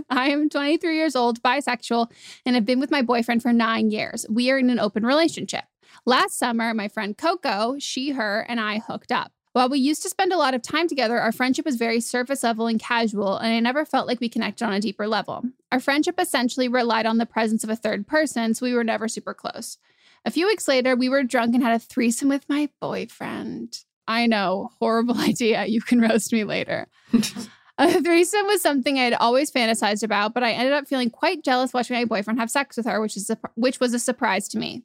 I 0.07 0.29
am 0.29 0.47
23 0.47 0.95
years 0.95 1.15
old, 1.15 1.41
bisexual, 1.41 2.11
and 2.45 2.53
have 2.53 2.63
been 2.63 2.79
with 2.79 2.91
my 2.91 3.01
boyfriend 3.01 3.41
for 3.41 3.51
nine 3.51 3.89
years. 3.89 4.23
We 4.29 4.51
are 4.51 4.59
in 4.59 4.69
an 4.69 4.77
open 4.77 5.03
relationship. 5.03 5.63
Last 6.05 6.37
summer, 6.37 6.75
my 6.75 6.89
friend 6.89 7.17
Coco, 7.17 7.77
she, 7.79 8.11
her, 8.11 8.45
and 8.47 8.59
I 8.59 8.83
hooked 8.87 9.11
up. 9.11 9.31
While 9.53 9.67
we 9.67 9.79
used 9.79 10.03
to 10.03 10.09
spend 10.09 10.31
a 10.31 10.37
lot 10.37 10.53
of 10.53 10.61
time 10.61 10.87
together, 10.87 11.19
our 11.19 11.31
friendship 11.31 11.65
was 11.65 11.75
very 11.75 12.01
surface 12.01 12.43
level 12.43 12.67
and 12.67 12.79
casual, 12.79 13.37
and 13.37 13.51
I 13.51 13.59
never 13.59 13.83
felt 13.83 14.05
like 14.05 14.19
we 14.19 14.29
connected 14.29 14.65
on 14.65 14.73
a 14.73 14.79
deeper 14.79 15.07
level. 15.07 15.41
Our 15.71 15.79
friendship 15.79 16.19
essentially 16.19 16.67
relied 16.67 17.07
on 17.07 17.17
the 17.17 17.25
presence 17.25 17.63
of 17.63 17.71
a 17.71 17.75
third 17.75 18.05
person, 18.05 18.53
so 18.53 18.67
we 18.67 18.75
were 18.75 18.83
never 18.83 19.07
super 19.07 19.33
close. 19.33 19.79
A 20.23 20.29
few 20.29 20.45
weeks 20.45 20.67
later, 20.67 20.95
we 20.95 21.09
were 21.09 21.23
drunk 21.23 21.55
and 21.55 21.63
had 21.63 21.73
a 21.73 21.79
threesome 21.79 22.29
with 22.29 22.47
my 22.47 22.69
boyfriend. 22.79 23.79
I 24.07 24.27
know, 24.27 24.69
horrible 24.79 25.17
idea. 25.19 25.65
You 25.65 25.81
can 25.81 26.01
roast 26.01 26.33
me 26.33 26.43
later. 26.43 26.87
a 27.13 27.17
uh, 27.77 28.01
threesome 28.01 28.47
was 28.47 28.61
something 28.61 28.97
I 28.97 29.03
had 29.03 29.13
always 29.13 29.51
fantasized 29.51 30.03
about, 30.03 30.33
but 30.33 30.43
I 30.43 30.51
ended 30.51 30.73
up 30.73 30.87
feeling 30.87 31.09
quite 31.09 31.43
jealous 31.43 31.73
watching 31.73 31.95
my 31.95 32.05
boyfriend 32.05 32.39
have 32.39 32.51
sex 32.51 32.77
with 32.77 32.85
her, 32.85 32.99
which 33.01 33.17
is 33.17 33.29
a, 33.29 33.37
which 33.55 33.79
was 33.79 33.93
a 33.93 33.99
surprise 33.99 34.47
to 34.49 34.57
me. 34.57 34.83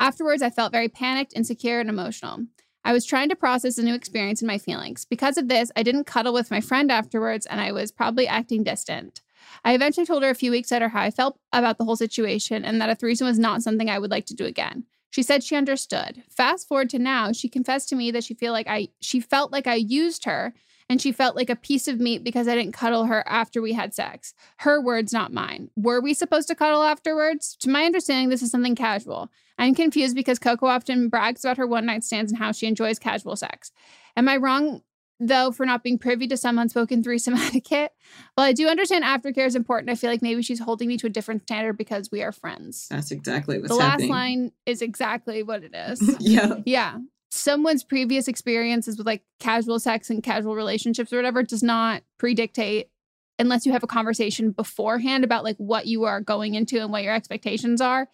Afterwards, 0.00 0.42
I 0.42 0.50
felt 0.50 0.72
very 0.72 0.88
panicked, 0.88 1.32
insecure, 1.34 1.80
and 1.80 1.88
emotional. 1.88 2.46
I 2.84 2.92
was 2.92 3.04
trying 3.04 3.28
to 3.28 3.36
process 3.36 3.76
a 3.76 3.82
new 3.82 3.94
experience 3.94 4.40
in 4.40 4.46
my 4.46 4.58
feelings. 4.58 5.04
Because 5.04 5.36
of 5.36 5.48
this, 5.48 5.72
I 5.76 5.82
didn't 5.82 6.04
cuddle 6.04 6.32
with 6.32 6.50
my 6.50 6.60
friend 6.60 6.92
afterwards, 6.92 7.46
and 7.46 7.60
I 7.60 7.72
was 7.72 7.90
probably 7.90 8.28
acting 8.28 8.62
distant. 8.62 9.20
I 9.64 9.74
eventually 9.74 10.06
told 10.06 10.22
her 10.22 10.30
a 10.30 10.34
few 10.34 10.50
weeks 10.50 10.70
later 10.70 10.88
how 10.88 11.00
I 11.02 11.10
felt 11.10 11.38
about 11.52 11.78
the 11.78 11.84
whole 11.84 11.96
situation 11.96 12.64
and 12.64 12.80
that 12.80 12.90
a 12.90 12.94
threesome 12.94 13.26
was 13.26 13.38
not 13.38 13.62
something 13.62 13.90
I 13.90 13.98
would 13.98 14.10
like 14.10 14.26
to 14.26 14.34
do 14.34 14.44
again. 14.44 14.84
She 15.10 15.22
said 15.22 15.42
she 15.42 15.56
understood. 15.56 16.22
Fast 16.28 16.68
forward 16.68 16.90
to 16.90 16.98
now, 16.98 17.32
she 17.32 17.48
confessed 17.48 17.88
to 17.88 17.96
me 17.96 18.10
that 18.10 18.24
she 18.24 18.34
feel 18.34 18.52
like 18.52 18.66
I 18.68 18.88
she 19.00 19.20
felt 19.20 19.52
like 19.52 19.66
I 19.66 19.74
used 19.74 20.24
her 20.24 20.54
and 20.90 21.00
she 21.00 21.12
felt 21.12 21.36
like 21.36 21.50
a 21.50 21.56
piece 21.56 21.86
of 21.86 22.00
meat 22.00 22.24
because 22.24 22.48
I 22.48 22.54
didn't 22.54 22.72
cuddle 22.72 23.04
her 23.04 23.26
after 23.28 23.60
we 23.60 23.74
had 23.74 23.94
sex. 23.94 24.32
Her 24.58 24.80
words, 24.80 25.12
not 25.12 25.32
mine. 25.32 25.70
Were 25.76 26.00
we 26.00 26.14
supposed 26.14 26.48
to 26.48 26.54
cuddle 26.54 26.82
afterwards? 26.82 27.56
To 27.60 27.70
my 27.70 27.84
understanding, 27.84 28.30
this 28.30 28.42
is 28.42 28.50
something 28.50 28.74
casual. 28.74 29.30
I'm 29.58 29.74
confused 29.74 30.14
because 30.14 30.38
Coco 30.38 30.66
often 30.66 31.08
brags 31.08 31.44
about 31.44 31.58
her 31.58 31.66
one 31.66 31.86
night 31.86 32.04
stands 32.04 32.32
and 32.32 32.38
how 32.38 32.52
she 32.52 32.66
enjoys 32.66 32.98
casual 32.98 33.36
sex. 33.36 33.72
Am 34.16 34.28
I 34.28 34.36
wrong 34.36 34.82
though, 35.20 35.50
for 35.50 35.66
not 35.66 35.82
being 35.82 35.98
privy 35.98 36.26
to 36.28 36.36
some 36.36 36.58
unspoken 36.58 37.02
threesome 37.02 37.34
etiquette. 37.36 37.92
While 38.34 38.46
I 38.46 38.52
do 38.52 38.68
understand 38.68 39.04
aftercare 39.04 39.46
is 39.46 39.56
important, 39.56 39.90
I 39.90 39.94
feel 39.94 40.10
like 40.10 40.22
maybe 40.22 40.42
she's 40.42 40.60
holding 40.60 40.88
me 40.88 40.96
to 40.98 41.06
a 41.06 41.10
different 41.10 41.42
standard 41.42 41.76
because 41.76 42.10
we 42.10 42.22
are 42.22 42.32
friends. 42.32 42.86
That's 42.90 43.10
exactly 43.10 43.58
what's 43.58 43.76
the 43.76 43.82
happening. 43.82 44.10
last 44.10 44.18
line 44.18 44.52
is 44.66 44.82
exactly 44.82 45.42
what 45.42 45.64
it 45.64 45.74
is. 45.74 46.16
yeah. 46.20 46.54
Yeah. 46.64 46.98
Someone's 47.30 47.84
previous 47.84 48.26
experiences 48.26 48.96
with 48.96 49.06
like 49.06 49.22
casual 49.38 49.78
sex 49.78 50.08
and 50.08 50.22
casual 50.22 50.54
relationships 50.54 51.12
or 51.12 51.16
whatever 51.16 51.42
does 51.42 51.62
not 51.62 52.02
predictate 52.18 52.90
unless 53.38 53.66
you 53.66 53.72
have 53.72 53.82
a 53.82 53.88
conversation 53.88 54.50
beforehand 54.50 55.24
about 55.24 55.44
like 55.44 55.56
what 55.58 55.86
you 55.86 56.04
are 56.04 56.20
going 56.20 56.54
into 56.54 56.80
and 56.80 56.90
what 56.90 57.02
your 57.02 57.14
expectations 57.14 57.80
are. 57.80 58.08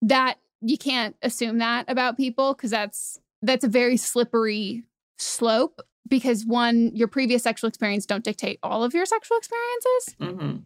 That 0.00 0.38
you 0.60 0.78
can't 0.78 1.16
assume 1.22 1.58
that 1.58 1.86
about 1.88 2.16
people 2.16 2.54
because 2.54 2.70
that's 2.70 3.18
that's 3.42 3.64
a 3.64 3.68
very 3.68 3.96
slippery 3.96 4.84
slope 5.18 5.80
because 6.08 6.44
one, 6.44 6.90
your 6.94 7.08
previous 7.08 7.42
sexual 7.42 7.68
experience 7.68 8.06
don't 8.06 8.24
dictate 8.24 8.58
all 8.62 8.84
of 8.84 8.94
your 8.94 9.06
sexual 9.06 9.38
experiences. 9.38 10.16
Mm-hmm. 10.20 10.56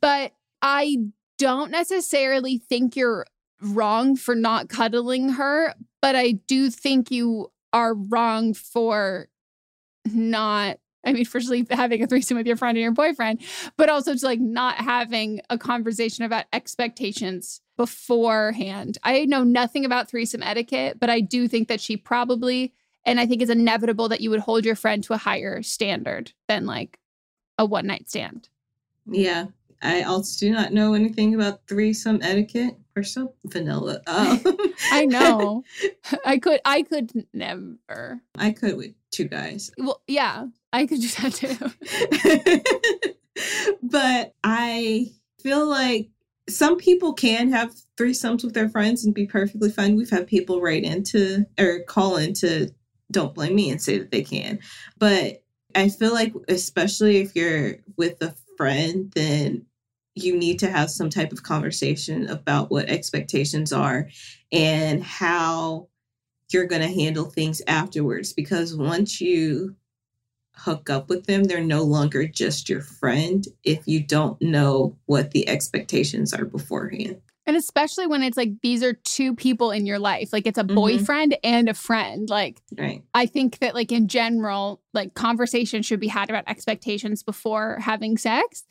But 0.00 0.32
I 0.62 0.98
don't 1.38 1.70
necessarily 1.70 2.58
think 2.58 2.96
you're 2.96 3.26
wrong 3.60 4.16
for 4.16 4.34
not 4.34 4.68
cuddling 4.68 5.30
her, 5.30 5.74
but 6.02 6.16
I 6.16 6.32
do 6.32 6.70
think 6.70 7.10
you 7.10 7.50
are 7.72 7.94
wrong 7.94 8.54
for 8.54 9.28
not 10.06 10.78
I 11.06 11.12
mean, 11.12 11.26
firstly, 11.26 11.66
having 11.70 12.02
a 12.02 12.06
threesome 12.06 12.38
with 12.38 12.46
your 12.46 12.56
friend 12.56 12.78
and 12.78 12.82
your 12.82 12.92
boyfriend, 12.92 13.42
but 13.76 13.90
also 13.90 14.14
to 14.14 14.24
like 14.24 14.40
not 14.40 14.76
having 14.76 15.40
a 15.50 15.58
conversation 15.58 16.24
about 16.24 16.46
expectations 16.52 17.60
beforehand. 17.76 18.98
I 19.02 19.26
know 19.26 19.44
nothing 19.44 19.84
about 19.84 20.08
threesome 20.08 20.42
etiquette, 20.42 20.98
but 20.98 21.10
I 21.10 21.20
do 21.20 21.46
think 21.46 21.68
that 21.68 21.80
she 21.80 21.96
probably 21.96 22.72
and 23.06 23.20
I 23.20 23.26
think 23.26 23.42
it's 23.42 23.50
inevitable 23.50 24.08
that 24.08 24.20
you 24.20 24.30
would 24.30 24.40
hold 24.40 24.64
your 24.64 24.76
friend 24.76 25.02
to 25.04 25.12
a 25.12 25.18
higher 25.18 25.62
standard 25.62 26.32
than 26.48 26.66
like 26.66 26.98
a 27.58 27.64
one 27.64 27.86
night 27.86 28.08
stand. 28.08 28.48
Yeah. 29.06 29.46
I 29.84 30.02
also 30.02 30.46
do 30.46 30.50
not 30.50 30.72
know 30.72 30.94
anything 30.94 31.34
about 31.34 31.66
threesome 31.68 32.20
etiquette. 32.22 32.76
or 32.96 33.02
so 33.02 33.34
vanilla. 33.44 34.00
Um, 34.06 34.40
I 34.90 35.04
know. 35.04 35.62
I 36.24 36.38
could. 36.38 36.60
I 36.64 36.82
could 36.82 37.26
never. 37.34 38.20
I 38.36 38.52
could 38.52 38.76
with 38.76 38.94
two 39.10 39.24
guys. 39.24 39.70
Well, 39.76 40.00
yeah, 40.06 40.46
I 40.72 40.86
could 40.86 41.00
do 41.00 41.08
that 41.08 41.34
too. 41.34 42.62
but 43.82 44.32
I 44.42 45.12
feel 45.42 45.68
like 45.68 46.08
some 46.48 46.76
people 46.76 47.12
can 47.12 47.50
have 47.50 47.74
threesomes 47.98 48.44
with 48.44 48.54
their 48.54 48.68
friends 48.68 49.04
and 49.04 49.14
be 49.14 49.26
perfectly 49.26 49.70
fine. 49.70 49.96
We've 49.96 50.10
had 50.10 50.26
people 50.26 50.62
write 50.62 50.84
into 50.84 51.44
or 51.58 51.80
call 51.86 52.16
into 52.16 52.72
don't 53.10 53.34
blame 53.34 53.54
me 53.54 53.70
and 53.70 53.80
say 53.80 53.98
that 53.98 54.10
they 54.10 54.22
can. 54.22 54.58
But 54.98 55.42
I 55.74 55.88
feel 55.88 56.12
like, 56.12 56.34
especially 56.48 57.18
if 57.18 57.34
you're 57.34 57.76
with 57.96 58.22
a 58.22 58.34
friend, 58.56 59.12
then 59.14 59.66
you 60.14 60.36
need 60.36 60.60
to 60.60 60.70
have 60.70 60.90
some 60.90 61.10
type 61.10 61.32
of 61.32 61.42
conversation 61.42 62.28
about 62.28 62.70
what 62.70 62.88
expectations 62.88 63.72
are 63.72 64.08
and 64.52 65.02
how 65.02 65.88
you're 66.52 66.66
going 66.66 66.82
to 66.82 67.02
handle 67.02 67.24
things 67.24 67.60
afterwards. 67.66 68.32
Because 68.32 68.76
once 68.76 69.20
you 69.20 69.74
hook 70.54 70.88
up 70.88 71.08
with 71.08 71.26
them, 71.26 71.44
they're 71.44 71.64
no 71.64 71.82
longer 71.82 72.28
just 72.28 72.68
your 72.68 72.80
friend 72.80 73.44
if 73.64 73.88
you 73.88 74.00
don't 74.00 74.40
know 74.40 74.96
what 75.06 75.32
the 75.32 75.48
expectations 75.48 76.32
are 76.32 76.44
beforehand. 76.44 77.20
And 77.46 77.56
especially 77.56 78.06
when 78.06 78.22
it's 78.22 78.36
like 78.38 78.52
these 78.62 78.82
are 78.82 78.94
two 78.94 79.34
people 79.34 79.70
in 79.70 79.84
your 79.84 79.98
life, 79.98 80.32
like 80.32 80.46
it's 80.46 80.58
a 80.58 80.64
Mhm. 80.64 80.74
boyfriend 80.74 81.36
and 81.44 81.68
a 81.68 81.74
friend. 81.74 82.28
Like, 82.30 82.62
Right. 82.76 83.02
I 83.12 83.26
think 83.26 83.58
that, 83.58 83.74
like, 83.74 83.92
in 83.92 84.08
general, 84.08 84.80
like, 84.94 85.12
conversation 85.14 85.82
should 85.82 86.00
be 86.00 86.08
had 86.08 86.30
about 86.30 86.44
expectations 86.46 87.22
before 87.22 87.78
having 87.80 88.16
sex. 88.16 88.64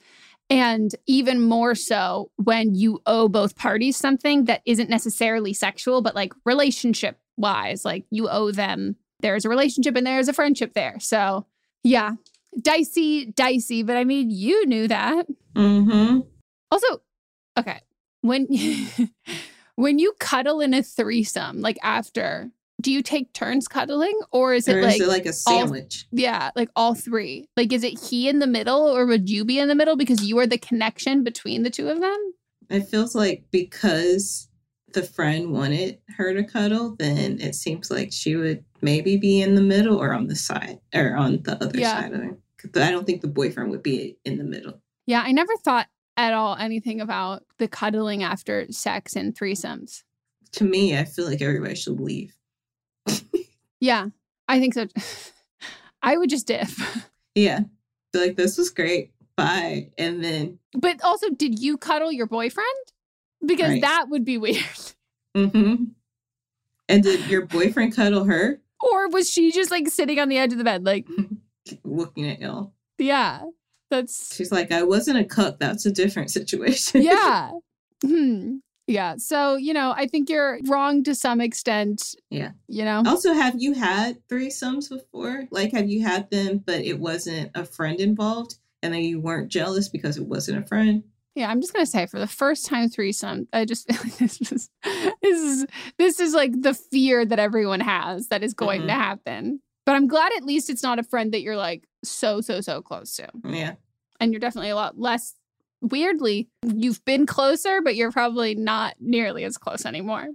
And 0.50 0.94
even 1.08 1.40
more 1.40 1.76
so 1.76 2.32
when 2.36 2.76
you 2.76 3.00
owe 3.06 3.30
both 3.30 3.56
parties 3.56 3.96
something 3.96 4.46
that 4.46 4.62
isn't 4.66 4.90
necessarily 4.90 5.54
sexual, 5.54 6.02
but 6.02 6.16
like 6.16 6.34
relationship 6.46 7.18
wise, 7.38 7.86
like 7.86 8.06
you 8.10 8.28
owe 8.30 8.52
them, 8.52 8.98
there's 9.22 9.46
a 9.46 9.50
relationship 9.50 9.96
and 9.96 10.06
there's 10.06 10.28
a 10.28 10.34
friendship 10.34 10.74
there. 10.74 10.98
So, 11.00 11.46
yeah, 11.84 12.12
dicey, 12.62 13.28
dicey. 13.28 13.84
But 13.84 13.96
I 13.98 14.04
mean, 14.04 14.30
you 14.32 14.66
knew 14.68 14.88
that. 14.90 15.28
Mm-hmm. 15.56 16.20
Also, 16.72 17.02
okay, 17.58 17.80
when 18.24 18.48
mm. 18.48 19.10
when 19.76 20.00
you 20.00 20.14
cuddle 20.20 20.62
in 20.62 20.74
a 20.74 20.82
threesome, 20.82 21.62
like 21.62 21.78
after, 21.84 22.50
do 22.82 22.92
you 22.92 23.02
take 23.04 23.32
turns 23.34 23.68
cuddling 23.68 24.20
or 24.32 24.54
is 24.54 24.68
it 24.68 24.76
Or 24.76 24.80
is 24.80 24.86
like 24.86 25.02
it 25.02 25.08
like 25.08 25.26
a 25.26 25.34
sandwich? 25.34 26.06
yeah, 26.12 26.50
like 26.56 26.70
all 26.76 26.96
three? 26.96 27.48
Like 27.56 27.72
is 27.72 27.84
it 27.84 28.00
he 28.00 28.28
in 28.28 28.40
the 28.40 28.48
middle 28.48 28.82
or 28.82 29.06
would 29.06 29.30
you 29.30 29.46
be 29.46 29.60
in 29.60 29.68
the 29.68 29.76
middle 29.76 29.96
because 29.96 30.28
you 30.28 30.38
are 30.40 30.48
the 30.48 30.58
connection 30.58 31.24
between 31.24 31.64
the 31.64 31.70
two 31.70 31.90
of 31.90 32.00
them? 32.00 32.34
It 32.70 32.88
feels 32.88 33.14
like 33.14 33.44
because 33.52 34.50
the 34.94 35.04
friend 35.04 35.52
wanted 35.52 36.00
her 36.18 36.34
to 36.34 36.44
cuddle, 36.44 36.96
then 36.98 37.40
it 37.42 37.56
seems 37.56 37.90
like 37.92 38.12
she 38.12 38.36
would 38.36 38.64
maybe 38.82 39.18
be 39.18 39.42
in 39.42 39.56
the 39.56 39.62
middle 39.62 39.98
or 40.02 40.14
on 40.14 40.28
the 40.28 40.36
side 40.36 40.80
or 40.94 41.16
on 41.16 41.42
the 41.44 41.62
other 41.64 41.80
Yeah. 41.80 42.00
side 42.02 42.14
of 42.14 42.22
it. 42.22 42.40
But 42.72 42.84
I 42.84 42.92
don't 42.92 43.06
think 43.06 43.22
the 43.22 43.28
boyfriend 43.28 43.72
would 43.72 43.84
be 43.84 44.18
in 44.24 44.38
the 44.38 44.44
middle. 44.44 44.82
Yeah, 45.06 45.22
I 45.26 45.32
never 45.34 45.52
thought 45.58 45.88
at 46.18 46.34
all 46.34 46.56
anything 46.56 47.02
about 47.02 47.44
the 47.58 47.68
cuddling 47.68 48.24
after 48.24 48.66
sex 48.72 49.16
and 49.16 49.34
threesomes. 49.36 50.04
To 50.54 50.64
me, 50.64 50.98
I 50.98 51.06
feel 51.06 51.26
like 51.26 51.42
everybody 51.42 51.76
should 51.76 52.00
leave. 52.00 52.36
Yeah, 53.80 54.08
I 54.48 54.60
think 54.60 54.74
so. 54.76 54.88
I 56.02 56.18
would 56.18 56.30
just 56.30 56.48
dip. 56.48 56.68
Yeah. 57.36 57.62
Be 58.14 58.20
like, 58.20 58.36
this 58.38 58.58
was 58.58 58.70
great. 58.70 59.12
Bye. 59.36 59.90
And 59.98 60.24
then, 60.24 60.60
But 60.78 61.04
also, 61.04 61.30
did 61.32 61.60
you 61.60 61.78
cuddle 61.78 62.12
your 62.12 62.28
boyfriend? 62.28 62.68
Because 63.46 63.70
Right. 63.72 63.82
that 63.82 64.06
would 64.10 64.24
be 64.24 64.38
weird. 64.38 64.64
mm-hmm. 65.36 65.86
And 66.88 67.04
did 67.04 67.26
your 67.28 67.46
boyfriend 67.46 67.96
cuddle 67.96 68.26
her 68.26 68.62
Or 68.80 69.10
was 69.10 69.30
she 69.32 69.52
just 69.52 69.72
like 69.72 69.88
sitting 69.90 70.20
on 70.20 70.30
the 70.30 70.38
edge 70.38 70.52
of 70.52 70.58
the 70.60 70.64
bed? 70.64 70.86
Like, 70.86 71.08
looking 71.84 72.30
at 72.30 72.40
y'all? 72.40 72.74
yeah, 73.00 73.42
that's, 73.96 74.36
She's 74.36 74.52
like, 74.52 74.72
I 74.72 74.84
wasn't 74.84 75.20
a 75.20 75.24
cuck. 75.24 75.60
That's 75.60 75.86
a 75.86 75.92
different 75.92 76.32
situation. 76.32 77.02
yeah. 77.04 77.52
Hmm. 78.04 78.58
Yeah. 78.88 79.16
So, 79.18 79.56
you 79.56 79.74
know, 79.74 79.94
I 79.96 80.08
think 80.08 80.30
you're 80.30 80.60
wrong 80.68 81.04
to 81.04 81.16
some 81.16 81.40
extent. 81.40 82.16
Yeah. 82.30 82.52
You 82.68 82.84
know? 82.84 83.04
Also, 83.06 83.34
have 83.34 83.56
you 83.58 83.74
had 83.74 84.18
threesomes 84.28 84.90
before? 84.90 85.46
Like, 85.52 85.72
have 85.74 85.88
you 85.88 86.04
had 86.04 86.30
them, 86.30 86.58
but 86.66 86.82
it 86.82 87.00
wasn't 87.00 87.52
a 87.56 87.64
friend 87.66 88.00
involved, 88.02 88.56
and 88.82 88.94
then 88.94 89.02
you 89.02 89.22
weren't 89.22 89.48
jealous 89.50 89.88
because 89.88 90.18
it 90.18 90.26
wasn't 90.26 90.58
a 90.64 90.68
friend? 90.68 91.04
Yeah, 91.36 91.50
I'm 91.50 91.62
just 91.62 91.74
gonna 91.74 91.86
say 91.88 92.06
for 92.06 92.20
the 92.20 92.28
first 92.28 92.66
time 92.68 92.90
threesome, 92.90 93.48
I 93.54 93.66
just 93.66 93.88
feel 93.88 93.98
like 94.04 94.18
this 94.18 94.40
is 94.52 94.70
this 94.84 95.40
is 95.40 95.66
this 95.98 96.20
is 96.20 96.34
like 96.34 96.52
the 96.62 96.74
fear 96.76 97.26
that 97.26 97.40
everyone 97.40 97.80
has 97.80 98.28
that 98.28 98.44
is 98.44 98.54
going 98.54 98.82
Mhm. 98.82 98.88
to 98.88 98.94
happen. 98.94 99.62
But 99.86 99.96
I'm 99.96 100.08
glad 100.08 100.32
at 100.38 100.44
least 100.46 100.70
it's 100.70 100.84
not 100.84 101.00
a 101.00 101.04
friend 101.04 101.34
that 101.34 101.42
you're 101.42 101.58
like 101.58 101.88
so 102.04 102.42
so 102.42 102.62
so 102.62 102.82
close 102.82 103.16
to, 103.18 103.28
Yeah. 103.46 103.74
and 104.20 104.32
you're 104.32 104.40
definitely 104.40 104.70
a 104.70 104.76
lot 104.76 104.98
less. 105.00 105.36
Weirdly, 105.82 106.48
you've 106.66 107.04
been 107.04 107.26
closer, 107.26 107.82
but 107.82 107.96
you're 107.96 108.12
probably 108.12 108.56
not 108.56 108.96
nearly 109.00 109.44
as 109.44 109.58
close 109.58 109.86
anymore. 109.86 110.28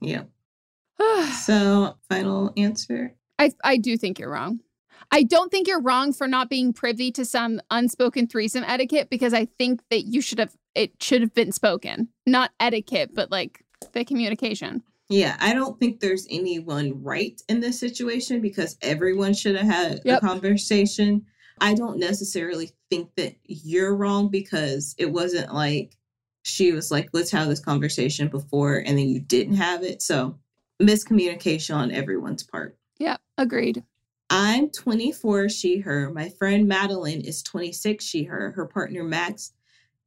Yeah. 0.00 0.22
So, 1.32 1.96
final 2.08 2.52
answer. 2.56 3.14
I, 3.38 3.52
I 3.62 3.76
do 3.76 3.96
think 3.96 4.18
you're 4.18 4.30
wrong. 4.32 4.60
I 5.12 5.22
don't 5.22 5.50
think 5.50 5.68
you're 5.68 5.80
wrong 5.80 6.12
for 6.12 6.26
not 6.26 6.50
being 6.50 6.72
privy 6.72 7.12
to 7.12 7.24
some 7.24 7.60
unspoken 7.70 8.26
threesome 8.26 8.64
etiquette 8.64 9.08
because 9.08 9.32
I 9.32 9.44
think 9.46 9.80
that 9.90 10.02
you 10.06 10.20
should 10.20 10.38
have 10.40 10.54
it 10.74 11.00
should 11.02 11.22
have 11.22 11.32
been 11.34 11.52
spoken, 11.52 12.08
not 12.26 12.50
etiquette, 12.60 13.10
but 13.14 13.30
like 13.30 13.64
the 13.92 14.04
communication. 14.04 14.82
Yeah, 15.08 15.36
I 15.40 15.54
don't 15.54 15.78
think 15.80 16.00
there's 16.00 16.26
anyone 16.30 17.02
right 17.02 17.40
in 17.48 17.60
this 17.60 17.80
situation 17.80 18.40
because 18.40 18.76
everyone 18.82 19.32
should 19.32 19.56
have 19.56 19.66
had 19.66 20.00
Yep. 20.04 20.22
a 20.22 20.26
conversation. 20.26 21.24
I 21.60 21.74
don't 21.74 21.98
necessarily 21.98 22.72
think 22.90 23.14
that 23.16 23.34
you're 23.44 23.96
wrong 23.96 24.28
because 24.28 24.94
it 24.98 25.10
wasn't 25.10 25.52
like 25.52 25.96
she 26.42 26.72
was 26.72 26.90
like, 26.90 27.08
let's 27.12 27.30
have 27.30 27.48
this 27.48 27.60
conversation 27.60 28.28
before 28.28 28.76
and 28.76 28.98
then 28.98 29.08
you 29.08 29.20
didn't 29.20 29.56
have 29.56 29.82
it. 29.82 30.02
So, 30.02 30.38
miscommunication 30.80 31.74
on 31.74 31.90
everyone's 31.90 32.42
part. 32.42 32.76
Yeah, 32.98 33.16
agreed. 33.36 33.82
I'm 34.30 34.70
24, 34.70 35.48
she, 35.48 35.78
her. 35.78 36.10
My 36.10 36.28
friend 36.28 36.68
Madeline 36.68 37.22
is 37.22 37.42
26, 37.42 38.04
she, 38.04 38.24
her. 38.24 38.52
Her 38.52 38.66
partner 38.66 39.02
Max, 39.02 39.52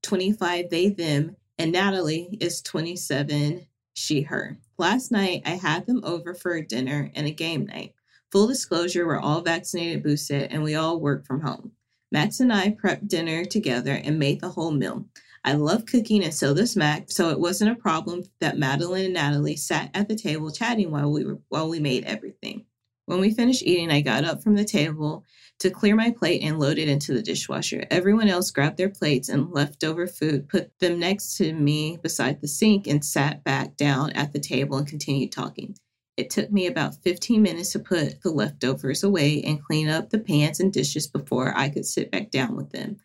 25, 0.03 0.69
they, 0.69 0.89
them. 0.89 1.35
And 1.57 1.71
Natalie 1.71 2.37
is 2.39 2.61
27, 2.61 3.65
she, 3.93 4.21
her. 4.21 4.57
Last 4.81 5.11
night, 5.11 5.43
I 5.45 5.51
had 5.51 5.85
them 5.85 6.01
over 6.03 6.33
for 6.33 6.55
a 6.55 6.65
dinner 6.65 7.11
and 7.13 7.27
a 7.27 7.31
game 7.31 7.67
night. 7.67 7.93
Full 8.31 8.47
disclosure, 8.47 9.05
we're 9.05 9.19
all 9.19 9.41
vaccinated, 9.41 10.01
boosted, 10.01 10.51
and 10.51 10.63
we 10.63 10.73
all 10.73 10.99
work 10.99 11.23
from 11.27 11.41
home. 11.41 11.73
Max 12.11 12.39
and 12.39 12.51
I 12.51 12.71
prepped 12.71 13.07
dinner 13.07 13.45
together 13.45 13.91
and 13.91 14.17
made 14.17 14.41
the 14.41 14.49
whole 14.49 14.71
meal. 14.71 15.05
I 15.45 15.53
love 15.53 15.85
cooking 15.85 16.23
and 16.23 16.33
so 16.33 16.55
does 16.55 16.75
Max, 16.75 17.15
so 17.15 17.29
it 17.29 17.39
wasn't 17.39 17.69
a 17.69 17.75
problem 17.75 18.23
that 18.39 18.57
Madeline 18.57 19.05
and 19.05 19.13
Natalie 19.13 19.55
sat 19.55 19.91
at 19.93 20.07
the 20.07 20.15
table 20.15 20.49
chatting 20.49 20.89
while 20.89 21.11
we 21.11 21.25
were 21.25 21.37
while 21.49 21.69
we 21.69 21.79
made 21.79 22.05
everything. 22.05 22.65
When 23.05 23.19
we 23.19 23.33
finished 23.33 23.63
eating, 23.63 23.91
I 23.91 24.01
got 24.01 24.23
up 24.23 24.43
from 24.43 24.55
the 24.55 24.63
table 24.63 25.25
to 25.59 25.69
clear 25.69 25.95
my 25.95 26.11
plate 26.11 26.41
and 26.43 26.59
load 26.59 26.77
it 26.77 26.87
into 26.87 27.13
the 27.13 27.21
dishwasher. 27.21 27.85
Everyone 27.91 28.27
else 28.27 28.51
grabbed 28.51 28.77
their 28.77 28.89
plates 28.89 29.29
and 29.29 29.51
leftover 29.51 30.07
food, 30.07 30.49
put 30.49 30.77
them 30.79 30.99
next 30.99 31.37
to 31.37 31.53
me 31.53 31.97
beside 32.01 32.41
the 32.41 32.47
sink, 32.47 32.87
and 32.87 33.03
sat 33.03 33.43
back 33.43 33.75
down 33.75 34.11
at 34.11 34.33
the 34.33 34.39
table 34.39 34.77
and 34.77 34.87
continued 34.87 35.31
talking. 35.31 35.75
It 36.17 36.29
took 36.29 36.51
me 36.51 36.67
about 36.67 37.01
15 37.03 37.41
minutes 37.41 37.71
to 37.71 37.79
put 37.79 38.21
the 38.21 38.31
leftovers 38.31 39.03
away 39.03 39.41
and 39.43 39.63
clean 39.63 39.87
up 39.87 40.09
the 40.09 40.19
pans 40.19 40.59
and 40.59 40.71
dishes 40.71 41.07
before 41.07 41.57
I 41.57 41.69
could 41.69 41.85
sit 41.85 42.11
back 42.11 42.31
down 42.31 42.55
with 42.55 42.71
them. 42.71 42.97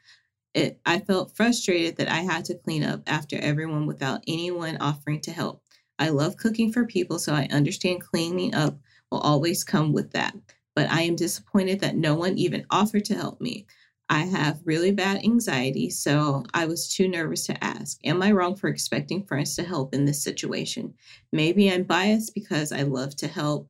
It, 0.54 0.80
I 0.86 1.00
felt 1.00 1.36
frustrated 1.36 1.96
that 1.96 2.08
I 2.08 2.20
had 2.20 2.44
to 2.46 2.54
clean 2.54 2.82
up 2.82 3.02
after 3.06 3.38
everyone 3.38 3.86
without 3.86 4.24
anyone 4.26 4.78
offering 4.78 5.20
to 5.22 5.30
help. 5.30 5.62
I 5.98 6.08
love 6.10 6.36
cooking 6.36 6.72
for 6.72 6.84
people, 6.84 7.18
so 7.18 7.32
I 7.34 7.48
understand 7.50 8.02
cleaning 8.02 8.54
up 8.54 8.78
will 9.10 9.20
always 9.20 9.64
come 9.64 9.92
with 9.92 10.12
that. 10.12 10.34
But 10.74 10.90
I 10.90 11.02
am 11.02 11.16
disappointed 11.16 11.80
that 11.80 11.96
no 11.96 12.14
one 12.14 12.36
even 12.38 12.66
offered 12.70 13.04
to 13.06 13.14
help 13.14 13.40
me. 13.40 13.66
I 14.08 14.20
have 14.20 14.60
really 14.64 14.92
bad 14.92 15.24
anxiety, 15.24 15.90
so 15.90 16.44
I 16.54 16.66
was 16.66 16.88
too 16.88 17.08
nervous 17.08 17.46
to 17.46 17.64
ask. 17.64 17.98
Am 18.04 18.22
I 18.22 18.30
wrong 18.30 18.54
for 18.54 18.68
expecting 18.68 19.24
friends 19.24 19.56
to 19.56 19.64
help 19.64 19.94
in 19.94 20.04
this 20.04 20.22
situation? 20.22 20.94
Maybe 21.32 21.70
I'm 21.70 21.82
biased 21.82 22.34
because 22.34 22.70
I 22.70 22.82
love 22.82 23.16
to 23.16 23.26
help 23.26 23.68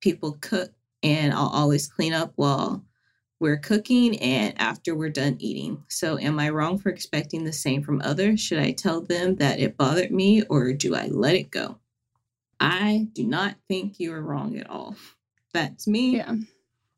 people 0.00 0.38
cook 0.40 0.72
and 1.02 1.34
I'll 1.34 1.48
always 1.48 1.86
clean 1.86 2.14
up 2.14 2.32
while 2.36 2.82
we're 3.40 3.58
cooking 3.58 4.18
and 4.20 4.58
after 4.58 4.94
we're 4.94 5.10
done 5.10 5.36
eating. 5.38 5.84
So, 5.88 6.18
am 6.18 6.38
I 6.38 6.48
wrong 6.48 6.78
for 6.78 6.88
expecting 6.88 7.44
the 7.44 7.52
same 7.52 7.82
from 7.82 8.00
others? 8.02 8.40
Should 8.40 8.60
I 8.60 8.72
tell 8.72 9.02
them 9.02 9.36
that 9.36 9.60
it 9.60 9.76
bothered 9.76 10.10
me 10.10 10.42
or 10.44 10.72
do 10.72 10.94
I 10.94 11.08
let 11.08 11.34
it 11.34 11.50
go? 11.50 11.78
I 12.60 13.08
do 13.12 13.24
not 13.24 13.56
think 13.68 14.00
you 14.00 14.12
are 14.12 14.22
wrong 14.22 14.56
at 14.56 14.68
all. 14.68 14.96
That's 15.52 15.86
me. 15.86 16.16
Yeah. 16.16 16.34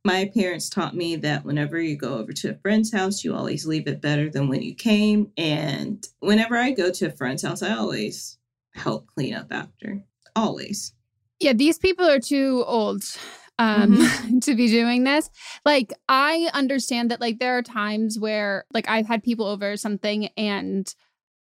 My 0.05 0.31
parents 0.33 0.71
taught 0.71 0.95
me 0.95 1.17
that 1.17 1.45
whenever 1.45 1.81
you 1.81 1.97
go 1.97 2.19
over 2.19 2.33
to 2.33 2.51
a 2.51 2.59
friend's 2.59 2.93
house, 2.93 3.25
you 3.25 3.35
always 3.35 3.67
leave 3.67 3.89
it 3.89 4.01
better 4.01 4.31
than 4.31 4.49
when 4.49 4.63
you 4.63 4.75
came. 4.75 5.33
And 5.37 6.07
whenever 6.21 6.57
I 6.57 6.71
go 6.71 6.93
to 6.93 7.07
a 7.07 7.11
friend's 7.11 7.43
house, 7.43 7.63
I 7.63 7.73
always 7.73 8.39
help 8.75 9.09
clean 9.09 9.35
up 9.35 9.49
after. 9.51 10.05
Always. 10.37 10.93
Yeah, 11.41 11.55
these 11.55 11.79
people 11.79 12.07
are 12.07 12.21
too 12.21 12.63
old 12.67 13.03
um 13.59 13.99
to 14.43 14.55
be 14.55 14.69
doing 14.69 15.05
this. 15.05 15.31
Like 15.65 15.93
I 16.09 16.51
understand 16.55 17.11
that 17.11 17.21
like 17.21 17.39
there 17.39 17.59
are 17.59 17.63
times 17.63 18.19
where 18.19 18.65
like 18.73 18.89
I've 18.89 19.07
had 19.07 19.23
people 19.23 19.47
over 19.47 19.77
something 19.77 20.27
and 20.37 20.95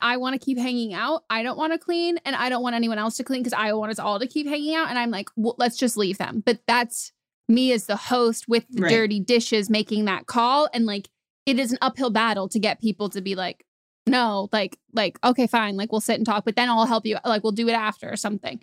I 0.03 0.19
want 0.19 0.35
to 0.35 0.45
keep 0.45 0.59
hanging 0.59 0.93
out. 0.93 1.23
I 1.31 1.43
don't 1.43 1.57
want 1.57 1.73
to 1.73 1.79
clean 1.79 2.19
and 2.25 2.37
I 2.37 2.49
don't 2.49 2.63
want 2.63 2.75
anyone 2.77 2.99
else 2.99 3.17
to 3.17 3.25
clean 3.25 3.41
because 3.41 3.53
I 3.55 3.73
want 3.73 3.93
us 3.93 3.99
all 3.99 4.19
to 4.19 4.27
keep 4.27 4.47
hanging 4.47 4.75
out 4.75 4.91
and 4.91 4.99
I'm 4.99 5.11
like, 5.11 5.29
well, 5.37 5.55
let's 5.59 5.77
just 5.79 5.97
leave 5.97 6.19
them. 6.19 6.43
But 6.45 6.61
that's 6.67 7.13
me 7.49 7.73
as 7.73 7.87
the 7.87 7.97
host 7.97 8.49
with 8.49 8.67
the 8.71 8.83
Right. 8.83 8.91
dirty 8.91 9.21
dishes 9.21 9.71
making 9.71 10.05
that 10.07 10.27
call 10.27 10.69
and 10.75 10.87
like 10.87 11.09
it 11.47 11.59
is 11.59 11.73
an 11.73 11.79
uphill 11.81 12.11
battle 12.11 12.49
to 12.49 12.59
get 12.59 12.81
people 12.81 13.09
to 13.11 13.21
be 13.21 13.35
like 13.35 13.65
no 14.07 14.49
like 14.53 14.79
like 14.93 15.19
okay 15.23 15.47
fine 15.47 15.77
like 15.77 15.93
we'll 15.93 16.01
sit 16.01 16.17
and 16.17 16.27
talk 16.27 16.45
but 16.45 16.57
then 16.57 16.69
I'll 16.69 16.87
help 16.87 17.05
you 17.07 17.19
like 17.25 17.43
we'll 17.43 17.53
do 17.53 17.69
it 17.69 17.73
after 17.73 18.11
or 18.11 18.17
something. 18.17 18.61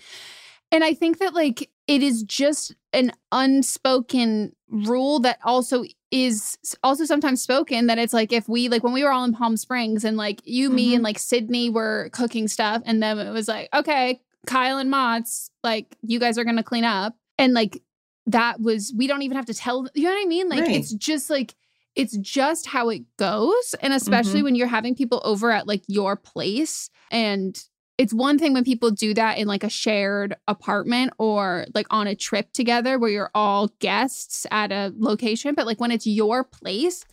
And 0.72 0.84
I 0.84 0.94
think 0.94 1.20
that 1.20 1.34
like 1.34 1.70
it 1.90 2.02
is 2.04 2.24
just 2.24 2.76
an 2.94 3.12
unspoken 3.32 4.54
rule 4.70 5.20
that 5.20 5.40
also 5.44 5.84
is 6.12 6.58
also 6.84 7.06
sometimes 7.06 7.42
spoken 7.42 7.88
that 7.88 7.98
it's 8.00 8.14
like 8.14 8.32
if 8.32 8.48
we 8.50 8.70
like 8.70 8.84
when 8.84 8.94
we 8.94 9.04
were 9.04 9.12
all 9.12 9.24
in 9.24 9.34
Palm 9.34 9.58
Springs 9.58 10.04
and 10.06 10.18
like 10.18 10.42
you, 10.46 10.70
me, 10.70 10.92
Mhm. 10.92 10.96
and 10.96 11.04
like 11.04 11.20
Sydney 11.20 11.70
were 11.70 12.10
cooking 12.14 12.48
stuff, 12.48 12.82
and 12.86 13.02
then 13.04 13.20
it 13.20 13.32
was 13.32 13.48
like, 13.48 13.70
okay, 13.74 14.22
Kyle 14.48 14.78
and 14.78 14.92
Montz, 14.92 15.50
like 15.64 15.96
you 16.02 16.20
guys 16.20 16.38
are 16.38 16.44
gonna 16.44 16.64
clean 16.64 16.84
up. 16.86 17.16
And 17.38 17.54
like 17.54 17.82
that 18.28 18.60
was 18.62 18.94
we 18.96 19.08
don't 19.08 19.22
even 19.24 19.38
have 19.38 19.46
to 19.48 19.54
tell 19.54 19.88
you 19.94 20.04
know 20.04 20.12
what 20.12 20.22
I 20.22 20.26
mean? 20.28 20.50
Like 20.50 20.62
Right. 20.62 20.76
it's 20.78 20.94
just 20.94 21.30
like 21.30 21.56
it's 21.96 22.16
just 22.18 22.68
how 22.68 22.90
it 22.90 23.04
goes. 23.18 23.76
And 23.82 23.94
especially 23.94 24.42
Mhm. 24.42 24.44
when 24.44 24.56
you're 24.56 24.68
having 24.68 24.96
people 24.96 25.22
over 25.26 25.52
at 25.52 25.68
like 25.68 25.84
your 25.88 26.16
place 26.16 26.90
and 27.12 27.62
it's 28.00 28.14
one 28.14 28.40
thing 28.40 28.54
when 28.54 28.64
people 28.64 28.92
do 28.92 29.14
that 29.14 29.38
in 29.38 29.46
like 29.46 29.66
a 29.66 29.70
shared 29.70 30.34
apartment 30.48 31.12
or 31.18 31.66
like 31.76 31.86
on 31.90 32.08
a 32.08 32.16
trip 32.16 32.50
together 32.54 32.98
where 32.98 33.10
you're 33.10 33.32
all 33.36 33.68
guests 33.80 34.48
at 34.52 34.72
a 34.72 34.94
location, 34.98 35.54
but 35.54 35.66
like 35.66 35.82
when 35.82 35.92
it's 35.92 36.08
your 36.08 36.46
place, 36.46 37.04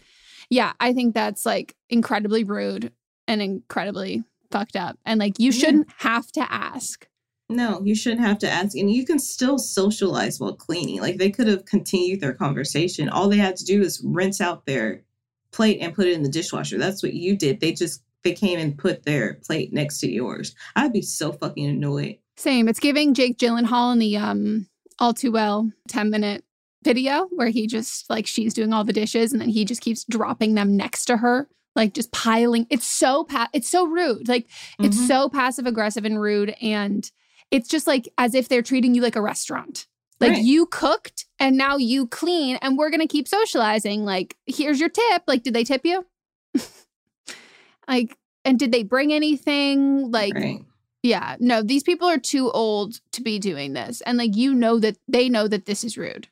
yeah, 0.48 0.74
I 0.78 0.92
think 0.92 1.12
that's 1.12 1.44
like 1.44 1.74
incredibly 1.90 2.44
rude 2.44 2.92
and 3.26 3.42
incredibly 3.42 4.22
fucked 4.52 4.76
up. 4.76 4.96
And 5.04 5.18
like 5.18 5.40
you 5.40 5.50
shouldn't 5.50 5.88
have 5.98 6.30
to 6.32 6.52
ask. 6.52 7.08
No, 7.48 7.82
you 7.84 7.96
shouldn't 7.96 8.24
have 8.24 8.38
to 8.38 8.48
ask. 8.48 8.76
And 8.76 8.88
you 8.88 9.04
can 9.04 9.18
still 9.18 9.58
socialize 9.58 10.38
while 10.38 10.54
cleaning. 10.54 11.00
Like 11.00 11.16
they 11.16 11.30
could 11.30 11.48
have 11.48 11.64
continued 11.64 12.20
their 12.20 12.34
conversation. 12.34 13.08
All 13.08 13.28
they 13.28 13.38
had 13.38 13.56
to 13.56 13.64
do 13.64 13.82
is 13.82 14.00
rinse 14.04 14.40
out 14.40 14.66
their 14.66 15.02
plate 15.50 15.78
and 15.80 15.94
put 15.94 16.06
it 16.06 16.12
in 16.12 16.22
the 16.22 16.28
dishwasher. 16.28 16.78
That's 16.78 17.02
what 17.02 17.14
you 17.14 17.36
did. 17.36 17.58
They 17.58 17.72
just 17.72 18.04
they 18.26 18.32
came 18.34 18.58
and 18.58 18.76
put 18.76 19.04
their 19.04 19.34
plate 19.46 19.72
next 19.72 20.00
to 20.00 20.10
yours. 20.10 20.54
I'd 20.74 20.92
be 20.92 21.00
so 21.02 21.32
fucking 21.32 21.64
annoyed. 21.66 22.18
Same. 22.36 22.68
It's 22.68 22.80
giving 22.80 23.14
Jake 23.14 23.38
Gyllenhaal 23.38 23.92
in 23.92 23.98
the 24.00 24.16
um 24.16 24.66
all 24.98 25.14
too 25.14 25.30
well 25.30 25.70
10 25.88 26.10
minute 26.10 26.42
video 26.82 27.26
where 27.32 27.48
he 27.48 27.66
just 27.66 28.08
like 28.10 28.26
she's 28.26 28.52
doing 28.54 28.72
all 28.72 28.82
the 28.84 28.92
dishes 28.92 29.32
and 29.32 29.40
then 29.40 29.48
he 29.48 29.64
just 29.64 29.80
keeps 29.80 30.04
dropping 30.04 30.54
them 30.54 30.76
next 30.76 31.04
to 31.06 31.16
her 31.18 31.48
like 31.74 31.92
just 31.94 32.10
piling 32.12 32.66
it's 32.70 32.86
so 32.86 33.24
pa- 33.24 33.48
it's 33.52 33.68
so 33.68 33.86
rude 33.86 34.26
like 34.28 34.46
it's 34.78 34.96
Mhm. 34.96 35.06
so 35.06 35.28
passive 35.28 35.66
aggressive 35.66 36.04
and 36.04 36.20
rude 36.20 36.54
and 36.62 37.10
it's 37.50 37.68
just 37.68 37.86
like 37.86 38.08
as 38.18 38.34
if 38.34 38.48
they're 38.48 38.62
treating 38.62 38.94
you 38.94 39.02
like 39.02 39.16
a 39.16 39.20
restaurant 39.20 39.86
like 40.20 40.32
Right. 40.32 40.42
you 40.44 40.64
cooked 40.66 41.26
and 41.38 41.56
now 41.58 41.76
you 41.76 42.06
clean 42.06 42.56
and 42.62 42.78
we're 42.78 42.90
gonna 42.90 43.06
keep 43.06 43.28
socializing 43.28 44.04
like 44.04 44.36
here's 44.46 44.80
your 44.80 44.88
tip 44.88 45.22
like 45.26 45.42
did 45.42 45.52
they 45.54 45.64
tip 45.64 45.84
you 45.84 46.06
like 47.88 48.16
and 48.44 48.58
did 48.58 48.72
they 48.72 48.82
bring 48.82 49.12
anything 49.12 50.10
like 50.10 50.34
right. 50.34 50.64
yeah, 51.02 51.36
no, 51.40 51.62
these 51.62 51.82
people 51.82 52.08
are 52.08 52.18
too 52.18 52.50
old 52.52 53.00
to 53.12 53.22
be 53.22 53.38
doing 53.38 53.72
this. 53.72 54.00
And 54.02 54.18
like 54.18 54.36
you 54.36 54.54
know 54.54 54.78
that 54.78 54.96
they 55.08 55.28
know 55.28 55.48
that 55.48 55.66
this 55.66 55.84
is 55.84 55.98
rude. 55.98 56.28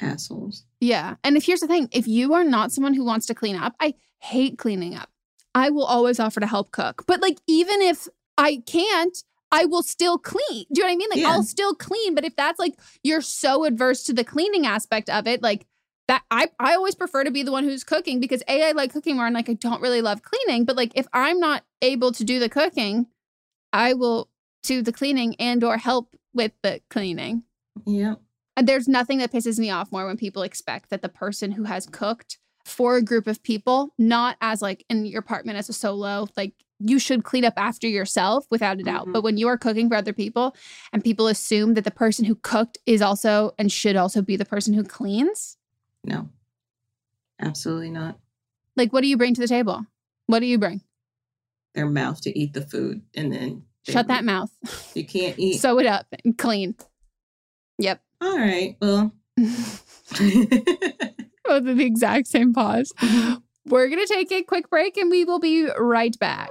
Assholes. 0.00 0.64
Yeah. 0.80 1.16
And 1.24 1.36
if 1.36 1.46
here's 1.46 1.60
the 1.60 1.66
thing, 1.66 1.88
if 1.90 2.06
you 2.06 2.34
are 2.34 2.44
not 2.44 2.72
someone 2.72 2.94
who 2.94 3.04
wants 3.04 3.26
to 3.26 3.34
clean 3.34 3.56
up, 3.56 3.74
I 3.80 3.94
hate 4.18 4.58
cleaning 4.58 4.94
up. 4.94 5.08
I 5.54 5.70
will 5.70 5.86
always 5.86 6.20
offer 6.20 6.40
to 6.40 6.46
help 6.46 6.70
cook. 6.70 7.04
But 7.06 7.22
like 7.22 7.38
even 7.46 7.80
if 7.80 8.06
I 8.36 8.62
can't, 8.66 9.16
I 9.50 9.64
will 9.64 9.82
still 9.82 10.18
clean. 10.18 10.66
Do 10.72 10.80
you 10.80 10.82
know 10.82 10.88
what 10.88 10.92
I 10.92 10.96
mean? 10.96 11.08
Like 11.10 11.20
Yeah. 11.20 11.30
I'll 11.30 11.42
still 11.42 11.74
clean, 11.74 12.14
but 12.14 12.24
if 12.24 12.36
that's 12.36 12.58
like 12.58 12.74
you're 13.02 13.22
so 13.22 13.64
adverse 13.64 14.02
to 14.04 14.12
the 14.12 14.24
cleaning 14.24 14.66
aspect 14.66 15.08
of 15.08 15.26
it, 15.26 15.42
like 15.42 15.66
that 16.08 16.22
I 16.30 16.48
I 16.58 16.74
always 16.74 16.94
prefer 16.94 17.24
to 17.24 17.30
be 17.30 17.42
the 17.42 17.52
one 17.52 17.64
who's 17.64 17.84
cooking 17.84 18.20
because 18.20 18.42
A, 18.48 18.68
I 18.68 18.72
like 18.72 18.92
cooking 18.92 19.16
more 19.16 19.26
and 19.26 19.34
like 19.34 19.48
I 19.48 19.54
don't 19.54 19.82
really 19.82 20.02
love 20.02 20.22
cleaning. 20.22 20.64
But 20.64 20.76
like 20.76 20.92
if 20.94 21.06
I'm 21.12 21.40
not 21.40 21.64
able 21.82 22.12
to 22.12 22.24
do 22.24 22.38
the 22.38 22.48
cooking, 22.48 23.06
I 23.72 23.94
will 23.94 24.28
do 24.62 24.82
the 24.82 24.92
cleaning 24.92 25.36
and 25.38 25.62
or 25.64 25.78
help 25.78 26.14
with 26.32 26.52
the 26.62 26.80
cleaning. 26.90 27.42
Yep. 27.86 28.20
And 28.56 28.66
there's 28.66 28.88
nothing 28.88 29.18
that 29.18 29.32
pisses 29.32 29.58
me 29.58 29.70
off 29.70 29.92
more 29.92 30.06
when 30.06 30.16
people 30.16 30.42
expect 30.42 30.90
that 30.90 31.02
the 31.02 31.08
person 31.08 31.52
who 31.52 31.64
has 31.64 31.86
cooked 31.86 32.38
for 32.64 32.96
a 32.96 33.02
group 33.02 33.26
of 33.26 33.42
people, 33.42 33.90
not 33.98 34.36
as 34.40 34.62
like 34.62 34.84
in 34.88 35.04
your 35.06 35.20
apartment 35.20 35.58
as 35.58 35.68
a 35.68 35.72
solo, 35.72 36.26
like 36.36 36.54
you 36.78 36.98
should 36.98 37.24
clean 37.24 37.44
up 37.44 37.54
after 37.56 37.86
yourself 37.86 38.46
without 38.50 38.78
a 38.78 38.82
doubt. 38.82 39.06
Mhm. 39.06 39.12
But 39.12 39.22
when 39.22 39.36
you 39.36 39.46
are 39.48 39.56
cooking 39.56 39.88
for 39.88 39.94
other 39.94 40.12
people 40.12 40.54
and 40.92 41.02
people 41.02 41.26
assume 41.26 41.74
that 41.74 41.84
the 41.84 41.90
person 41.90 42.24
who 42.24 42.34
cooked 42.34 42.78
is 42.86 43.00
also 43.00 43.52
and 43.58 43.70
should 43.70 43.96
also 43.96 44.20
be 44.20 44.36
the 44.36 44.44
person 44.44 44.74
who 44.74 44.82
cleans, 44.82 45.56
No. 46.06 46.30
Absolutely 47.40 47.90
not. 47.90 48.18
like 48.76 48.92
what 48.92 49.02
do 49.02 49.08
you 49.08 49.16
bring 49.16 49.34
to 49.34 49.40
the 49.40 49.48
table? 49.48 49.84
What 50.26 50.40
do 50.40 50.46
you 50.46 50.58
bring? 50.58 50.80
Their 51.74 51.86
mouth 51.86 52.20
to 52.22 52.38
eat 52.38 52.54
the 52.54 52.62
food 52.62 53.02
and 53.14 53.32
then 53.32 53.64
Shut 53.88 54.08
that 54.08 54.24
mouth. 54.24 54.50
You 54.94 55.04
can't 55.04 55.38
eat. 55.38 55.60
Sew 55.60 55.78
it 55.78 55.86
up 55.86 56.06
and 56.24 56.36
clean. 56.36 56.74
Yep. 57.78 58.00
All 58.20 58.36
right. 58.38 58.76
Well. 58.80 59.12
Both 59.36 59.84
the 61.64 61.76
exact 61.78 62.26
same 62.26 62.52
pause. 62.52 62.92
Mm-hmm. 62.98 63.34
We're 63.68 63.88
going 63.88 64.04
to 64.04 64.12
take 64.12 64.32
a 64.32 64.42
quick 64.42 64.70
break 64.70 64.96
and 64.96 65.10
we 65.10 65.24
will 65.24 65.38
be 65.38 65.68
right 65.78 66.16
back. 66.18 66.50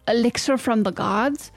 elixir 0.07 0.57
from 0.57 0.83
the 0.83 0.91
gods. 0.91 1.51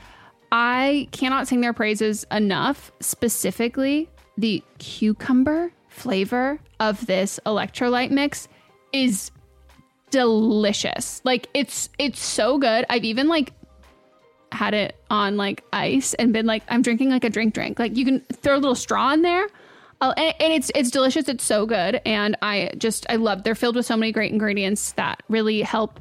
I 0.53 1.09
cannot 1.12 1.49
sing 1.49 1.61
their 1.61 1.72
praises 1.72 2.24
enough. 2.30 2.92
Specifically, 3.01 4.09
the 4.38 4.62
cucumber 4.78 5.72
flavor 5.88 6.59
of 6.80 7.07
this 7.07 7.40
electrolyte 7.47 8.11
mix 8.11 8.49
is 8.92 9.30
delicious. 10.11 11.20
Like 11.24 11.49
it's 11.55 11.88
it's 11.99 12.20
so 12.20 12.59
good. 12.59 12.84
I've 12.88 13.05
even 13.05 13.28
like 13.28 13.53
had 14.53 14.74
it 14.74 14.97
on 15.11 15.36
like 15.36 15.64
ice 15.72 16.14
and 16.14 16.32
been 16.32 16.47
like, 16.47 16.62
I'm 16.68 16.82
drinking 16.82 17.11
like 17.11 17.24
a 17.24 17.30
drink 17.30 17.55
drink. 17.55 17.78
Like 17.78 17.97
you 17.97 18.05
can 18.05 18.20
throw 18.20 18.55
a 18.55 18.59
little 18.59 18.76
straw 18.76 19.12
in 19.12 19.22
there. 19.22 19.49
Oh, 20.01 20.12
and, 20.12 20.34
and 20.40 20.53
it's 20.53 20.70
it's 20.74 20.90
delicious. 20.90 21.28
It's 21.28 21.45
so 21.45 21.66
good, 21.66 22.01
and 22.05 22.36
I 22.42 22.72
just 22.78 23.07
I 23.09 23.16
love. 23.16 23.42
They're 23.42 23.55
filled 23.55 23.76
with 23.76 23.86
so 23.86 23.97
many 23.97 24.12
great 24.12 24.32
ingredients 24.32 24.92
that 24.92 25.22
really 25.28 25.62
help. 25.62 26.01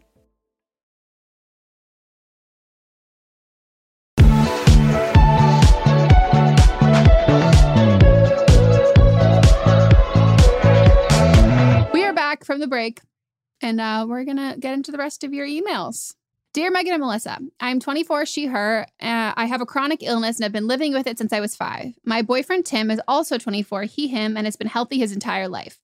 From 12.43 12.59
the 12.59 12.67
break 12.67 13.01
and 13.61 13.79
uh, 13.79 14.05
we're 14.07 14.23
going 14.23 14.37
to 14.37 14.55
get 14.59 14.73
into 14.73 14.91
the 14.91 14.97
rest 14.97 15.23
of 15.23 15.33
your 15.33 15.47
emails. 15.47 16.15
Dear 16.53 16.69
Megan 16.69 16.93
and 16.93 17.01
Melissa, 17.01 17.39
I'm 17.61 17.79
24, 17.79 18.25
she, 18.25 18.47
her. 18.47 18.85
Uh, 19.01 19.33
I 19.37 19.45
have 19.45 19.61
a 19.61 19.65
chronic 19.65 20.03
illness 20.03 20.37
and 20.37 20.43
have 20.43 20.51
been 20.51 20.67
living 20.67 20.91
with 20.91 21.07
it 21.07 21.17
since 21.17 21.31
I 21.31 21.39
was 21.39 21.55
five. 21.55 21.93
My 22.03 22.21
boyfriend 22.21 22.65
Tim 22.65 22.91
is 22.91 22.99
also 23.07 23.37
24, 23.37 23.83
he, 23.83 24.07
him, 24.09 24.35
and 24.35 24.45
has 24.45 24.57
been 24.57 24.67
healthy 24.67 24.97
his 24.97 25.13
entire 25.13 25.47
life. 25.47 25.79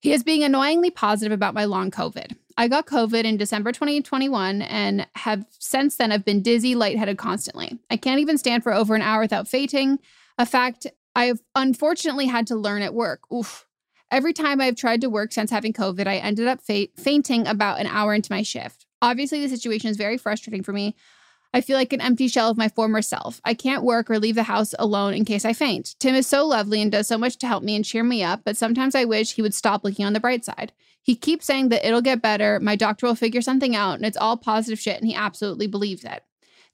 He 0.00 0.14
is 0.14 0.24
being 0.24 0.42
annoyingly 0.42 0.90
positive 0.90 1.32
about 1.32 1.52
my 1.52 1.66
long 1.66 1.90
COVID. 1.90 2.34
I 2.56 2.68
got 2.68 2.86
COVID 2.86 3.24
in 3.24 3.36
December 3.36 3.72
2021 3.72 4.62
and 4.62 5.06
have 5.16 5.44
since 5.58 5.96
then 5.96 6.10
have 6.10 6.24
been 6.24 6.40
dizzy, 6.40 6.74
lightheaded 6.74 7.18
constantly. 7.18 7.78
I 7.90 7.98
can't 7.98 8.20
even 8.20 8.38
stand 8.38 8.62
for 8.62 8.72
over 8.72 8.94
an 8.94 9.02
hour 9.02 9.20
without 9.20 9.48
fainting, 9.48 9.98
a 10.38 10.46
fact 10.46 10.86
I've 11.14 11.42
unfortunately 11.54 12.26
had 12.26 12.46
to 12.46 12.56
learn 12.56 12.80
at 12.80 12.94
work. 12.94 13.30
Oof. 13.30 13.66
Every 14.10 14.32
time 14.32 14.60
I've 14.60 14.74
tried 14.74 15.02
to 15.02 15.10
work 15.10 15.32
since 15.32 15.52
having 15.52 15.72
COVID, 15.72 16.08
I 16.08 16.16
ended 16.16 16.48
up 16.48 16.60
fa- 16.60 16.88
fainting 16.96 17.46
about 17.46 17.78
an 17.78 17.86
hour 17.86 18.12
into 18.12 18.32
my 18.32 18.42
shift. 18.42 18.86
Obviously, 19.00 19.40
the 19.40 19.48
situation 19.48 19.88
is 19.88 19.96
very 19.96 20.18
frustrating 20.18 20.64
for 20.64 20.72
me. 20.72 20.96
I 21.54 21.60
feel 21.60 21.76
like 21.76 21.92
an 21.92 22.00
empty 22.00 22.26
shell 22.26 22.50
of 22.50 22.56
my 22.56 22.68
former 22.68 23.02
self. 23.02 23.40
I 23.44 23.54
can't 23.54 23.84
work 23.84 24.10
or 24.10 24.18
leave 24.18 24.34
the 24.34 24.44
house 24.44 24.74
alone 24.78 25.14
in 25.14 25.24
case 25.24 25.44
I 25.44 25.52
faint. 25.52 25.94
Tim 26.00 26.16
is 26.16 26.26
so 26.26 26.44
lovely 26.44 26.82
and 26.82 26.90
does 26.90 27.06
so 27.06 27.18
much 27.18 27.36
to 27.38 27.46
help 27.46 27.62
me 27.62 27.76
and 27.76 27.84
cheer 27.84 28.02
me 28.02 28.22
up, 28.22 28.42
but 28.44 28.56
sometimes 28.56 28.96
I 28.96 29.04
wish 29.04 29.34
he 29.34 29.42
would 29.42 29.54
stop 29.54 29.84
looking 29.84 30.04
on 30.04 30.12
the 30.12 30.20
bright 30.20 30.44
side. 30.44 30.72
He 31.02 31.14
keeps 31.14 31.46
saying 31.46 31.68
that 31.68 31.86
it'll 31.86 32.02
get 32.02 32.22
better, 32.22 32.58
my 32.60 32.76
doctor 32.76 33.06
will 33.06 33.14
figure 33.14 33.42
something 33.42 33.74
out, 33.76 33.94
and 33.94 34.04
it's 34.04 34.16
all 34.16 34.36
positive 34.36 34.78
shit, 34.80 34.98
and 34.98 35.06
he 35.06 35.14
absolutely 35.14 35.66
believes 35.66 36.04
it. 36.04 36.24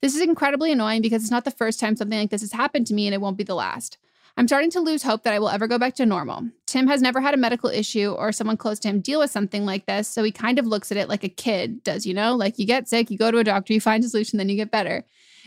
This 0.01 0.15
is 0.15 0.21
incredibly 0.21 0.71
annoying 0.71 1.01
because 1.01 1.21
it's 1.23 1.31
not 1.31 1.45
the 1.45 1.51
first 1.51 1.79
time 1.79 1.95
something 1.95 2.19
like 2.19 2.29
this 2.29 2.41
has 2.41 2.51
happened 2.51 2.87
to 2.87 2.93
me, 2.93 3.07
and 3.07 3.13
it 3.13 3.21
won't 3.21 3.37
be 3.37 3.43
the 3.43 3.55
last. 3.55 3.97
I'm 4.35 4.47
starting 4.47 4.71
to 4.71 4.79
lose 4.79 5.03
hope 5.03 5.23
that 5.23 5.33
I 5.33 5.39
will 5.39 5.49
ever 5.49 5.67
go 5.67 5.79
back 5.79 5.95
to 5.95 6.05
normal. 6.05 6.49
Tim 6.67 6.87
has 6.87 7.01
never 7.01 7.19
had 7.21 7.33
a 7.33 7.37
medical 7.37 7.69
issue 7.69 8.11
or 8.11 8.31
someone 8.31 8.57
close 8.57 8.77
to 8.79 8.89
him 8.89 9.01
deal 9.01 9.19
with 9.19 9.31
something 9.31 9.65
like 9.65 9.85
this, 9.85 10.07
so 10.07 10.21
he 10.23 10.31
kind 10.31 10.59
of 10.59 10.67
looks 10.67 10.91
at 10.91 10.97
it 10.97 11.09
like 11.09 11.23
a 11.23 11.29
kid 11.29 11.83
does, 11.83 12.05
you 12.05 12.13
know? 12.13 12.35
Like 12.35 12.59
you 12.59 12.65
get 12.65 12.87
sick, 12.87 13.09
you 13.09 13.17
go 13.17 13.31
to 13.31 13.39
a 13.39 13.43
doctor, 13.43 13.73
you 13.73 13.81
find 13.81 14.03
a 14.03 14.09
solution, 14.09 14.37
then 14.37 14.49
you 14.49 14.55
get 14.55 14.71
better. 14.71 15.03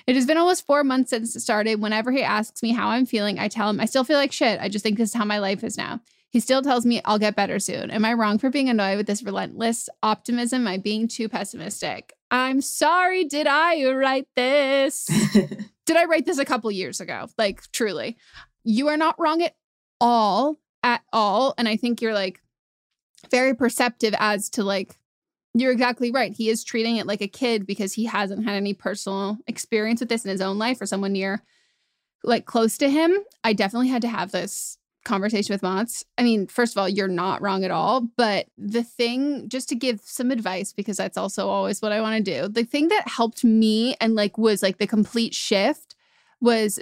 It 0.06 0.16
has 0.16 0.26
been 0.26 0.38
almost 0.38 0.66
four 0.66 0.82
months 0.82 1.10
since 1.10 1.36
it 1.36 1.40
started. 1.40 1.80
Whenever 1.80 2.10
he 2.10 2.22
asks 2.22 2.62
me 2.62 2.72
how 2.72 2.88
I'm 2.88 3.06
feeling, 3.06 3.38
I 3.38 3.48
tell 3.48 3.68
him 3.68 3.80
I 3.80 3.84
still 3.84 4.04
feel 4.04 4.16
like 4.16 4.32
shit. 4.32 4.60
I 4.60 4.68
just 4.68 4.82
think 4.82 4.98
this 4.98 5.10
is 5.10 5.14
how 5.14 5.24
my 5.24 5.38
life 5.38 5.62
is 5.62 5.76
now. 5.76 6.00
He 6.30 6.40
still 6.40 6.62
tells 6.62 6.86
me 6.86 7.02
I'll 7.04 7.18
get 7.18 7.36
better 7.36 7.58
soon. 7.58 7.90
Am 7.90 8.04
I 8.04 8.14
wrong 8.14 8.38
for 8.38 8.50
being 8.50 8.68
annoyed 8.68 8.96
with 8.96 9.06
this 9.06 9.22
relentless 9.22 9.88
optimism? 10.02 10.62
Am 10.62 10.68
I 10.68 10.78
being 10.78 11.06
too 11.06 11.28
pessimistic? 11.28 12.12
I'm 12.30 12.60
sorry. 12.60 13.24
Did 13.24 13.46
I 13.46 13.84
write 13.92 14.28
this? 14.36 15.06
did 15.86 15.96
I 15.96 16.04
write 16.04 16.24
this 16.24 16.38
a 16.38 16.44
couple 16.44 16.70
years 16.70 17.00
ago? 17.00 17.26
Like, 17.36 17.60
truly 17.72 18.16
you 18.64 18.88
are 18.88 18.96
not 18.96 19.18
wrong 19.18 19.42
at 19.42 19.54
all, 20.00 20.58
at 20.82 21.02
all. 21.12 21.54
And 21.58 21.68
I 21.68 21.76
think 21.76 22.00
you're 22.00 22.14
like 22.14 22.40
very 23.30 23.54
perceptive 23.54 24.14
as 24.18 24.48
to 24.50 24.64
like, 24.64 24.98
you're 25.54 25.72
exactly 25.72 26.10
right. 26.10 26.32
He 26.32 26.48
is 26.48 26.64
treating 26.64 26.96
it 26.96 27.06
like 27.06 27.20
a 27.20 27.28
kid 27.28 27.66
because 27.66 27.92
he 27.92 28.04
hasn't 28.04 28.44
had 28.44 28.54
any 28.54 28.72
personal 28.72 29.38
experience 29.46 30.00
with 30.00 30.08
this 30.08 30.24
in 30.24 30.30
his 30.30 30.40
own 30.40 30.58
life 30.58 30.80
or 30.80 30.86
someone 30.86 31.12
near, 31.12 31.42
like 32.22 32.46
close 32.46 32.78
to 32.78 32.88
him. 32.88 33.18
I 33.42 33.52
definitely 33.52 33.88
had 33.88 34.02
to 34.02 34.08
have 34.08 34.30
this 34.30 34.78
conversation 35.04 35.52
with 35.52 35.62
Montz. 35.62 36.04
I 36.18 36.22
mean, 36.22 36.46
first 36.46 36.74
of 36.74 36.78
all, 36.78 36.88
you're 36.88 37.08
not 37.08 37.42
wrong 37.42 37.64
at 37.64 37.70
all. 37.70 38.02
But 38.16 38.46
the 38.56 38.84
thing, 38.84 39.48
just 39.48 39.68
to 39.70 39.74
give 39.74 40.00
some 40.04 40.30
advice, 40.30 40.72
because 40.72 40.98
that's 40.98 41.16
also 41.16 41.48
always 41.48 41.82
what 41.82 41.92
I 41.92 42.00
want 42.00 42.24
to 42.24 42.40
do, 42.40 42.48
the 42.48 42.64
thing 42.64 42.88
that 42.88 43.08
helped 43.08 43.42
me 43.42 43.96
and 44.00 44.14
like 44.14 44.38
was 44.38 44.62
like 44.62 44.78
the 44.78 44.86
complete 44.86 45.34
shift 45.34 45.96
was 46.40 46.78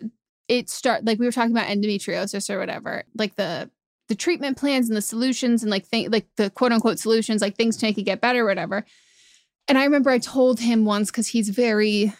it 0.48 0.68
start 0.68 1.04
like 1.04 1.18
we 1.18 1.26
were 1.26 1.32
talking 1.32 1.52
about 1.52 1.68
endometriosis 1.68 2.50
or 2.50 2.58
whatever, 2.58 3.04
like 3.16 3.36
the 3.36 3.70
the 4.08 4.14
treatment 4.14 4.56
plans 4.56 4.88
and 4.88 4.96
the 4.96 5.02
solutions 5.02 5.62
and 5.62 5.70
like 5.70 5.88
th- 5.90 6.10
like 6.10 6.26
the 6.36 6.50
quote 6.50 6.72
unquote 6.72 6.98
solutions, 6.98 7.42
like 7.42 7.56
things 7.56 7.76
to 7.76 7.86
make 7.86 7.98
it 7.98 8.02
get 8.02 8.20
better, 8.20 8.44
whatever. 8.44 8.84
And 9.68 9.76
I 9.76 9.84
remember 9.84 10.10
I 10.10 10.18
told 10.18 10.60
him 10.60 10.84
once 10.84 11.10
because 11.10 11.28
he's 11.28 11.50
very 11.50 12.12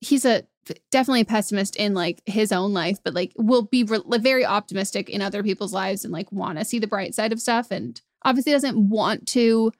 he's 0.00 0.24
a 0.24 0.44
definitely 0.90 1.22
a 1.22 1.24
pessimist 1.24 1.74
in 1.76 1.94
like 1.94 2.22
his 2.26 2.52
own 2.52 2.72
life, 2.72 2.98
but 3.02 3.14
like 3.14 3.32
will 3.36 3.62
be 3.62 3.82
re- 3.82 4.18
very 4.18 4.44
optimistic 4.44 5.08
in 5.08 5.20
other 5.20 5.42
people's 5.42 5.72
lives 5.72 6.04
and 6.04 6.12
like 6.12 6.30
want 6.30 6.58
to 6.58 6.64
see 6.64 6.78
the 6.78 6.86
bright 6.86 7.14
side 7.14 7.32
of 7.32 7.40
stuff. 7.40 7.70
And 7.70 8.00
obviously 8.24 8.52
doesn't 8.52 8.88
want 8.88 9.26
to. 9.28 9.72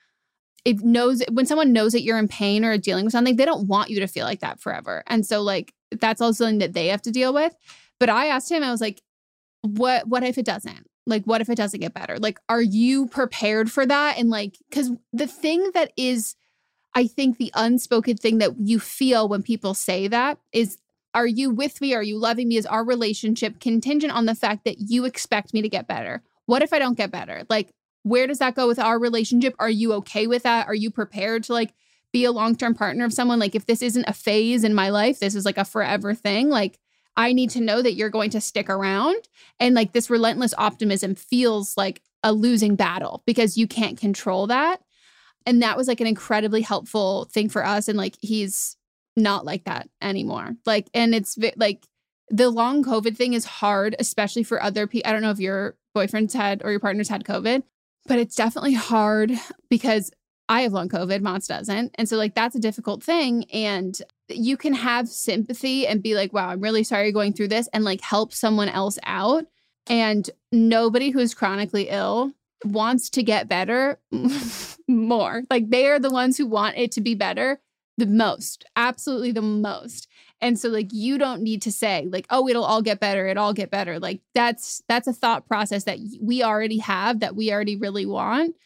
It 0.64 0.80
knows 0.80 1.22
when 1.30 1.46
someone 1.46 1.72
knows 1.72 1.92
that 1.92 2.02
you're 2.02 2.18
in 2.18 2.28
pain 2.28 2.64
or 2.64 2.76
dealing 2.78 3.04
with 3.04 3.12
something, 3.12 3.36
they 3.36 3.44
don't 3.44 3.66
want 3.66 3.90
you 3.90 4.00
to 4.00 4.06
feel 4.06 4.24
like 4.24 4.40
that 4.40 4.60
forever. 4.60 5.02
And 5.06 5.26
so 5.26 5.42
like 5.42 5.72
that's 5.90 6.20
also 6.20 6.44
something 6.44 6.58
that 6.58 6.72
they 6.72 6.88
have 6.88 7.02
to 7.02 7.10
deal 7.10 7.32
with. 7.32 7.54
But 7.98 8.08
I 8.08 8.26
asked 8.26 8.50
him, 8.50 8.62
I 8.62 8.70
was 8.70 8.80
like, 8.80 9.02
what 9.62 10.08
what 10.08 10.24
if 10.24 10.38
it 10.38 10.44
doesn't? 10.44 10.86
Like, 11.07 11.24
what 11.24 11.40
if 11.40 11.48
it 11.48 11.57
doesn't 11.57 11.80
get 11.80 11.94
better? 11.94 12.18
Like, 12.18 12.38
are 12.48 12.62
you 12.62 13.07
prepared 13.09 13.70
for 13.70 13.84
that? 13.86 14.18
And 14.18 14.30
like, 14.30 14.57
because 14.68 14.92
the 15.12 15.26
thing 15.26 15.70
that 15.74 15.92
is, 15.96 16.36
I 16.94 17.07
think 17.07 17.38
the 17.38 17.50
unspoken 17.55 18.16
thing 18.16 18.38
that 18.38 18.53
you 18.59 18.78
feel 18.78 19.28
when 19.28 19.42
people 19.42 19.74
say 19.74 20.09
that 20.09 20.38
is, 20.53 20.78
are 21.14 21.26
you 21.26 21.50
with 21.50 21.80
me? 21.80 21.94
Are 21.94 22.03
you 22.03 22.18
loving 22.18 22.48
me? 22.48 22.57
Is 22.57 22.66
our 22.66 22.84
relationship 22.84 23.61
contingent 23.61 24.12
on 24.12 24.26
the 24.26 24.34
fact 24.34 24.64
that 24.64 24.76
you 24.78 25.05
expect 25.05 25.53
me 25.53 25.61
to 25.61 25.68
get 25.68 25.86
better? 25.86 26.22
What 26.46 26.62
if 26.62 26.72
I 26.72 26.78
don't 26.78 26.96
get 26.96 27.11
better? 27.11 27.44
Like, 27.48 27.72
where 28.03 28.26
does 28.26 28.38
that 28.38 28.55
go 28.55 28.66
with 28.66 28.78
our 28.78 28.98
relationship? 28.98 29.55
Are 29.59 29.70
you 29.70 29.92
okay 29.94 30.26
with 30.26 30.42
that? 30.44 30.66
Are 30.66 30.74
you 30.74 30.90
prepared 30.90 31.44
to 31.44 31.53
like 31.53 31.74
be 32.12 32.24
a 32.24 32.32
long 32.32 32.57
term 32.57 32.74
partner 32.74 33.05
of 33.05 33.12
someone? 33.12 33.38
Like, 33.38 33.55
if 33.55 33.66
this 33.66 33.82
isn't 33.82 34.09
a 34.09 34.12
phase 34.12 34.64
in 34.64 34.74
my 34.74 34.88
life, 34.90 35.20
this 35.20 35.34
is 35.34 35.44
like 35.44 35.59
a 35.59 35.64
forever 35.64 36.14
thing. 36.14 36.48
Like, 36.48 36.78
I 37.16 37.32
need 37.32 37.50
to 37.50 37.60
know 37.60 37.82
that 37.82 37.94
you're 37.94 38.10
going 38.10 38.30
to 38.30 38.40
stick 38.40 38.70
around. 38.70 39.28
And 39.60 39.74
like 39.74 39.92
this 39.92 40.10
relentless 40.10 40.54
optimism 40.56 41.14
feels 41.14 41.76
like 41.76 42.02
a 42.22 42.32
losing 42.32 42.76
battle 42.76 43.22
because 43.26 43.58
you 43.58 43.66
can't 43.66 43.98
control 43.98 44.46
that. 44.46 44.80
And 45.44 45.62
that 45.62 45.76
was 45.76 45.88
like 45.88 46.00
an 46.00 46.06
incredibly 46.06 46.62
helpful 46.62 47.24
thing 47.26 47.48
for 47.48 47.64
us. 47.64 47.88
And 47.88 47.98
like 47.98 48.16
he's 48.20 48.76
not 49.16 49.44
like 49.44 49.64
that 49.64 49.88
anymore. 50.00 50.56
Like, 50.64 50.88
and 50.94 51.14
it's 51.14 51.36
like 51.56 51.86
the 52.30 52.48
long 52.48 52.84
COVID 52.84 53.16
thing 53.16 53.34
is 53.34 53.44
hard, 53.44 53.94
especially 53.98 54.42
for 54.42 54.62
other 54.62 54.86
people. 54.86 55.08
I 55.08 55.12
don't 55.12 55.22
know 55.22 55.30
if 55.30 55.40
your 55.40 55.76
boyfriend's 55.94 56.34
had 56.34 56.62
or 56.64 56.70
your 56.70 56.80
partner's 56.80 57.08
had 57.08 57.24
COVID, 57.24 57.62
but 58.06 58.18
it's 58.18 58.36
definitely 58.36 58.74
hard 58.74 59.32
because 59.68 60.10
I 60.48 60.62
have 60.62 60.72
long 60.72 60.88
COVID, 60.88 61.20
Montz 61.20 61.46
doesn't. 61.46 61.94
And 61.96 62.08
so, 62.08 62.16
like, 62.16 62.34
that's 62.34 62.56
a 62.56 62.60
difficult 62.60 63.02
thing. 63.02 63.44
And 63.52 64.00
you 64.28 64.56
can 64.56 64.74
have 64.74 65.08
sympathy 65.08 65.86
and 65.86 66.02
be 66.02 66.14
like, 66.14 66.32
wow, 66.32 66.48
I'm 66.48 66.60
really 66.60 66.84
sorry 66.84 67.04
you're 67.04 67.12
going 67.12 67.32
through 67.32 67.48
this 67.48 67.68
and 67.72 67.84
like 67.84 68.00
help 68.00 68.32
someone 68.32 68.68
else 68.68 68.98
out. 69.02 69.44
And 69.88 70.28
nobody 70.52 71.10
who's 71.10 71.34
chronically 71.34 71.88
ill 71.88 72.32
wants 72.64 73.10
to 73.10 73.22
get 73.22 73.48
better 73.48 74.00
more. 74.88 75.42
Like 75.50 75.70
they 75.70 75.88
are 75.88 75.98
the 75.98 76.10
ones 76.10 76.38
who 76.38 76.46
want 76.46 76.76
it 76.76 76.92
to 76.92 77.00
be 77.00 77.14
better 77.14 77.60
the 77.98 78.06
most, 78.06 78.64
absolutely 78.76 79.32
the 79.32 79.42
most. 79.42 80.08
And 80.40 80.58
so 80.58 80.68
like 80.68 80.88
you 80.92 81.18
don't 81.18 81.42
need 81.42 81.62
to 81.62 81.72
say 81.72 82.08
like, 82.10 82.26
oh, 82.30 82.48
it'll 82.48 82.64
all 82.64 82.82
get 82.82 83.00
better, 83.00 83.26
it'll 83.26 83.44
all 83.44 83.52
get 83.52 83.70
better. 83.70 83.98
Like 83.98 84.20
that's 84.34 84.82
that's 84.88 85.06
a 85.06 85.12
thought 85.12 85.46
process 85.46 85.84
that 85.84 85.98
we 86.20 86.42
already 86.42 86.78
have 86.78 87.20
that 87.20 87.36
we 87.36 87.52
already 87.52 87.76
really 87.76 88.06
want. 88.06 88.56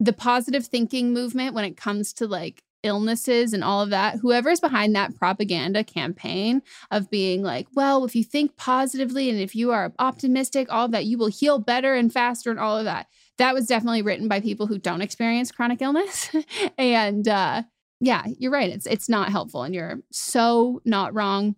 The 0.00 0.12
positive 0.12 0.66
thinking 0.66 1.12
movement 1.12 1.54
when 1.54 1.64
it 1.64 1.76
comes 1.76 2.12
to 2.14 2.26
like 2.26 2.62
illnesses 2.82 3.52
and 3.52 3.62
all 3.62 3.82
of 3.82 3.90
that, 3.90 4.16
whoever's 4.16 4.60
behind 4.60 4.94
that 4.94 5.14
propaganda 5.16 5.84
campaign 5.84 6.62
of 6.90 7.10
being 7.10 7.42
like, 7.42 7.66
well, 7.74 8.04
if 8.04 8.14
you 8.14 8.24
think 8.24 8.56
positively 8.56 9.30
and 9.30 9.40
if 9.40 9.54
you 9.54 9.70
are 9.70 9.92
optimistic, 9.98 10.68
all 10.70 10.86
of 10.86 10.92
that, 10.92 11.06
you 11.06 11.18
will 11.18 11.28
heal 11.28 11.58
better 11.58 11.94
and 11.94 12.12
faster 12.12 12.50
and 12.50 12.60
all 12.60 12.78
of 12.78 12.84
that. 12.84 13.06
That 13.38 13.54
was 13.54 13.66
definitely 13.66 14.02
written 14.02 14.28
by 14.28 14.40
people 14.40 14.66
who 14.66 14.78
don't 14.78 15.02
experience 15.02 15.52
chronic 15.52 15.80
illness. 15.82 16.30
and 16.78 17.26
uh, 17.26 17.62
yeah, 18.00 18.24
you're 18.38 18.52
right. 18.52 18.70
It's 18.70 18.86
it's 18.86 19.08
not 19.08 19.30
helpful 19.30 19.62
and 19.62 19.74
you're 19.74 20.00
so 20.10 20.80
not 20.84 21.14
wrong 21.14 21.56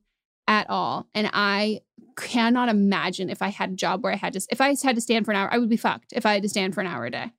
at 0.49 0.69
all. 0.69 1.07
And 1.15 1.31
I 1.33 1.81
cannot 2.17 2.69
imagine 2.69 3.31
if 3.31 3.43
I 3.43 3.49
had 3.49 3.71
a 3.71 3.75
job 3.75 4.03
where 4.03 4.13
I 4.13 4.17
had 4.17 4.33
to 4.35 4.47
if 4.51 4.61
I 4.61 4.69
had 4.69 4.97
to 4.97 5.01
stand 5.01 5.25
for 5.25 5.31
an 5.33 5.37
hour, 5.37 5.53
I 5.53 5.59
would 5.59 5.69
be 5.69 5.77
fucked 5.77 6.13
if 6.13 6.27
I 6.27 6.35
had 6.35 6.43
to 6.43 6.49
stand 6.49 6.75
for 6.75 6.81
an 6.81 6.87
hour 6.87 7.07
a 7.07 7.11
day. 7.11 7.33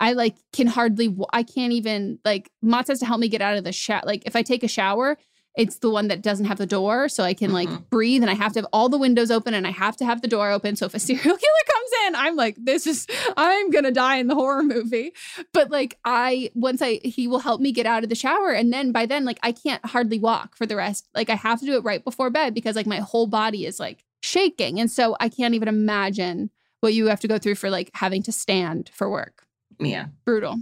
I 0.00 0.12
like 0.14 0.36
can 0.52 0.66
hardly, 0.66 1.14
I 1.32 1.42
can't 1.42 1.72
even 1.74 2.18
like, 2.24 2.50
Montz 2.64 2.88
has 2.88 3.00
to 3.00 3.06
help 3.06 3.20
me 3.20 3.28
get 3.28 3.42
out 3.42 3.56
of 3.56 3.64
the 3.64 3.72
shower. 3.72 4.00
Like 4.04 4.22
if 4.26 4.34
I 4.34 4.42
take 4.42 4.62
a 4.64 4.68
shower, 4.68 5.18
it's 5.56 5.80
the 5.80 5.90
one 5.90 6.08
that 6.08 6.22
doesn't 6.22 6.46
have 6.46 6.58
the 6.58 6.64
door. 6.66 7.08
So 7.08 7.22
I 7.24 7.34
can 7.34 7.52
like 7.52 7.68
Mhm. 7.68 7.90
breathe 7.90 8.22
and 8.22 8.30
I 8.30 8.34
have 8.34 8.52
to 8.54 8.60
have 8.60 8.68
all 8.72 8.88
the 8.88 8.96
windows 8.96 9.30
open 9.32 9.52
and 9.52 9.66
I 9.66 9.72
have 9.72 9.96
to 9.98 10.04
have 10.06 10.22
the 10.22 10.28
door 10.28 10.50
open. 10.50 10.76
So 10.76 10.86
if 10.86 10.94
a 10.94 10.98
serial 11.00 11.22
killer 11.24 11.36
comes 11.66 11.90
in, 12.06 12.14
I'm 12.14 12.36
like, 12.36 12.56
this 12.56 12.86
is, 12.86 13.06
I'm 13.36 13.68
going 13.70 13.82
to 13.84 13.90
die 13.90 14.16
in 14.18 14.28
the 14.28 14.36
horror 14.36 14.62
movie. 14.62 15.12
But 15.52 15.70
like, 15.70 15.98
I, 16.04 16.50
once 16.54 16.80
I, 16.80 17.00
he 17.02 17.26
will 17.26 17.40
help 17.40 17.60
me 17.60 17.72
get 17.72 17.84
out 17.84 18.04
of 18.04 18.08
the 18.08 18.14
shower. 18.14 18.52
And 18.52 18.72
then 18.72 18.92
by 18.92 19.06
then, 19.06 19.24
like, 19.24 19.40
I 19.42 19.50
can't 19.52 19.84
hardly 19.84 20.20
walk 20.20 20.56
for 20.56 20.66
the 20.66 20.76
rest. 20.76 21.08
Like, 21.14 21.28
I 21.28 21.34
have 21.34 21.58
to 21.60 21.66
do 21.66 21.74
it 21.74 21.84
right 21.84 22.02
before 22.02 22.30
bed 22.30 22.54
because 22.54 22.76
like 22.76 22.86
my 22.86 22.98
whole 23.00 23.26
body 23.26 23.66
is 23.66 23.80
like 23.80 24.04
shaking. 24.22 24.78
And 24.80 24.90
so 24.90 25.16
I 25.20 25.28
can't 25.28 25.54
even 25.54 25.68
imagine 25.68 26.50
what 26.80 26.94
you 26.94 27.08
have 27.08 27.20
to 27.20 27.28
go 27.28 27.38
through 27.38 27.56
for 27.56 27.68
like 27.70 27.90
having 27.94 28.22
to 28.22 28.32
stand 28.32 28.88
for 28.94 29.10
work. 29.10 29.44
Yeah. 29.80 30.06
Brutal. 30.24 30.60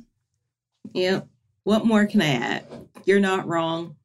Yep. 0.95 1.29
What 1.65 1.85
more 1.85 2.07
can 2.07 2.23
I 2.23 2.29
add? 2.35 2.67
You're 3.05 3.21
not 3.21 3.47
wrong. 3.47 3.97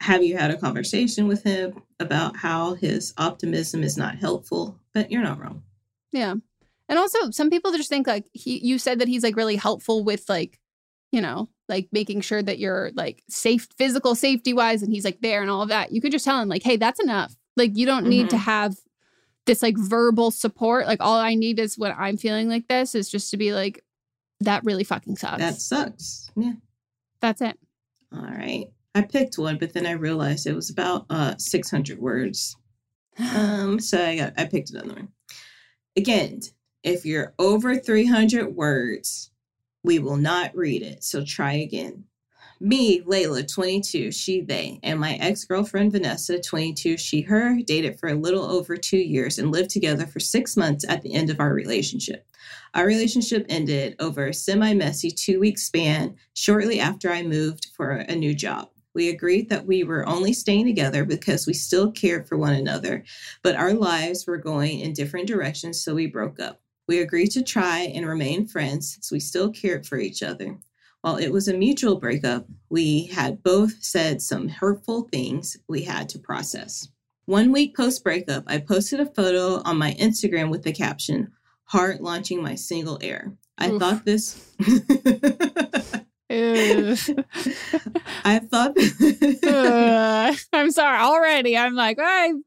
Have 0.00 0.24
you 0.24 0.36
had 0.36 0.50
a 0.50 0.56
conversation 0.58 1.28
with 1.28 1.44
him 1.44 1.80
about 2.00 2.36
how 2.36 2.74
his 2.74 3.14
optimism 3.18 3.82
is 3.84 3.96
not 3.96 4.16
helpful? 4.16 4.78
But 4.92 5.10
you're 5.12 5.22
not 5.22 5.38
wrong. 5.38 5.62
Yeah. 6.10 6.34
And 6.88 6.98
also 6.98 7.30
some 7.30 7.48
people 7.50 7.70
just 7.72 7.88
think 7.88 8.06
like 8.06 8.26
he 8.32 8.58
you 8.58 8.78
said 8.78 8.98
that 8.98 9.08
he's 9.08 9.22
like 9.22 9.36
really 9.36 9.56
helpful 9.56 10.02
with 10.04 10.28
like, 10.28 10.58
you 11.12 11.20
know, 11.20 11.48
like 11.68 11.88
making 11.92 12.22
sure 12.22 12.42
that 12.42 12.58
you're 12.58 12.90
like 12.94 13.22
safe 13.28 13.68
physical 13.78 14.14
safety 14.14 14.52
wise 14.52 14.82
and 14.82 14.92
he's 14.92 15.04
like 15.04 15.20
there 15.20 15.40
and 15.42 15.50
all 15.50 15.62
of 15.62 15.68
that. 15.68 15.92
You 15.92 16.00
could 16.00 16.12
just 16.12 16.24
tell 16.24 16.40
him 16.40 16.48
like, 16.48 16.62
"Hey, 16.64 16.76
that's 16.76 17.00
enough." 17.00 17.34
Like 17.56 17.76
you 17.76 17.86
don't 17.86 18.06
need 18.08 18.28
to 18.30 18.36
Mhm. 18.36 18.40
have 18.40 18.76
this 19.46 19.62
like 19.62 19.76
verbal 19.78 20.30
support. 20.30 20.86
Like 20.86 21.00
all 21.00 21.18
I 21.18 21.34
need 21.34 21.58
is 21.58 21.78
when 21.78 21.92
I'm 21.96 22.16
feeling 22.16 22.48
like 22.48 22.68
this 22.68 22.94
is 22.94 23.08
just 23.08 23.30
to 23.30 23.36
be 23.36 23.52
like 23.54 23.82
that 24.44 24.64
really 24.64 24.84
fucking 24.84 25.16
sucks. 25.16 25.38
That 25.38 25.60
sucks. 25.60 26.30
Yeah. 26.36 26.54
that's 27.20 27.40
it. 27.40 27.58
All 28.12 28.22
right. 28.22 28.66
I 28.94 29.02
picked 29.02 29.38
one, 29.38 29.58
but 29.58 29.72
then 29.72 29.86
I 29.86 29.92
realized 29.92 30.46
it 30.46 30.54
was 30.54 30.70
about 30.70 31.06
uh 31.10 31.36
600 31.38 31.98
words. 31.98 32.56
Um, 33.18 33.78
so 33.78 34.02
I 34.02 34.16
got 34.16 34.32
I 34.38 34.46
picked 34.46 34.70
another 34.70 34.94
one. 34.94 35.08
Again, 35.96 36.40
if 36.82 37.04
you're 37.04 37.34
over 37.38 37.76
300 37.76 38.56
words, 38.56 39.30
we 39.84 39.98
will 39.98 40.16
not 40.16 40.54
read 40.56 40.82
it. 40.82 41.04
So 41.04 41.24
try 41.24 41.52
again. 41.52 42.04
Me, 42.60 43.00
Layla, 43.00 43.52
22, 43.52 44.12
she, 44.12 44.40
they, 44.40 44.78
and 44.84 45.00
my 45.00 45.14
ex 45.14 45.44
girlfriend 45.44 45.90
Vanessa, 45.90 46.38
22, 46.38 46.96
she, 46.96 47.22
her, 47.22 47.58
dated 47.66 47.98
for 47.98 48.08
a 48.08 48.14
little 48.14 48.44
over 48.44 48.76
two 48.76 48.98
years 48.98 49.38
and 49.38 49.50
lived 49.50 49.70
together 49.70 50.06
for 50.06 50.20
six 50.20 50.56
months 50.56 50.84
at 50.88 51.02
the 51.02 51.12
end 51.12 51.28
of 51.28 51.40
our 51.40 51.52
relationship. 51.52 52.24
Our 52.74 52.86
relationship 52.86 53.46
ended 53.48 53.96
over 53.98 54.26
a 54.26 54.34
semi 54.34 54.74
messy 54.74 55.10
two 55.10 55.40
week 55.40 55.58
span 55.58 56.16
shortly 56.34 56.80
after 56.80 57.10
I 57.10 57.22
moved 57.22 57.68
for 57.76 57.90
a 57.90 58.14
new 58.14 58.34
job. 58.34 58.70
We 58.94 59.08
agreed 59.08 59.48
that 59.48 59.66
we 59.66 59.84
were 59.84 60.06
only 60.06 60.32
staying 60.32 60.66
together 60.66 61.04
because 61.04 61.46
we 61.46 61.54
still 61.54 61.90
cared 61.90 62.28
for 62.28 62.36
one 62.36 62.52
another, 62.52 63.04
but 63.42 63.56
our 63.56 63.72
lives 63.72 64.26
were 64.26 64.36
going 64.36 64.80
in 64.80 64.92
different 64.92 65.28
directions, 65.28 65.80
so 65.80 65.94
we 65.94 66.06
broke 66.06 66.38
up. 66.40 66.60
We 66.88 66.98
agreed 66.98 67.30
to 67.32 67.42
try 67.42 67.90
and 67.94 68.06
remain 68.06 68.46
friends 68.46 68.92
since 68.92 69.10
we 69.10 69.20
still 69.20 69.50
cared 69.50 69.86
for 69.86 69.98
each 69.98 70.22
other. 70.22 70.58
While 71.00 71.16
it 71.16 71.32
was 71.32 71.48
a 71.48 71.54
mutual 71.54 71.96
breakup, 71.96 72.46
we 72.68 73.06
had 73.06 73.42
both 73.42 73.82
said 73.82 74.22
some 74.22 74.48
hurtful 74.48 75.08
things 75.10 75.56
we 75.68 75.82
had 75.82 76.08
to 76.10 76.18
process. 76.18 76.88
One 77.24 77.50
week 77.50 77.76
post 77.76 78.04
breakup, 78.04 78.44
I 78.46 78.58
posted 78.58 79.00
a 79.00 79.06
photo 79.06 79.62
on 79.62 79.78
my 79.78 79.94
Instagram 79.94 80.50
with 80.50 80.64
the 80.64 80.72
caption, 80.72 81.32
Heart 81.72 82.02
launching 82.02 82.42
my 82.42 82.54
single 82.54 82.98
air. 83.00 83.32
I 83.56 83.70
Oof. 83.70 83.80
thought 83.80 84.04
this. 84.04 84.54
I 88.24 88.38
thought. 88.40 88.76
Uh, 89.42 90.34
I'm 90.52 90.70
sorry. 90.70 90.98
Already, 90.98 91.56
I'm 91.56 91.74
like, 91.74 91.98
I'm, 91.98 92.44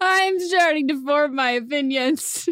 I'm 0.00 0.40
starting 0.40 0.88
to 0.88 1.04
form 1.04 1.36
my 1.36 1.50
opinions. 1.52 2.48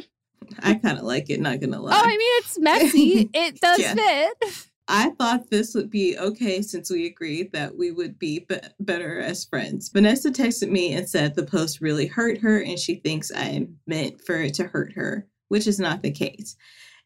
I 0.61 0.75
kind 0.75 0.97
of 0.99 1.05
like 1.05 1.29
it, 1.29 1.41
not 1.41 1.59
gonna 1.61 1.81
lie. 1.81 1.93
Oh, 1.93 2.03
I 2.05 2.09
mean, 2.09 2.19
it's 2.39 2.59
messy. 2.59 3.31
It 3.35 3.61
does 3.61 3.81
Yeah. 3.81 3.95
fit. 3.95 4.69
I 4.89 5.11
thought 5.19 5.51
this 5.51 5.75
would 5.75 5.91
be 5.91 6.19
okay 6.19 6.61
since 6.63 6.91
we 6.91 7.07
agreed 7.07 7.53
that 7.53 7.77
we 7.77 7.91
would 7.93 8.19
be, 8.19 8.41
be- 8.49 8.57
better 8.79 9.19
as 9.21 9.45
friends. 9.45 9.89
Vanessa 9.89 10.31
texted 10.31 10.69
me 10.71 10.93
and 10.93 11.09
said 11.09 11.35
the 11.35 11.45
post 11.47 11.81
really 11.81 12.07
hurt 12.07 12.39
her 12.39 12.61
and 12.63 12.79
she 12.79 12.97
thinks 12.97 13.31
I 13.35 13.67
meant 13.87 14.21
for 14.21 14.37
it 14.37 14.55
to 14.55 14.65
hurt 14.65 14.93
her, 14.95 15.27
which 15.53 15.67
is 15.67 15.79
not 15.79 16.03
the 16.03 16.11
case. 16.11 16.57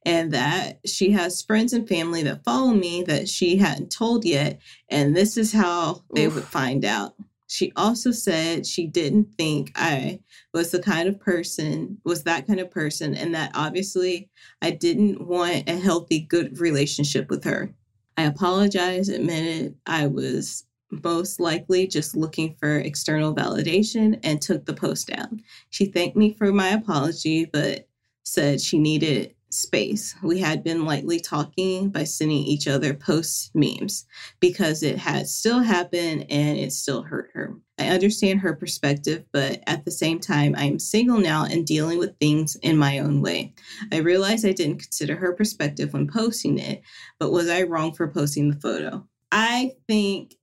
And 0.05 0.31
that 0.33 0.79
she 0.87 1.11
has 1.11 1.43
friends 1.43 1.73
and 1.73 1.89
family 1.89 2.23
that 2.23 2.45
follow 2.45 2.73
me 2.73 3.03
that 3.09 3.29
she 3.29 3.57
hadn't 3.57 3.91
told 3.91 4.25
yet. 4.25 4.61
And 4.89 5.17
this 5.17 5.37
is 5.37 5.53
how 5.53 6.05
they 6.15 6.29
would 6.29 6.45
find 6.45 6.85
out. 6.85 7.17
She 7.49 7.73
also 7.75 8.13
said 8.13 8.65
she 8.65 8.87
didn't 8.87 9.35
think 9.37 9.73
I 9.75 10.21
was 10.55 10.71
the 10.71 10.81
kind 10.81 11.09
of 11.09 11.19
person, 11.19 11.99
was 12.05 12.23
that 12.23 12.47
kind 12.47 12.61
of 12.61 12.71
person, 12.71 13.17
and 13.17 13.35
that 13.35 13.51
obviously 13.57 14.31
I 14.63 14.71
didn't 14.71 15.27
want 15.27 15.69
a 15.69 15.77
healthy, 15.77 16.21
good 16.21 16.61
relationship 16.61 17.29
with 17.29 17.43
her. 17.43 17.75
I 18.17 18.23
apologized, 18.23 19.11
admitted 19.11 19.75
I 19.87 20.07
was 20.07 20.65
most 20.93 21.41
likely 21.41 21.89
just 21.89 22.17
looking 22.17 22.55
for 22.61 22.79
external 22.79 23.35
validation, 23.35 24.21
and 24.23 24.41
took 24.41 24.67
the 24.67 24.73
post 24.73 25.09
down. 25.09 25.43
She 25.71 25.87
thanked 25.87 26.17
me 26.17 26.33
for 26.33 26.53
my 26.53 26.69
apology, 26.69 27.45
but 27.45 27.89
said 28.27 28.61
she 28.61 28.79
needed 28.79 29.35
space. 29.51 30.15
We 30.23 30.41
had 30.41 30.65
been 30.65 30.85
lightly 30.85 31.21
talking 31.21 31.89
by 31.91 32.05
sending 32.05 32.39
each 32.39 32.67
other 32.67 32.93
post 32.93 33.53
memes 33.55 34.05
because 34.41 34.83
it 34.83 34.99
had 34.99 35.29
still 35.29 35.61
happened 35.61 36.27
and 36.29 36.59
it 36.59 36.73
still 36.73 37.03
hurt 37.03 37.31
her. 37.33 37.55
I 37.79 37.89
understand 37.89 38.41
her 38.41 38.55
perspective, 38.55 39.25
but 39.33 39.63
at 39.67 39.85
the 39.85 39.91
same 39.91 40.19
time, 40.19 40.55
I 40.57 40.65
am 40.65 40.79
single 40.79 41.21
now 41.21 41.45
and 41.45 41.65
dealing 41.65 41.99
with 41.99 42.19
things 42.19 42.57
in 42.57 42.77
my 42.77 42.99
own 42.99 43.23
way. 43.23 43.55
I 43.93 43.99
realized 43.99 44.45
I 44.45 44.53
didn't 44.53 44.83
consider 44.83 45.15
her 45.17 45.33
perspective 45.33 45.93
when 45.93 46.09
posting 46.09 46.59
it, 46.59 46.83
but 47.21 47.31
was 47.33 47.49
I 47.49 47.63
wrong 47.63 47.93
for 47.93 48.09
posting 48.09 48.51
the 48.51 48.61
photo? 48.61 49.07
I 49.31 49.73
think 49.87 50.35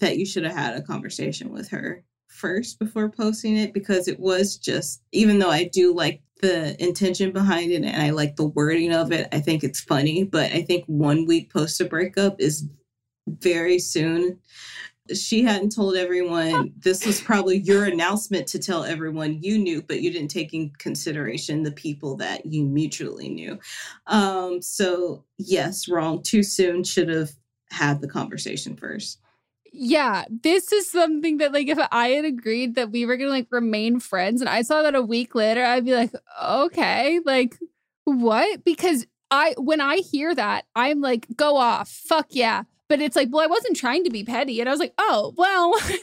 that 0.00 0.16
you 0.16 0.24
should 0.24 0.44
have 0.44 0.54
had 0.54 0.76
a 0.76 0.82
conversation 0.82 1.50
with 1.50 1.68
her 1.70 2.04
first 2.28 2.78
before 2.78 3.10
posting 3.10 3.56
it 3.56 3.74
because 3.74 4.06
it 4.06 4.20
was 4.20 4.56
just, 4.56 5.02
even 5.12 5.38
though 5.38 5.50
I 5.50 5.64
do 5.64 5.92
like 5.92 6.22
the 6.40 6.80
intention 6.82 7.32
behind 7.32 7.72
it 7.72 7.82
and 7.82 8.02
I 8.02 8.10
like 8.10 8.36
the 8.36 8.46
wording 8.46 8.92
of 8.92 9.12
it, 9.12 9.28
I 9.32 9.40
think 9.40 9.64
it's 9.64 9.80
funny, 9.80 10.24
but 10.24 10.52
I 10.52 10.62
think 10.62 10.84
one 10.86 11.26
week 11.26 11.52
post 11.52 11.80
a 11.80 11.84
breakup 11.84 12.40
is 12.40 12.68
very 13.26 13.78
soon. 13.78 14.38
She 15.14 15.42
hadn't 15.42 15.74
told 15.74 15.96
everyone. 15.96 16.74
This 16.78 17.06
was 17.06 17.20
probably 17.20 17.58
your 17.58 17.84
announcement 17.84 18.46
to 18.48 18.58
tell 18.58 18.84
everyone 18.84 19.42
you 19.42 19.58
knew, 19.58 19.82
but 19.82 20.02
you 20.02 20.10
didn't 20.10 20.28
take 20.28 20.52
in 20.52 20.70
consideration 20.78 21.62
the 21.62 21.72
people 21.72 22.16
that 22.16 22.44
you 22.44 22.64
mutually 22.64 23.28
knew. 23.28 23.58
Um, 24.06 24.60
so 24.60 25.24
yes, 25.38 25.88
wrong. 25.88 26.22
Too 26.22 26.42
soon. 26.42 26.84
Should 26.84 27.08
have 27.08 27.30
had 27.70 28.00
the 28.00 28.08
conversation 28.08 28.76
first. 28.76 29.18
Yeah, 29.72 30.24
this 30.30 30.72
is 30.72 30.90
something 30.90 31.38
that 31.38 31.52
like 31.52 31.68
if 31.68 31.78
I 31.92 32.08
had 32.08 32.24
agreed 32.24 32.74
that 32.74 32.90
we 32.90 33.06
were 33.06 33.16
gonna 33.16 33.30
like 33.30 33.48
remain 33.50 34.00
friends 34.00 34.40
and 34.40 34.48
I 34.48 34.62
saw 34.62 34.82
that 34.82 34.94
a 34.94 35.02
week 35.02 35.34
later, 35.34 35.64
I'd 35.64 35.84
be 35.84 35.94
like, 35.94 36.12
okay, 36.42 37.20
like 37.24 37.58
what? 38.04 38.64
Because 38.64 39.06
I 39.30 39.54
when 39.58 39.80
I 39.80 39.96
hear 39.96 40.34
that, 40.34 40.64
I'm 40.74 41.00
like, 41.00 41.26
go 41.36 41.56
off, 41.56 41.88
fuck 41.88 42.26
yeah. 42.30 42.64
But 42.88 43.02
it's 43.02 43.16
like, 43.16 43.28
well, 43.30 43.44
I 43.44 43.48
wasn't 43.48 43.76
trying 43.76 44.04
to 44.04 44.10
be 44.10 44.24
petty. 44.24 44.60
And 44.60 44.68
I 44.68 44.72
was 44.72 44.80
like, 44.80 44.94
oh, 44.96 45.34
well, 45.36 45.74
I, 45.78 45.98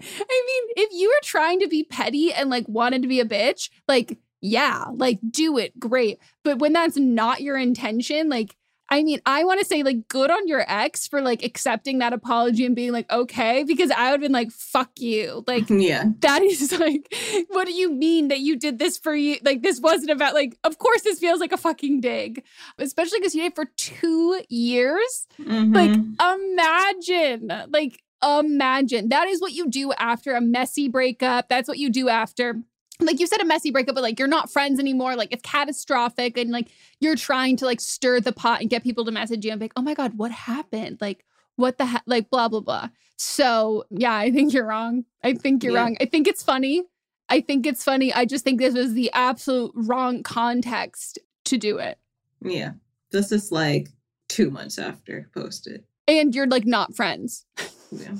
I 0.00 0.42
mean, 0.46 0.86
if 0.86 0.90
you 0.92 1.08
were 1.08 1.20
trying 1.24 1.58
to 1.60 1.68
be 1.68 1.82
petty 1.82 2.32
and 2.32 2.48
like 2.48 2.64
wanted 2.68 3.02
to 3.02 3.08
be 3.08 3.18
a 3.18 3.24
bitch, 3.24 3.70
like, 3.88 4.18
yeah, 4.40 4.84
like 4.92 5.18
do 5.30 5.58
it, 5.58 5.78
great. 5.80 6.18
But 6.44 6.58
when 6.58 6.72
that's 6.72 6.96
not 6.96 7.40
your 7.42 7.56
intention, 7.56 8.28
like 8.28 8.56
I 8.92 9.02
mean, 9.02 9.20
I 9.24 9.44
want 9.44 9.58
to 9.58 9.64
say 9.64 9.82
like 9.82 10.06
good 10.08 10.30
on 10.30 10.46
your 10.46 10.64
ex 10.68 11.08
for 11.08 11.22
like 11.22 11.42
accepting 11.42 12.00
that 12.00 12.12
apology 12.12 12.66
and 12.66 12.76
being 12.76 12.92
like, 12.92 13.10
okay, 13.10 13.64
because 13.64 13.90
I 13.90 14.10
would 14.10 14.16
have 14.16 14.20
been 14.20 14.32
like, 14.32 14.50
fuck 14.50 14.90
you. 14.98 15.44
Like, 15.46 15.64
yeah. 15.70 16.04
that 16.20 16.42
is 16.42 16.70
like, 16.78 17.12
what 17.48 17.66
do 17.66 17.72
you 17.72 17.90
mean 17.90 18.28
that 18.28 18.40
you 18.40 18.54
did 18.58 18.78
this 18.78 18.98
for 18.98 19.14
you? 19.14 19.38
Like, 19.42 19.62
this 19.62 19.80
wasn't 19.80 20.10
about 20.10 20.34
like, 20.34 20.58
of 20.62 20.76
course, 20.78 21.00
this 21.00 21.18
feels 21.18 21.40
like 21.40 21.52
a 21.52 21.56
fucking 21.56 22.02
dig, 22.02 22.44
especially 22.78 23.18
because 23.18 23.34
you 23.34 23.40
did 23.40 23.52
it 23.52 23.54
for 23.54 23.64
two 23.78 24.42
years. 24.50 25.26
Like, 25.38 25.90
Mhm. 25.90 26.14
imagine, 26.20 27.50
like, 27.70 28.02
imagine 28.22 29.08
that 29.08 29.26
is 29.26 29.40
what 29.40 29.52
you 29.52 29.70
do 29.70 29.92
after 29.94 30.34
a 30.34 30.40
messy 30.42 30.88
breakup. 30.88 31.48
That's 31.48 31.66
what 31.66 31.78
you 31.78 31.88
do 31.90 32.10
after. 32.10 32.62
Like 33.06 33.20
you 33.20 33.26
said, 33.26 33.40
a 33.40 33.44
messy 33.44 33.70
breakup, 33.70 33.94
but 33.94 34.02
like 34.02 34.18
you're 34.18 34.28
not 34.28 34.50
friends 34.50 34.78
anymore. 34.80 35.16
Like 35.16 35.32
it's 35.32 35.42
catastrophic, 35.42 36.36
and 36.38 36.50
like 36.50 36.68
you're 37.00 37.16
trying 37.16 37.56
to 37.58 37.64
like 37.66 37.80
stir 37.80 38.20
the 38.20 38.32
pot 38.32 38.60
and 38.60 38.70
get 38.70 38.82
people 38.82 39.04
to 39.04 39.12
message 39.12 39.44
you 39.44 39.50
and 39.50 39.60
be 39.60 39.64
like, 39.64 39.72
"Oh 39.76 39.82
my 39.82 39.94
god, 39.94 40.16
what 40.16 40.30
happened? 40.30 40.98
Like, 41.00 41.24
what 41.56 41.78
the 41.78 41.86
heck? 41.86 42.02
Like, 42.06 42.30
blah 42.30 42.48
blah 42.48 42.60
blah." 42.60 42.88
So 43.16 43.84
yeah, 43.90 44.14
I 44.14 44.30
think 44.30 44.52
you're 44.52 44.66
wrong. 44.66 45.04
I 45.22 45.34
think 45.34 45.62
you're 45.62 45.72
Yeah. 45.74 45.82
wrong. 45.82 45.96
I 46.00 46.06
think 46.06 46.26
it's 46.26 46.42
funny. 46.42 46.82
I 47.28 47.40
think 47.40 47.66
it's 47.66 47.84
funny. 47.84 48.12
I 48.12 48.24
just 48.24 48.44
think 48.44 48.60
this 48.60 48.74
was 48.74 48.94
the 48.94 49.10
absolute 49.12 49.72
wrong 49.74 50.22
context 50.22 51.18
to 51.44 51.56
do 51.56 51.78
it. 51.78 51.98
Yeah. 52.44 52.72
This 53.10 53.32
is 53.32 53.52
like 53.52 53.88
two 54.28 54.50
months 54.50 54.78
after 54.78 55.28
post 55.34 55.66
it. 55.66 55.84
And 56.08 56.34
you're 56.34 56.46
like 56.48 56.66
not 56.66 56.96
friends. 56.96 57.46
Yeah. 57.90 58.16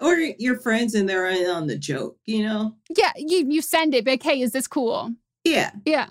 Or 0.00 0.14
your 0.14 0.58
friends 0.60 0.94
and 0.94 1.08
they're 1.08 1.26
in 1.26 1.48
on 1.48 1.66
the 1.66 1.78
joke, 1.78 2.18
you 2.26 2.42
know? 2.42 2.74
Yeah, 2.96 3.12
you 3.16 3.46
you 3.48 3.62
send 3.62 3.94
it, 3.94 4.06
like, 4.06 4.22
hey, 4.22 4.40
is 4.40 4.52
this 4.52 4.66
cool? 4.66 5.10
Yeah. 5.44 5.70
Yeah. 5.84 6.08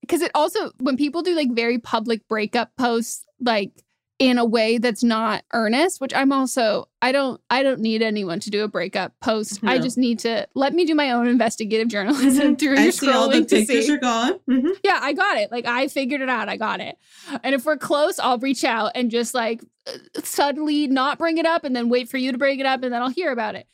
Because 0.00 0.22
it 0.22 0.30
also, 0.34 0.70
when 0.78 0.96
people 0.96 1.22
do 1.22 1.34
like 1.34 1.52
very 1.52 1.78
public 1.78 2.26
breakup 2.28 2.70
posts, 2.76 3.24
like 3.40 3.72
in 4.18 4.38
a 4.38 4.44
way 4.44 4.78
that's 4.78 5.04
not 5.04 5.44
earnest, 5.52 6.00
which 6.00 6.14
I'm 6.14 6.32
also, 6.32 6.88
I 7.02 7.12
don't, 7.12 7.38
I 7.50 7.62
don't 7.62 7.80
need 7.80 8.00
anyone 8.00 8.40
to 8.40 8.50
do 8.50 8.64
a 8.64 8.68
breakup 8.68 9.12
post. 9.20 9.60
I 9.62 9.78
just 9.78 9.98
need 9.98 10.18
to 10.20 10.46
let 10.54 10.72
me 10.72 10.86
do 10.86 10.94
my 10.94 11.10
own 11.10 11.26
investigative 11.28 11.88
journalism 11.96 12.54
Mhm. 12.54 12.58
through 12.58 12.78
I 12.78 12.84
your 12.84 12.92
see 12.92 13.10
all 13.12 13.28
the 13.28 13.44
pictures 13.44 13.66
see. 13.86 13.92
are 13.92 13.98
gone. 13.98 14.38
Mhm. 14.48 14.70
Yeah, 14.82 14.98
I 15.02 15.12
got 15.12 15.36
it. 15.36 15.52
Like 15.52 15.66
I 15.66 15.88
figured 15.88 16.22
it 16.22 16.30
out. 16.30 16.48
I 16.48 16.56
got 16.56 16.80
it. 16.80 16.96
And 17.42 17.54
if 17.54 17.66
we're 17.66 17.76
close, 17.76 18.18
I'll 18.18 18.38
reach 18.38 18.64
out 18.64 18.92
and 18.94 19.10
just 19.10 19.34
like 19.34 19.60
uh, 19.86 19.92
subtly 20.24 20.86
not 20.86 21.18
bring 21.18 21.36
it 21.36 21.44
up 21.46 21.64
and 21.64 21.76
then 21.76 21.90
wait 21.90 22.08
for 22.08 22.16
you 22.16 22.32
to 22.32 22.38
bring 22.38 22.58
it 22.58 22.64
up 22.66 22.82
and 22.82 22.94
then 22.94 23.02
I'll 23.02 23.10
hear 23.10 23.32
about 23.32 23.54
it. 23.54 23.66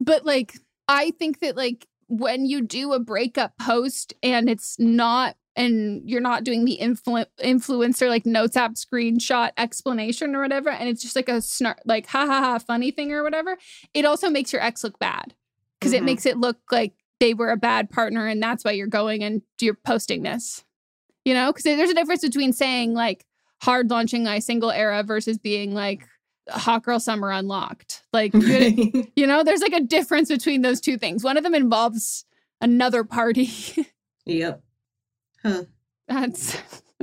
But 0.00 0.24
like 0.24 0.54
I 0.88 1.10
think 1.18 1.40
that 1.40 1.56
like 1.56 1.86
when 2.06 2.46
you 2.46 2.62
do 2.62 2.94
a 2.94 2.98
breakup 2.98 3.52
post 3.58 4.14
and 4.22 4.48
it's 4.48 4.78
not 4.78 5.36
and 5.58 6.08
you're 6.08 6.20
not 6.22 6.44
doing 6.44 6.64
the 6.64 6.78
influ- 6.80 7.26
influencer 7.42 8.08
like 8.08 8.24
notes 8.24 8.56
app 8.56 8.74
screenshot 8.74 9.50
explanation 9.58 10.34
or 10.34 10.40
whatever 10.40 10.70
and 10.70 10.88
it's 10.88 11.02
just 11.02 11.16
like 11.16 11.28
a 11.28 11.42
snark 11.42 11.78
like 11.84 12.06
ha 12.06 12.24
ha 12.24 12.40
ha 12.40 12.58
funny 12.58 12.90
thing 12.90 13.12
or 13.12 13.22
whatever, 13.22 13.58
it 13.92 14.06
also 14.06 14.30
makes 14.30 14.52
your 14.52 14.62
ex 14.62 14.82
look 14.84 14.98
bad 14.98 15.34
because 15.78 15.92
it 15.92 16.00
Mhm. 16.02 16.06
makes 16.06 16.24
it 16.24 16.38
look 16.38 16.56
like 16.72 16.94
they 17.20 17.34
were 17.34 17.50
a 17.50 17.56
bad 17.56 17.90
partner 17.90 18.26
and 18.26 18.42
that's 18.42 18.64
why 18.64 18.70
you're 18.70 18.86
going 18.86 19.22
and 19.24 19.42
you're 19.60 19.74
posting 19.74 20.22
this. 20.22 20.64
You 21.24 21.34
know, 21.34 21.50
because 21.52 21.64
there's 21.64 21.90
a 21.90 21.94
difference 21.94 22.22
between 22.22 22.52
saying 22.54 22.94
like 22.94 23.26
hard 23.60 23.90
launching 23.90 24.24
my 24.24 24.38
single 24.38 24.70
era 24.70 25.02
versus 25.02 25.36
being 25.36 25.74
like 25.74 26.06
hot 26.48 26.84
girl 26.84 26.98
summer 27.00 27.30
unlocked. 27.30 28.02
Like, 28.12 28.32
Right. 28.34 29.10
you 29.16 29.26
know, 29.26 29.42
there's 29.44 29.60
like 29.60 29.74
a 29.74 29.80
difference 29.80 30.28
between 30.30 30.62
those 30.62 30.80
two 30.80 30.96
things. 30.96 31.22
One 31.24 31.36
of 31.36 31.42
them 31.42 31.54
involves 31.54 32.24
another 32.60 33.04
party. 33.04 33.50
yep. 34.24 34.62
Huh. 35.48 35.64
that's 36.08 36.56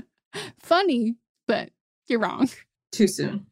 funny, 0.60 1.16
but 1.48 1.70
you're 2.08 2.20
wrong. 2.20 2.50
Too 2.92 3.08
soon. 3.08 3.46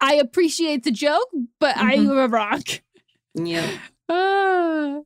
I 0.00 0.14
appreciate 0.14 0.82
the 0.84 0.90
joke, 0.90 1.28
but 1.60 1.76
I 1.76 1.96
Mhm. 1.96 2.24
am 2.24 2.30
wrong. 2.32 2.62
Yep. 3.34 3.70
Ah. 4.08 5.00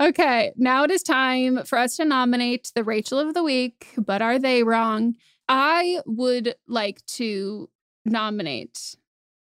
okay, 0.00 0.52
now 0.56 0.84
it 0.84 0.90
is 0.90 1.02
time 1.02 1.64
for 1.64 1.76
us 1.78 1.96
to 1.96 2.04
nominate 2.04 2.70
the 2.74 2.84
Rachel 2.84 3.18
of 3.18 3.34
the 3.34 3.42
week, 3.42 3.88
but 3.98 4.22
are 4.22 4.38
they 4.38 4.62
wrong? 4.62 5.16
I 5.48 6.00
would 6.06 6.54
like 6.66 7.04
to 7.18 7.68
nominate 8.04 8.96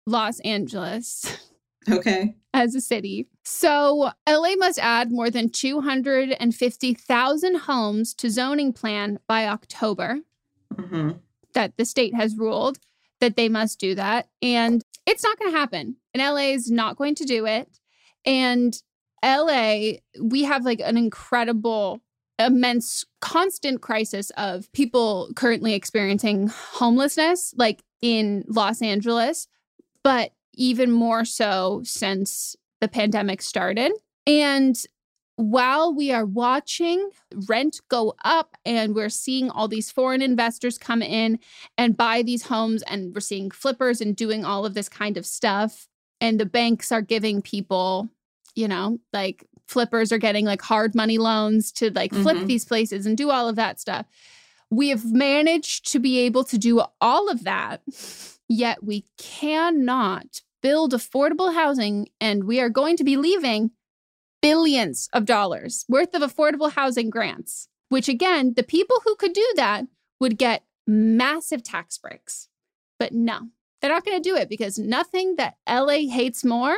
Los 0.06 0.40
Angeles 0.40 1.26
Okay. 1.90 2.36
as 2.54 2.74
a 2.74 2.80
city. 2.80 3.28
So, 3.44 4.10
LA 4.28 4.54
must 4.56 4.78
add 4.78 5.10
more 5.10 5.30
than 5.30 5.48
250,000 5.48 7.54
homes 7.56 8.14
to 8.14 8.30
zoning 8.30 8.72
plan 8.72 9.18
by 9.26 9.46
October 9.46 10.20
hmm 10.78 11.12
that 11.54 11.76
the 11.76 11.84
state 11.84 12.14
has 12.14 12.36
ruled 12.36 12.78
that 13.20 13.36
they 13.36 13.48
must 13.48 13.78
do 13.78 13.94
that. 13.94 14.28
And 14.42 14.82
it's 15.06 15.22
not 15.22 15.38
going 15.38 15.52
to 15.52 15.58
happen. 15.58 15.96
And 16.12 16.22
LA 16.22 16.54
is 16.54 16.70
not 16.70 16.96
going 16.96 17.14
to 17.16 17.24
do 17.24 17.46
it. 17.46 17.78
And 18.26 18.74
LA, 19.24 19.92
we 20.20 20.42
have 20.42 20.64
like 20.64 20.80
an 20.80 20.96
incredible, 20.96 22.00
immense, 22.38 23.04
constant 23.20 23.80
crisis 23.80 24.30
of 24.36 24.70
people 24.72 25.30
currently 25.36 25.74
experiencing 25.74 26.48
homelessness, 26.48 27.54
like 27.56 27.82
in 28.00 28.44
Los 28.48 28.82
Angeles, 28.82 29.46
but 30.02 30.32
even 30.54 30.90
more 30.90 31.24
so 31.24 31.80
since 31.84 32.56
the 32.80 32.88
pandemic 32.88 33.42
started. 33.42 33.92
And 34.26 34.76
while 35.36 35.94
we 35.94 36.12
are 36.12 36.26
watching 36.26 37.08
rent 37.48 37.80
go 37.88 38.14
up 38.24 38.54
and 38.66 38.94
we're 38.94 39.08
seeing 39.08 39.50
all 39.50 39.66
these 39.66 39.90
foreign 39.90 40.20
investors 40.22 40.76
come 40.78 41.00
in 41.02 41.38
and 41.78 41.96
buy 41.96 42.22
these 42.22 42.44
homes 42.44 42.82
and 42.82 43.14
we're 43.14 43.20
seeing 43.20 43.50
flippers 43.50 44.00
and 44.00 44.14
doing 44.14 44.44
all 44.44 44.66
of 44.66 44.74
this 44.74 44.88
kind 44.90 45.16
of 45.16 45.24
stuff 45.24 45.88
and 46.20 46.38
the 46.38 46.46
banks 46.46 46.92
are 46.92 47.00
giving 47.00 47.40
people 47.40 48.08
you 48.54 48.68
know 48.68 48.98
like 49.14 49.46
flippers 49.66 50.12
are 50.12 50.18
getting 50.18 50.44
like 50.44 50.60
hard 50.60 50.94
money 50.94 51.16
loans 51.16 51.72
to 51.72 51.90
like 51.92 52.12
flip 52.12 52.36
Mhm. 52.36 52.46
these 52.46 52.66
places 52.66 53.06
and 53.06 53.16
do 53.16 53.30
all 53.30 53.48
of 53.48 53.56
that 53.56 53.80
stuff 53.80 54.04
we 54.70 54.90
have 54.90 55.10
managed 55.12 55.90
to 55.92 55.98
be 55.98 56.18
able 56.20 56.44
to 56.44 56.58
do 56.58 56.82
all 57.00 57.30
of 57.30 57.42
that 57.44 57.80
yet 58.52 58.84
we 58.84 59.06
cannot 59.18 60.42
build 60.62 60.92
affordable 60.92 61.54
housing 61.54 62.08
and 62.20 62.44
we 62.44 62.60
are 62.60 62.68
going 62.68 62.96
to 62.96 63.04
be 63.04 63.16
leaving 63.16 63.70
billions 64.40 65.08
of 65.12 65.24
dollars 65.24 65.84
worth 65.88 66.14
of 66.14 66.22
affordable 66.22 66.72
housing 66.72 67.10
grants, 67.10 67.68
which 67.88 68.08
again, 68.08 68.54
the 68.54 68.62
people 68.62 69.00
who 69.04 69.16
could 69.16 69.32
do 69.32 69.46
that 69.56 69.86
would 70.20 70.38
get 70.38 70.64
massive 70.86 71.62
tax 71.62 71.98
breaks. 71.98 72.48
But 72.98 73.12
no, 73.12 73.48
they're 73.80 73.90
not 73.90 74.04
going 74.04 74.20
to 74.22 74.28
do 74.28 74.36
it 74.36 74.48
because 74.48 74.78
nothing 74.78 75.36
that 75.36 75.56
LA 75.68 76.08
hates 76.10 76.44
more 76.44 76.76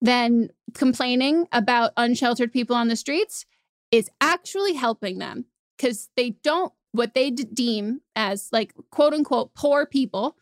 than 0.00 0.50
complaining 0.74 1.46
about 1.52 1.92
unsheltered 1.96 2.52
people 2.52 2.76
on 2.76 2.88
the 2.88 2.96
streets 2.96 3.44
is 3.90 4.10
actually 4.20 4.74
helping 4.74 5.18
them 5.18 5.46
because 5.76 6.08
they 6.16 6.30
don't 6.42 6.72
what 6.92 7.14
they 7.14 7.30
deem 7.30 8.00
as 8.16 8.48
like 8.52 8.74
quote 8.90 9.12
unquote 9.12 9.54
poor 9.54 9.86
people 9.86 10.36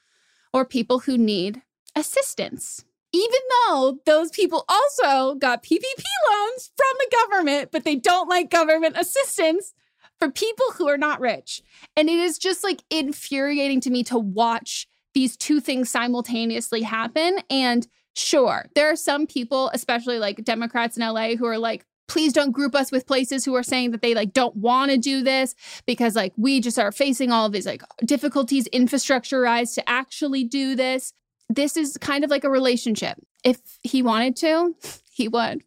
or 0.52 0.64
people 0.64 1.00
who 1.00 1.18
need 1.18 1.62
assistance 1.94 2.84
even 3.12 3.40
though 3.66 3.98
those 4.04 4.30
people 4.30 4.64
also 4.68 5.34
got 5.36 5.62
PPP 5.62 6.04
loans 6.30 6.70
from 6.76 6.96
the 6.98 7.16
government, 7.16 7.70
but 7.72 7.84
they 7.84 7.96
don't 7.96 8.28
like 8.28 8.50
government 8.50 8.96
assistance 8.98 9.72
for 10.18 10.30
people 10.30 10.66
who 10.76 10.88
are 10.88 10.98
not 10.98 11.20
rich. 11.20 11.62
And 11.96 12.08
it 12.08 12.18
is 12.18 12.38
just 12.38 12.64
like 12.64 12.82
infuriating 12.90 13.80
to 13.82 13.90
me 13.90 14.02
to 14.04 14.18
watch 14.18 14.86
these 15.14 15.36
two 15.36 15.60
things 15.60 15.88
simultaneously 15.88 16.82
happen. 16.82 17.38
And 17.48 17.86
sure, 18.14 18.66
there 18.74 18.90
are 18.90 18.96
some 18.96 19.26
people, 19.26 19.70
especially 19.72 20.18
like 20.18 20.44
Democrats 20.44 20.96
in 20.96 21.02
LA, 21.02 21.36
who 21.36 21.46
are 21.46 21.58
like, 21.58 21.84
please 22.08 22.32
don't 22.32 22.52
group 22.52 22.74
us 22.74 22.90
with 22.90 23.06
places 23.06 23.44
who 23.44 23.54
are 23.54 23.62
saying 23.62 23.90
that 23.92 24.02
they 24.02 24.14
like 24.14 24.32
don't 24.32 24.56
want 24.56 24.90
to 24.90 24.96
do 24.96 25.22
this 25.22 25.54
because 25.86 26.16
like 26.16 26.32
we 26.36 26.60
just 26.60 26.78
are 26.78 26.90
facing 26.90 27.30
all 27.30 27.46
of 27.46 27.52
these 27.52 27.66
like 27.66 27.82
difficulties 28.04 28.66
infrastructurized 28.72 29.74
to 29.74 29.88
actually 29.88 30.42
do 30.42 30.74
this 30.74 31.12
this 31.48 31.76
is 31.76 31.96
kind 31.96 32.24
of 32.24 32.30
like 32.30 32.44
a 32.44 32.50
relationship. 32.50 33.18
If 33.44 33.60
he 33.82 34.02
wanted 34.02 34.36
to, 34.36 34.74
he 35.10 35.28
would. 35.28 35.62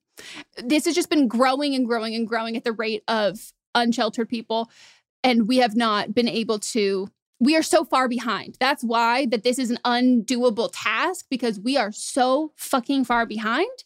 This 0.63 0.85
has 0.85 0.95
just 0.95 1.09
been 1.09 1.27
growing 1.27 1.73
and 1.73 1.87
growing 1.87 2.13
and 2.13 2.27
growing 2.27 2.55
at 2.55 2.63
the 2.63 2.71
rate 2.71 3.03
of 3.07 3.53
unsheltered 3.73 4.29
people. 4.29 4.69
And 5.23 5.47
we 5.47 5.57
have 5.57 5.75
not 5.75 6.13
been 6.13 6.27
able 6.27 6.59
to, 6.59 7.09
we 7.39 7.55
are 7.55 7.63
so 7.63 7.83
far 7.83 8.07
behind. 8.07 8.57
That's 8.59 8.83
why 8.83 9.25
that 9.27 9.43
this 9.43 9.57
is 9.57 9.71
an 9.71 9.79
undoable 9.85 10.69
task 10.73 11.25
because 11.29 11.59
we 11.59 11.77
are 11.77 11.91
so 11.91 12.51
fucking 12.55 13.05
far 13.05 13.25
behind. 13.25 13.83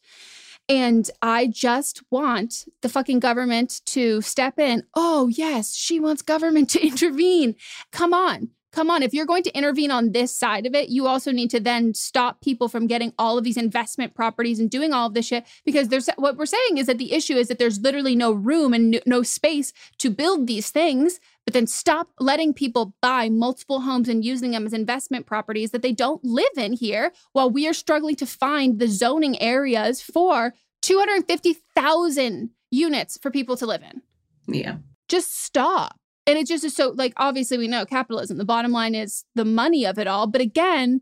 And 0.68 1.10
I 1.22 1.48
just 1.48 2.02
want 2.10 2.66
the 2.82 2.90
fucking 2.90 3.20
government 3.20 3.82
to 3.88 4.22
step 4.22 4.58
in. 4.58 4.84
Oh, 4.96 5.28
yes, 5.28 5.76
she 5.76 6.00
wants 6.00 6.22
government 6.22 6.70
to 6.72 6.82
intervene. 6.88 7.56
Come 7.92 8.14
on. 8.14 8.50
Come 8.76 8.92
on. 8.92 9.04
If 9.04 9.14
you're 9.14 9.26
going 9.26 9.44
to 9.44 9.58
intervene 9.58 9.90
on 9.90 10.12
this 10.12 10.36
side 10.36 10.66
of 10.66 10.76
it, 10.76 10.90
you 10.90 11.08
also 11.08 11.32
need 11.32 11.50
to 11.52 11.62
then 11.62 11.94
stop 11.94 12.42
people 12.42 12.68
from 12.68 12.88
getting 12.88 13.14
all 13.18 13.38
of 13.38 13.46
these 13.46 13.56
investment 13.56 14.14
properties 14.14 14.60
and 14.60 14.70
doing 14.70 14.92
all 14.92 15.08
of 15.08 15.14
this 15.14 15.28
shit. 15.28 15.46
Because 15.64 15.88
there's 15.88 16.10
what 16.18 16.36
we're 16.36 16.46
saying 16.46 16.78
is 16.78 16.88
that 16.88 16.98
the 16.98 17.14
issue 17.14 17.36
is 17.36 17.48
that 17.48 17.58
there's 17.58 17.80
literally 17.80 18.18
no 18.18 18.34
room 18.34 18.74
and 18.74 19.02
no- 19.06 19.24
space 19.24 19.72
to 20.00 20.10
build 20.10 20.46
these 20.46 20.72
things. 20.72 21.22
But 21.46 21.54
then 21.54 21.68
stop 21.68 22.10
letting 22.20 22.54
people 22.54 22.96
buy 23.02 23.30
multiple 23.30 23.82
homes 23.82 24.10
and 24.10 24.26
using 24.26 24.52
them 24.52 24.66
as 24.66 24.74
investment 24.74 25.28
properties 25.28 25.72
that 25.72 25.84
they 25.84 25.92
don't 25.92 26.24
live 26.24 26.58
in 26.58 26.74
here 26.74 27.12
while 27.34 27.50
we 27.50 27.68
are 27.68 27.74
struggling 27.74 28.16
to 28.16 28.26
find 28.26 28.80
the 28.80 28.88
zoning 28.88 29.40
areas 29.40 30.02
for 30.02 30.54
250,000 30.82 32.50
units 32.72 33.18
for 33.18 33.30
people 33.30 33.56
to 33.58 33.66
live 33.66 33.84
in. 33.84 34.02
Yeah. 34.48 34.78
Just 35.08 35.40
stop. 35.40 36.00
And 36.28 36.38
it 36.38 36.48
just 36.48 36.64
is 36.64 36.76
so 36.76 36.90
like 36.90 37.14
obviously 37.18 37.58
we 37.58 37.68
know 37.68 37.86
capitalism. 37.86 38.38
The 38.38 38.46
bottom 38.46 38.72
line 38.72 38.96
is 38.96 39.26
the 39.36 39.46
money 39.46 39.86
of 39.86 40.00
it 40.00 40.08
all. 40.08 40.26
But 40.26 40.42
again, 40.42 41.02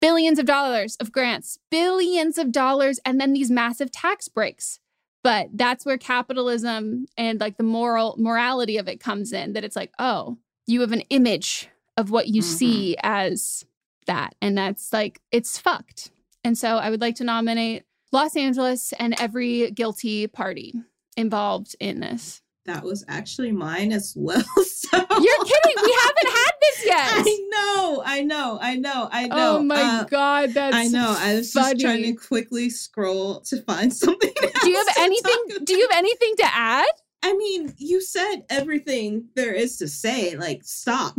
billions 0.00 0.38
of 0.38 0.46
dollars 0.46 0.96
of 0.96 1.12
grants, 1.12 1.58
billions 1.70 2.38
of 2.38 2.52
dollars, 2.52 2.98
and 3.04 3.20
then 3.20 3.34
these 3.34 3.50
massive 3.50 3.90
tax 3.90 4.28
breaks. 4.28 4.80
But 5.26 5.48
that's 5.54 5.84
where 5.84 5.98
capitalism 5.98 7.06
and 7.18 7.40
like 7.40 7.56
the 7.56 7.64
moral 7.64 8.14
morality 8.16 8.76
of 8.76 8.86
it 8.86 9.00
comes 9.00 9.32
in 9.32 9.54
that 9.54 9.64
it's 9.64 9.74
like, 9.74 9.90
oh, 9.98 10.38
you 10.68 10.82
have 10.82 10.92
an 10.92 11.00
image 11.10 11.68
of 11.96 12.10
what 12.12 12.28
you 12.28 12.42
Mhm. 12.42 12.44
see 12.44 12.96
as 13.02 13.64
that. 14.06 14.36
And 14.40 14.56
that's 14.56 14.92
like, 14.92 15.20
it's 15.32 15.58
fucked. 15.58 16.12
And 16.44 16.56
so 16.56 16.76
I 16.76 16.90
would 16.90 17.00
like 17.00 17.16
to 17.16 17.24
nominate 17.24 17.82
Los 18.12 18.36
Angeles 18.36 18.92
and 19.00 19.20
every 19.20 19.72
guilty 19.72 20.28
party 20.28 20.74
involved 21.16 21.74
in 21.80 21.98
this. 21.98 22.40
That 22.66 22.82
was 22.84 23.04
actually 23.08 23.52
mine 23.52 23.92
as 23.92 24.12
well. 24.16 24.42
So 24.86 24.98
You're 24.98 25.44
kidding. 25.44 25.74
We 25.84 25.98
haven't 26.02 26.30
had 26.30 26.52
this 26.60 26.86
yet. 26.86 27.08
I 27.10 27.48
know, 27.50 28.02
I 28.04 28.22
know, 28.22 28.58
I 28.60 28.76
know, 28.76 29.08
I 29.10 29.26
know. 29.26 29.56
Oh 29.58 29.62
my 29.62 29.80
Uh, 29.82 30.04
god, 30.04 30.50
that's 30.54 30.76
I 30.76 30.86
know. 30.86 31.12
I 31.18 31.34
was 31.34 31.52
just 31.52 31.80
trying 31.80 32.04
to 32.04 32.12
quickly 32.12 32.70
scroll 32.70 33.40
to 33.42 33.62
find 33.62 33.92
something. 34.04 34.30
Do 34.62 34.70
you 34.70 34.76
have 34.76 34.96
anything 34.98 35.64
do 35.64 35.74
you 35.74 35.88
have 35.90 35.98
anything 35.98 36.34
to 36.36 36.44
add? 36.44 36.86
I 37.24 37.32
mean, 37.36 37.74
you 37.78 38.00
said 38.00 38.42
everything 38.48 39.26
there 39.34 39.52
is 39.54 39.76
to 39.78 39.88
say. 39.88 40.36
Like, 40.36 40.60
stop. 40.62 41.16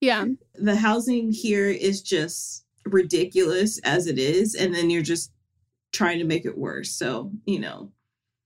Yeah. 0.00 0.24
the 0.54 0.76
housing 0.76 1.30
here 1.30 1.66
is 1.66 2.00
just 2.00 2.64
ridiculous 2.86 3.78
as 3.80 4.06
it 4.06 4.18
is, 4.18 4.54
and 4.54 4.74
then 4.74 4.88
you're 4.88 5.02
just 5.02 5.30
trying 5.92 6.20
to 6.20 6.24
make 6.24 6.46
it 6.46 6.56
worse. 6.56 6.92
So, 6.92 7.32
you 7.44 7.58
know, 7.58 7.90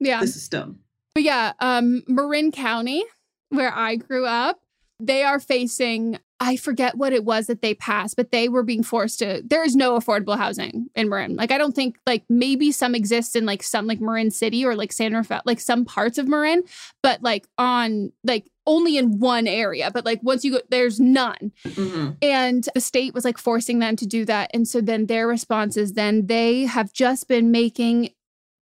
Yeah. 0.01 0.19
this 0.21 0.35
is 0.35 0.49
dumb. 0.49 0.81
But 1.15 1.23
yeah, 1.23 1.53
um, 1.61 2.03
Marin 2.09 2.51
County, 2.51 3.05
where 3.51 3.73
I 3.73 3.97
grew 3.97 4.27
up, 4.27 4.61
they 5.01 5.23
are 5.23 5.39
facing, 5.41 6.19
I 6.41 6.57
forget 6.57 6.97
what 6.97 7.13
it 7.13 7.25
was 7.25 7.47
that 7.47 7.63
they 7.63 7.75
passed, 7.75 8.17
but 8.17 8.33
they 8.33 8.49
were 8.49 8.63
being 8.63 8.83
forced 8.83 9.19
to, 9.21 9.43
there 9.45 9.65
is 9.65 9.77
no 9.77 9.99
affordable 9.99 10.37
housing 10.37 10.89
in 10.95 11.09
Marin. 11.09 11.37
Like, 11.37 11.51
I 11.53 11.59
don't 11.59 11.75
think, 11.75 11.99
like, 12.07 12.25
maybe 12.29 12.73
some 12.73 12.95
exist 12.95 13.37
in 13.37 13.45
like 13.47 13.63
some, 13.63 13.87
like 13.87 14.01
Marin 14.01 14.31
City 14.31 14.65
or 14.65 14.75
like 14.75 14.93
San 14.93 15.13
Rafael, 15.13 15.43
like 15.45 15.61
some 15.61 15.85
parts 15.85 16.19
of 16.19 16.27
Marin, 16.29 16.63
but 17.03 17.23
like 17.23 17.47
on, 17.59 18.13
like, 18.25 18.51
only 18.67 18.97
in 18.97 19.19
one 19.19 19.47
area. 19.47 19.91
But 19.93 20.05
like, 20.05 20.21
once 20.23 20.45
you 20.45 20.53
go, 20.53 20.61
there's 20.71 20.99
none. 20.99 21.53
Mhm. 21.65 22.17
And 22.23 22.69
the 22.75 22.81
state 22.81 23.15
was 23.15 23.25
like 23.25 23.37
forcing 23.37 23.79
them 23.81 23.95
to 23.97 24.07
do 24.07 24.25
that. 24.25 24.51
And 24.55 24.67
so 24.67 24.81
then 24.81 25.07
their 25.07 25.29
response 25.29 25.77
is 25.77 25.93
then 25.93 26.27
they 26.27 26.63
have 26.63 26.93
just 26.93 27.29
been 27.29 27.51
making 27.51 28.11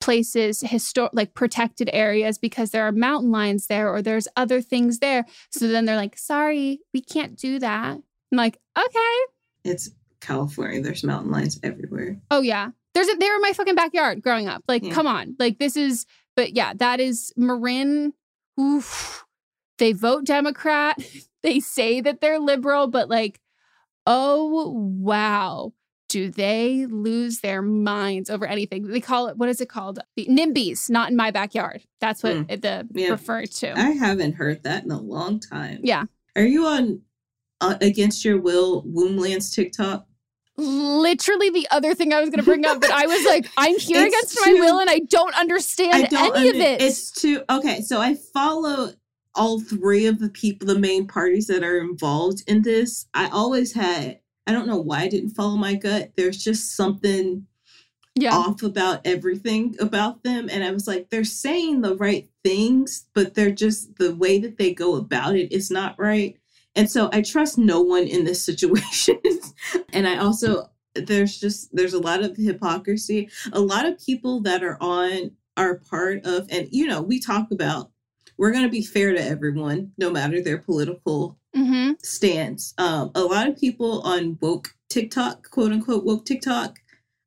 places 0.08 0.64
histor- 0.64 1.10
like 1.12 1.34
protected 1.34 1.89
areas 1.91 2.38
because 2.38 2.72
there 2.72 2.88
are 2.88 2.93
mountain 2.93 3.30
lions 3.30 3.68
there 3.68 3.93
or 3.93 4.01
there's 4.01 4.26
other 4.38 4.62
things 4.62 4.99
there. 4.99 5.26
So 5.49 5.68
then 5.68 5.84
they're 5.84 5.97
like, 5.97 6.18
sorry, 6.18 6.80
we 6.93 7.01
can't 7.01 7.36
do 7.36 7.60
that. 7.60 7.97
I'm 8.32 8.38
like, 8.38 8.58
okay. 8.80 9.16
It's 9.66 9.89
California. 10.22 10.82
There's 10.82 11.03
mountain 11.03 11.30
lions 11.30 11.60
everywhere. 11.62 12.22
Oh 12.32 12.39
yeah. 12.39 12.70
There's 12.93 13.10
a, 13.10 13.16
they 13.18 13.28
were 13.30 13.36
in 13.36 13.41
my 13.41 13.51
fucking 13.51 13.76
backyard 13.76 14.22
growing 14.22 14.47
up. 14.47 14.64
Like, 14.66 14.82
Yeah. 14.86 14.93
come 14.93 15.08
on. 15.08 15.36
Like 15.39 15.60
this 15.60 15.76
is 15.76 16.05
but 16.38 16.55
yeah, 16.55 16.72
that 16.76 17.01
is 17.01 17.34
Marin. 17.36 18.14
Oof. 18.58 19.26
They 19.78 19.91
vote 19.91 20.24
Democrat. 20.24 20.95
they 21.43 21.60
say 21.60 21.99
that 21.99 22.22
they're 22.22 22.39
liberal, 22.39 22.88
but 22.88 23.10
like, 23.10 23.41
oh 24.05 24.72
wow. 24.72 25.74
Do 26.10 26.30
they 26.30 26.86
lose 26.86 27.39
their 27.41 27.62
minds 27.62 28.30
over 28.30 28.45
anything? 28.45 28.88
They 28.88 29.01
call 29.01 29.28
it 29.28 29.38
what 29.38 29.49
is 29.49 29.60
it 29.60 29.68
called? 29.70 29.99
The 30.16 30.26
NIMBYs, 30.26 30.89
not 30.89 31.10
in 31.10 31.16
my 31.18 31.32
backyard. 31.32 31.84
That's 31.99 32.24
what 32.24 32.47
Mm. 32.47 32.62
the 32.62 32.88
Yeah. 32.93 33.10
referred 33.10 33.51
to. 33.55 33.78
I 33.78 33.91
haven't 33.91 34.34
heard 34.34 34.64
that 34.64 34.86
in 34.86 34.91
a 34.91 35.01
long 35.01 35.39
time. 35.39 35.80
Yeah. 35.84 36.05
Are 36.36 36.45
you 36.45 36.66
on 36.66 37.01
uh, 37.60 37.76
Against 37.82 38.24
Your 38.24 38.39
Will 38.39 38.84
Womblands 38.84 39.51
TikTok? 39.53 40.05
Literally 40.55 41.49
the 41.49 41.68
other 41.72 41.93
thing 41.93 42.14
I 42.14 42.20
was 42.22 42.30
gonna 42.30 42.43
bring 42.43 42.66
up, 42.66 42.80
but 42.82 42.91
I 42.91 43.05
was 43.05 43.26
like, 43.26 43.47
I'm 43.58 43.78
here 43.78 44.05
It's 44.05 44.16
against 44.34 44.39
my 44.45 44.53
will 44.60 44.80
and 44.80 44.89
I 44.89 44.99
don't 44.99 45.36
understand 45.36 45.93
I 45.93 46.08
don't 46.08 46.38
any 46.38 46.49
of 46.49 46.55
it. 46.55 46.82
It's 46.82 47.12
too 47.12 47.43
okay. 47.49 47.82
So 47.82 47.99
I 47.99 48.16
follow 48.34 48.93
all 49.36 49.60
three 49.60 50.05
of 50.08 50.20
the 50.20 50.30
people, 50.30 50.68
the 50.68 50.80
main 50.80 51.05
parties 51.08 51.47
that 51.47 51.64
are 51.64 51.80
involved 51.80 52.43
in 52.47 52.62
this. 52.62 53.05
I 53.14 53.28
always 53.30 53.74
had. 53.74 54.20
I 54.48 54.54
don't 54.54 54.68
know 54.68 54.80
why 54.80 55.02
I 55.02 55.08
didn't 55.10 55.32
follow 55.32 55.58
my 55.58 55.76
gut. 55.76 56.14
There's 56.16 56.43
just 56.43 56.76
something 56.76 57.45
yeah. 58.16 58.34
off 58.34 58.64
about 58.64 59.02
everything 59.06 59.76
about 59.80 60.24
them, 60.24 60.50
and 60.52 60.64
I 60.64 60.72
was 60.72 60.88
like, 60.88 61.10
they're 61.10 61.24
saying 61.24 61.82
the 61.82 61.95
right 61.95 62.28
things, 62.43 63.06
but 63.14 63.36
they're 63.36 63.52
just 63.52 63.98
the 63.98 64.16
way 64.16 64.39
that 64.39 64.58
they 64.58 64.74
go 64.74 64.95
about 64.95 65.36
it 65.36 65.52
is 65.52 65.70
not 65.70 66.00
right. 66.00 66.38
And 66.76 66.89
so 66.89 67.10
I 67.12 67.22
trust 67.22 67.58
no 67.58 67.82
one 67.82 68.04
in 68.04 68.24
this 68.24 68.43
situation. 68.43 69.20
and 69.93 70.08
I 70.08 70.18
also 70.18 70.70
there's 70.93 71.39
just 71.39 71.76
there's 71.76 71.93
a 71.93 72.00
lot 72.00 72.24
of 72.24 72.38
hypocrisy. 72.38 73.30
A 73.52 73.60
lot 73.60 73.86
of 73.86 74.04
people 74.04 74.41
that 74.41 74.64
are 74.64 74.78
on 74.82 75.32
are 75.58 75.80
part 75.89 76.26
of 76.26 76.48
and 76.50 76.68
you 76.72 76.88
know, 76.88 77.02
we 77.02 77.20
talk 77.20 77.52
about 77.52 77.91
we're 78.38 78.52
going 78.52 78.64
to 78.64 78.70
be 78.70 78.84
fair 78.84 79.14
to 79.14 79.22
everyone 79.22 79.91
no 79.98 80.12
matter 80.12 80.41
their 80.41 80.60
political 80.60 81.37
Mm-hmm. 81.58 81.93
stance. 82.03 82.74
Um, 82.78 83.12
a 83.16 83.22
lot 83.22 83.47
of 83.47 83.58
people 83.58 84.01
on 84.01 84.38
woke 84.41 84.76
TikTok, 84.89 85.49
quote 85.49 85.72
unquote 85.72 86.05
woke 86.05 86.26
TikTok, 86.26 86.80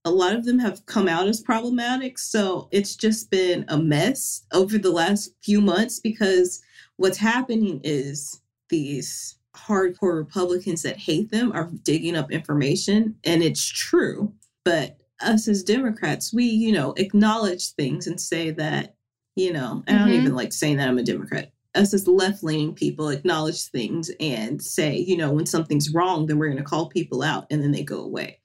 a 0.04 0.10
lot 0.10 0.34
of 0.34 0.44
them 0.44 0.58
have 0.60 0.86
come 0.86 1.08
out 1.08 1.26
as 1.28 1.40
problematic. 1.40 2.16
So 2.18 2.68
it's 2.70 2.94
just 2.96 3.30
been 3.30 3.64
a 3.68 3.76
mess 3.76 4.44
over 4.52 4.78
the 4.78 4.90
last 4.92 5.34
few 5.42 5.60
months 5.60 5.98
because 5.98 6.62
what's 6.96 7.18
happening 7.18 7.80
is 7.82 8.40
these 8.68 9.36
hardcore 9.56 10.14
Republicans 10.16 10.82
that 10.82 10.96
hate 10.96 11.30
them 11.30 11.52
are 11.52 11.68
digging 11.82 12.16
up 12.16 12.30
information, 12.30 13.16
and 13.24 13.42
it's 13.42 13.66
true. 13.66 14.32
But 14.64 14.96
us 15.20 15.48
as 15.48 15.62
Democrats, 15.64 16.32
we, 16.32 16.44
you 16.44 16.72
know, 16.72 16.92
acknowledge 16.96 17.72
things 17.72 18.06
and 18.06 18.20
say 18.20 18.52
that, 18.52 18.94
you 19.36 19.52
know, 19.52 19.82
and 19.86 19.96
I 19.98 20.00
don't 20.02 20.10
Mhm. 20.12 20.20
even 20.20 20.34
like 20.34 20.52
saying 20.52 20.76
that 20.76 20.88
I'm 20.88 20.98
a 20.98 21.02
Democrat 21.02 21.50
us 21.74 21.94
as 21.94 22.06
left 22.08 22.42
leaning 22.42 22.74
people 22.74 23.08
acknowledge 23.08 23.68
things 23.68 24.10
and 24.20 24.62
say, 24.62 24.96
you 24.96 25.16
know, 25.16 25.32
when 25.32 25.46
something's 25.46 25.92
wrong, 25.92 26.26
then 26.26 26.38
we're 26.38 26.48
going 26.48 26.58
to 26.58 26.64
call 26.64 26.88
people 26.88 27.22
out 27.22 27.46
and 27.50 27.62
then 27.62 27.72
they 27.72 27.82
go 27.82 28.02
away. 28.02 28.40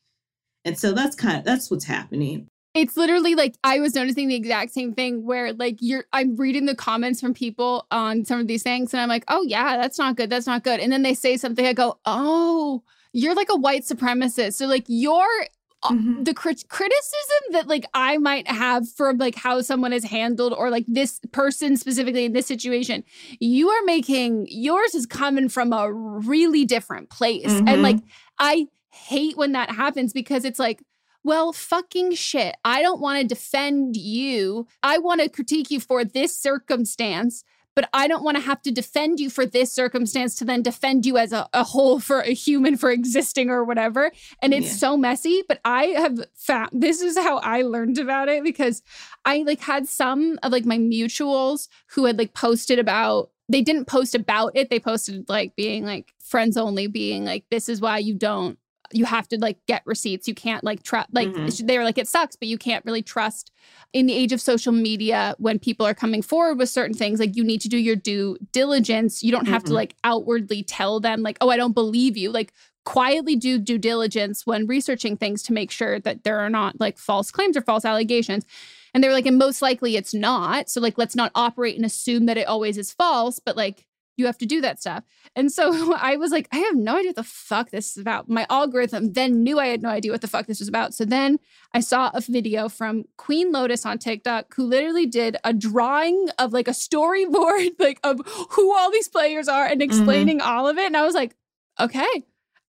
And 0.63 0.77
so 0.77 0.93
that's 0.93 1.15
kind 1.15 1.37
of 1.37 1.43
that's 1.43 1.69
what's 1.69 1.85
happening. 1.85 2.47
It's 2.73 2.97
literally 2.97 3.35
like 3.35 3.55
I 3.63 3.79
was 3.79 3.95
noticing 3.95 4.27
the 4.27 4.35
exact 4.35 4.73
same 4.73 4.93
thing 4.93 5.25
where 5.25 5.53
like 5.53 5.77
you're 5.79 6.05
I'm 6.11 6.35
reading 6.35 6.65
the 6.65 6.75
comments 6.75 7.21
from 7.21 7.33
people 7.33 7.87
on 7.89 8.25
some 8.25 8.39
of 8.39 8.47
these 8.47 8.63
things 8.63 8.93
and 8.93 8.99
I'm 8.99 9.07
like, 9.07 9.23
"Oh 9.27 9.43
yeah, 9.47 9.77
that's 9.77 9.97
not 9.97 10.17
good. 10.17 10.29
That's 10.29 10.47
not 10.47 10.63
good." 10.63 10.79
And 10.79 10.91
then 10.91 11.03
they 11.03 11.13
say 11.13 11.37
something 11.37 11.65
I 11.65 11.73
go, 11.73 11.99
"Oh, 12.05 12.83
you're 13.13 13.35
like 13.35 13.49
a 13.49 13.55
white 13.55 13.83
supremacist." 13.83 14.55
So 14.55 14.65
like 14.65 14.85
you're 14.87 15.47
uh, 15.85 15.91
Mhm. 15.93 16.25
the 16.25 16.33
crit- 16.33 16.67
criticism 16.69 17.41
that 17.51 17.67
like 17.67 17.85
I 17.93 18.17
might 18.17 18.47
have 18.47 18.89
for 18.89 19.13
like 19.13 19.35
how 19.35 19.61
someone 19.61 19.93
is 19.93 20.03
handled 20.03 20.53
or 20.53 20.69
like 20.69 20.85
this 20.87 21.19
person 21.31 21.77
specifically 21.77 22.25
in 22.25 22.33
this 22.33 22.47
situation, 22.47 23.03
you 23.39 23.69
are 23.69 23.83
making 23.85 24.47
yours 24.49 24.95
is 24.95 25.05
coming 25.05 25.49
from 25.49 25.73
a 25.73 25.91
really 25.91 26.65
different 26.65 27.09
place. 27.09 27.45
Mhm. 27.53 27.69
And 27.69 27.81
like 27.81 27.97
I 28.39 28.67
hate 28.91 29.37
when 29.37 29.51
that 29.53 29.71
happens 29.71 30.13
because 30.13 30.45
it's 30.45 30.59
like, 30.59 30.81
well, 31.23 31.51
fucking 31.53 32.13
shit. 32.13 32.55
I 32.63 32.81
don't 32.83 33.01
want 33.01 33.19
to 33.21 33.27
defend 33.27 33.95
you. 33.97 34.67
I 34.83 34.99
want 34.99 35.21
to 35.21 35.29
critique 35.29 35.71
you 35.71 35.79
for 35.79 36.03
this 36.05 36.37
circumstance, 36.37 37.43
but 37.75 37.89
I 37.93 38.07
don't 38.07 38.23
want 38.23 38.37
to 38.37 38.43
have 38.43 38.61
to 38.63 38.71
defend 38.71 39.19
you 39.19 39.29
for 39.29 39.45
this 39.45 39.71
circumstance 39.71 40.35
to 40.35 40.45
then 40.45 40.61
defend 40.61 41.05
you 41.05 41.17
as 41.17 41.33
a, 41.33 41.47
a 41.53 41.63
whole 41.63 41.99
for 41.99 42.21
a 42.21 42.33
human 42.33 42.77
for 42.77 42.89
existing 42.89 43.49
or 43.49 43.63
whatever. 43.63 44.11
And 44.41 44.53
it's 44.53 44.67
Yeah. 44.67 44.73
so 44.73 44.97
messy. 44.97 45.43
But 45.47 45.59
I 45.65 45.87
have 45.87 46.19
found 46.35 46.69
this 46.71 47.01
is 47.01 47.17
how 47.17 47.37
I 47.39 47.61
learned 47.63 47.97
about 47.97 48.29
it 48.29 48.43
because 48.43 48.81
I 49.25 49.39
like 49.39 49.59
had 49.59 49.87
some 49.87 50.39
of 50.41 50.51
like 50.51 50.65
my 50.65 50.77
mutuals 50.77 51.67
who 51.87 52.05
had 52.05 52.17
like 52.17 52.33
posted 52.33 52.79
about 52.79 53.29
they 53.47 53.61
didn't 53.61 53.85
post 53.85 54.15
about 54.15 54.53
it. 54.55 54.71
They 54.71 54.79
posted 54.79 55.29
like 55.29 55.55
being 55.55 55.85
like 55.85 56.13
friends 56.19 56.57
only, 56.57 56.87
being 56.87 57.25
like, 57.25 57.45
this 57.51 57.69
is 57.69 57.79
why 57.79 57.99
you 57.99 58.15
don't 58.15 58.57
you 58.93 59.05
have 59.05 59.27
to 59.29 59.37
like 59.39 59.57
get 59.67 59.81
receipts. 59.85 60.27
You 60.27 60.35
can't 60.35 60.63
like 60.63 60.83
trust 60.83 61.09
like 61.13 61.27
Mhm. 61.29 61.67
they 61.67 61.77
were 61.77 61.83
like 61.83 61.97
it 61.97 62.07
sucks, 62.07 62.35
but 62.35 62.47
you 62.47 62.57
can't 62.57 62.83
really 62.85 63.01
trust 63.01 63.51
in 63.93 64.05
the 64.05 64.13
age 64.13 64.31
of 64.31 64.41
social 64.41 64.71
media 64.73 65.35
when 65.37 65.59
people 65.59 65.85
are 65.85 65.93
coming 65.93 66.21
forward 66.21 66.57
with 66.57 66.69
certain 66.69 66.95
things 66.95 67.19
like 67.19 67.35
you 67.35 67.43
need 67.43 67.61
to 67.61 67.69
do 67.69 67.77
your 67.77 67.95
due 67.95 68.37
diligence. 68.51 69.23
You 69.23 69.31
don't 69.31 69.47
have 69.47 69.63
to 69.65 69.71
Mhm. 69.71 69.75
like 69.75 69.95
outwardly 70.03 70.63
tell 70.63 70.99
them 70.99 71.21
like, 71.21 71.37
"Oh, 71.41 71.49
I 71.49 71.57
don't 71.57 71.73
believe 71.73 72.17
you." 72.17 72.31
Like 72.31 72.53
quietly 72.83 73.35
do 73.35 73.57
due 73.57 73.79
diligence 73.79 74.45
when 74.45 74.67
researching 74.67 75.17
things 75.17 75.41
to 75.41 75.53
make 75.53 75.71
sure 75.71 75.99
that 75.99 76.23
there 76.23 76.39
are 76.39 76.49
not 76.51 76.79
like 76.79 76.99
false 76.99 77.31
claims 77.31 77.57
or 77.57 77.61
false 77.61 77.83
allegations. 77.83 78.45
And 78.93 79.03
they 79.03 79.07
were 79.07 79.13
like, 79.13 79.25
and 79.25 79.37
most 79.39 79.61
likely 79.61 79.95
it's 79.97 80.13
not. 80.13 80.69
So 80.69 80.79
like 80.79 80.97
let's 80.97 81.15
not 81.15 81.31
operate 81.33 81.75
and 81.75 81.83
assume 81.85 82.27
that 82.27 82.37
it 82.37 82.47
always 82.47 82.77
is 82.77 82.91
false, 82.93 83.39
but 83.39 83.57
like 83.57 83.87
you 84.17 84.25
have 84.25 84.37
to 84.37 84.45
do 84.45 84.61
that 84.61 84.79
stuff. 84.79 85.03
And 85.35 85.51
so 85.51 85.93
I 85.99 86.15
was 86.17 86.31
like, 86.31 86.47
I 86.51 86.57
have 86.57 86.75
no 86.75 86.97
idea 86.97 87.09
what 87.09 87.15
the 87.17 87.23
fuck 87.23 87.71
this 87.71 87.91
is 87.91 87.97
about. 87.97 88.29
My 88.29 88.45
algorithm 88.49 89.13
then 89.13 89.43
knew 89.43 89.59
I 89.59 89.67
had 89.67 89.81
no 89.81 89.89
idea 89.89 90.11
what 90.11 90.21
the 90.21 90.27
fuck 90.27 90.47
this 90.47 90.59
was 90.59 90.67
about. 90.69 90.93
So 90.93 91.05
then 91.05 91.39
I 91.73 91.79
saw 91.81 92.11
a 92.13 92.21
video 92.21 92.69
from 92.69 93.03
Queen 93.17 93.51
Lotus 93.51 93.85
on 93.85 93.97
TikTok 93.97 94.53
who 94.55 94.65
literally 94.65 95.05
did 95.05 95.37
a 95.43 95.53
drawing 95.53 96.29
of 96.39 96.53
like 96.53 96.67
a 96.67 96.71
storyboard, 96.71 97.71
like 97.79 97.99
of 98.03 98.21
who 98.51 98.75
all 98.75 98.91
these 98.91 99.09
players 99.09 99.47
are 99.47 99.65
and 99.65 99.81
explaining 99.81 100.39
all 100.41 100.67
of 100.67 100.77
it. 100.77 100.85
And 100.85 100.97
I 100.97 101.03
was 101.03 101.15
like, 101.15 101.35
okay, 101.79 102.23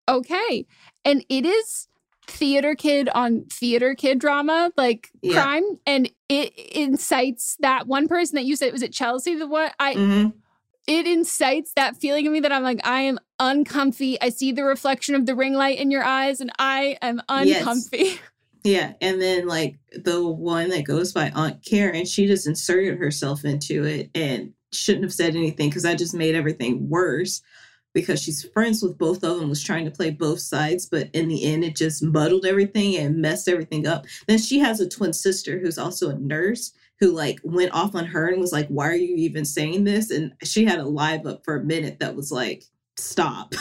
okay. 0.07 0.65
And 1.05 1.25
it 1.29 1.45
is 1.45 1.87
theater 2.25 2.73
kid 2.73 3.09
on 3.09 3.43
theater 3.51 3.95
kid 3.95 4.17
drama, 4.19 4.71
like 4.77 5.09
Yeah. 5.21 5.41
crime. 5.43 5.63
And 5.85 6.09
it 6.29 6.53
incites 6.73 7.57
that 7.59 7.85
one 7.85 8.07
person 8.07 8.35
that 8.37 8.45
you 8.45 8.55
said, 8.55 8.71
was 8.71 8.81
it 8.81 8.93
Chelsea? 8.93 9.35
The 9.35 9.45
one 9.47 9.71
I 9.79 9.95
Mhm. 9.95 10.33
It 10.87 11.07
incites 11.07 11.73
that 11.75 11.97
feeling 11.97 12.25
in 12.25 12.31
me 12.31 12.39
that 12.41 12.51
I'm 12.51 12.63
like, 12.63 12.85
I 12.85 13.01
am 13.01 13.19
uncomfy. 13.39 14.19
I 14.21 14.29
see 14.29 14.51
the 14.51 14.63
reflection 14.63 15.15
of 15.15 15.25
the 15.25 15.35
ring 15.35 15.53
light 15.53 15.77
in 15.79 15.91
your 15.91 16.03
eyes, 16.03 16.41
and 16.41 16.51
I 16.59 16.97
am 17.01 17.21
Yes. 17.29 17.61
uncomfy. 17.61 18.19
Yeah, 18.65 18.93
and 19.01 19.21
then 19.21 19.45
like 19.45 19.75
the 19.91 20.25
one 20.25 20.69
that 20.69 20.85
goes 20.85 21.11
by 21.11 21.31
Aunt 21.31 21.65
Karen, 21.65 22.05
she 22.05 22.27
just 22.27 22.47
inserted 22.47 22.97
herself 22.97 23.43
into 23.43 23.83
it 23.83 24.09
and 24.15 24.53
shouldn't 24.71 25.03
have 25.03 25.13
said 25.13 25.35
anything 25.35 25.67
because 25.69 25.83
I 25.83 25.95
just 25.95 26.13
made 26.13 26.33
everything 26.33 26.87
worse 26.87 27.41
because 27.93 28.21
she's 28.21 28.45
friends 28.53 28.81
with 28.81 28.97
both 28.97 29.21
of 29.25 29.37
them, 29.39 29.49
was 29.49 29.61
trying 29.61 29.83
to 29.83 29.91
play 29.91 30.11
both 30.11 30.39
sides, 30.39 30.85
but 30.85 31.09
in 31.11 31.27
the 31.27 31.43
end, 31.43 31.65
it 31.65 31.75
just 31.75 32.01
muddled 32.01 32.45
everything 32.45 32.95
and 32.95 33.17
messed 33.17 33.49
everything 33.49 33.85
up. 33.85 34.05
Then 34.27 34.37
she 34.39 34.59
has 34.59 34.79
a 34.79 34.87
twin 34.87 35.11
sister 35.11 35.59
who's 35.59 35.77
also 35.77 36.09
a 36.09 36.17
nurse 36.17 36.71
who 37.03 37.11
like 37.11 37.41
went 37.43 37.73
off 37.73 37.95
on 37.95 38.05
her 38.05 38.29
and 38.29 38.39
was 38.39 38.53
like, 38.53 38.67
"Why 38.69 38.87
are 38.87 38.95
you 38.95 39.15
even 39.17 39.43
saying 39.43 39.83
this?" 39.83 40.09
And 40.09 40.33
she 40.41 40.63
had 40.63 40.79
a 40.79 40.85
live 40.85 41.25
up 41.25 41.43
for 41.43 41.57
a 41.57 41.63
minute 41.63 41.99
that 41.99 42.15
was 42.15 42.31
like, 42.31 42.63
"Stop." 42.97 43.53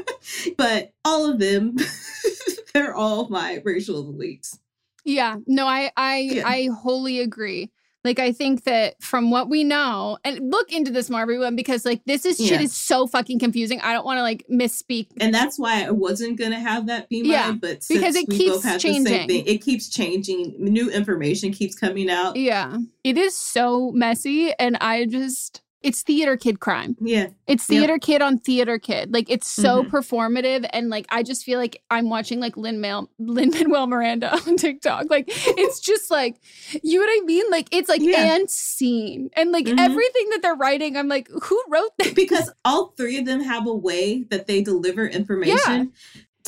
but 0.56 0.92
all 1.04 1.30
of 1.30 1.38
them, 1.38 1.76
they're 2.74 2.94
all 2.94 3.28
my 3.28 3.62
racial 3.64 4.12
elites. 4.12 4.58
Yeah, 5.04 5.36
no, 5.46 5.66
I 5.66 5.92
I 5.96 6.18
Yeah. 6.18 6.48
I 6.48 6.68
wholly 6.82 7.20
agree. 7.20 7.70
Like 8.04 8.18
I 8.18 8.32
think 8.32 8.64
that 8.64 9.02
from 9.02 9.30
what 9.30 9.48
we 9.48 9.64
know, 9.64 10.18
and 10.24 10.50
look 10.50 10.72
into 10.72 10.90
this 10.92 11.10
more 11.10 11.20
everyone 11.20 11.56
because 11.56 11.84
like 11.84 12.02
this 12.04 12.24
is 12.24 12.38
shit 12.38 12.60
is 12.60 12.72
so 12.72 13.06
fucking 13.06 13.38
confusing. 13.38 13.80
I 13.80 13.92
don't 13.92 14.04
want 14.04 14.18
to 14.18 14.22
like 14.22 14.44
misspeak. 14.50 15.08
And 15.20 15.34
that's 15.34 15.58
why 15.58 15.84
I 15.84 15.90
wasn't 15.90 16.38
gonna 16.38 16.60
have 16.60 16.86
that 16.86 17.08
be 17.08 17.22
mine. 17.22 17.30
Yeah, 17.30 17.52
but 17.52 17.84
because 17.88 18.14
it 18.14 18.28
keeps 18.28 18.52
both 18.52 18.64
have 18.64 18.74
the 18.74 18.88
changing. 18.88 19.06
same 19.06 19.28
thing, 19.28 19.46
it 19.46 19.58
keeps 19.58 19.88
changing. 19.88 20.54
New 20.58 20.90
information 20.90 21.52
keeps 21.52 21.74
coming 21.74 22.08
out. 22.08 22.36
Yeah, 22.36 22.78
it 23.02 23.18
is 23.18 23.36
so 23.36 23.90
messy, 23.90 24.52
and 24.58 24.76
I 24.80 25.04
just 25.06 25.62
it's 25.82 26.02
theater 26.02 26.36
kid 26.36 26.60
crime. 26.60 26.96
Yeah, 27.00 27.28
It's 27.46 27.68
Yep. 27.70 27.78
theater 27.78 27.98
kid 27.98 28.20
on 28.22 28.38
theater 28.38 28.78
kid. 28.78 29.12
Like 29.14 29.30
it's 29.30 29.48
so 29.48 29.82
Mhm. 29.84 29.90
performative, 29.90 30.68
and 30.72 30.90
like 30.90 31.06
I 31.10 31.22
just 31.22 31.44
feel 31.44 31.58
like 31.58 31.80
I'm 31.90 32.08
watching 32.10 32.40
like 32.40 32.56
Lin 32.56 32.80
Manuel 32.80 33.08
Lin 33.18 33.50
Manuel 33.50 33.86
Miranda 33.86 34.32
on 34.34 34.56
TikTok. 34.56 35.06
Like 35.08 35.24
it's 35.28 35.80
just 35.90 36.10
like 36.10 36.36
you 36.82 36.98
know 36.98 37.06
what 37.06 37.22
I 37.22 37.24
mean. 37.24 37.44
Like 37.50 37.68
it's 37.70 37.88
like 37.88 38.00
Yeah. 38.02 38.34
and 38.34 38.50
scene 38.50 39.30
and 39.34 39.52
like 39.52 39.66
Mhm. 39.66 39.78
everything 39.78 40.30
that 40.30 40.40
they're 40.42 40.54
writing. 40.56 40.96
I'm 40.96 41.08
like, 41.08 41.28
who 41.42 41.62
wrote 41.68 41.92
because 42.14 42.50
all 42.64 42.94
three 42.96 43.18
of 43.18 43.24
them 43.26 43.40
have 43.40 43.66
a 43.66 43.74
way 43.74 44.24
that 44.30 44.46
they 44.46 44.62
deliver 44.62 45.06
information. 45.06 45.92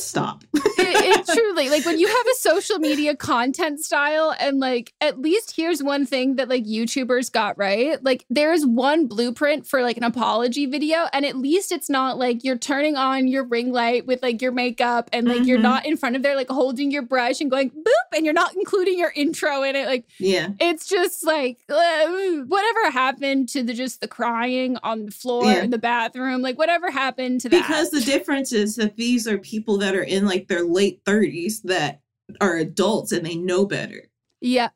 Stop. 0.01 0.43
it, 0.53 0.63
it 0.77 1.25
truly 1.27 1.69
like 1.69 1.85
when 1.85 1.99
you 1.99 2.07
have 2.07 2.25
a 2.27 2.35
social 2.35 2.79
media 2.79 3.15
content 3.15 3.79
style 3.79 4.35
and 4.39 4.59
like 4.59 4.93
at 5.01 5.19
least 5.19 5.53
here's 5.55 5.81
one 5.81 6.05
thing 6.05 6.35
that 6.35 6.49
like 6.49 6.65
youtubers 6.65 7.31
got 7.31 7.57
right 7.57 8.03
like 8.03 8.25
there's 8.29 8.65
one 8.65 9.07
blueprint 9.07 9.65
for 9.67 9.81
like 9.81 9.97
an 9.97 10.03
apology 10.03 10.65
video 10.65 11.07
and 11.13 11.25
at 11.25 11.35
least 11.37 11.71
it's 11.71 11.89
not 11.89 12.17
like 12.17 12.43
you're 12.43 12.57
turning 12.57 12.95
on 12.95 13.27
your 13.27 13.43
ring 13.43 13.71
light 13.71 14.05
with 14.07 14.21
like 14.21 14.41
your 14.41 14.51
makeup 14.51 15.09
and 15.13 15.27
like 15.27 15.45
you're 15.45 15.57
Mhm. 15.59 15.61
not 15.63 15.85
in 15.85 15.97
front 15.97 16.15
of 16.15 16.23
there 16.23 16.35
like 16.35 16.49
holding 16.49 16.91
your 16.91 17.01
brush 17.03 17.39
and 17.41 17.49
going 17.51 17.69
boop 17.69 18.15
and 18.15 18.25
you're 18.25 18.33
not 18.33 18.53
including 18.55 18.97
your 18.99 19.11
intro 19.15 19.63
in 19.63 19.75
it 19.75 19.85
like 19.87 20.05
yeah. 20.19 20.49
it's 20.59 20.87
just 20.87 21.25
like 21.25 21.59
uh, 21.69 22.07
whatever 22.47 22.91
happened 22.91 23.47
to 23.49 23.63
the 23.63 23.73
just 23.73 24.01
the 24.01 24.07
crying 24.07 24.77
on 24.83 25.05
the 25.05 25.11
floor 25.11 25.45
Yeah. 25.45 25.63
in 25.63 25.69
the 25.69 25.77
bathroom 25.77 26.41
like 26.41 26.57
whatever 26.57 26.89
happened 26.91 27.41
to 27.41 27.49
that 27.49 27.61
Because 27.67 27.89
the 27.91 28.01
difference 28.01 28.51
is 28.51 28.75
that 28.75 28.95
these 28.95 29.27
are 29.27 29.37
people 29.37 29.77
that 29.79 29.90
are 29.95 30.03
in 30.03 30.25
like 30.25 30.47
their 30.47 30.63
late 30.63 31.03
30s 31.05 31.61
that 31.63 32.01
are 32.39 32.55
adults 32.57 33.11
and 33.11 33.25
they 33.25 33.35
know 33.35 33.65
better. 33.65 34.03
yeah 34.39 34.69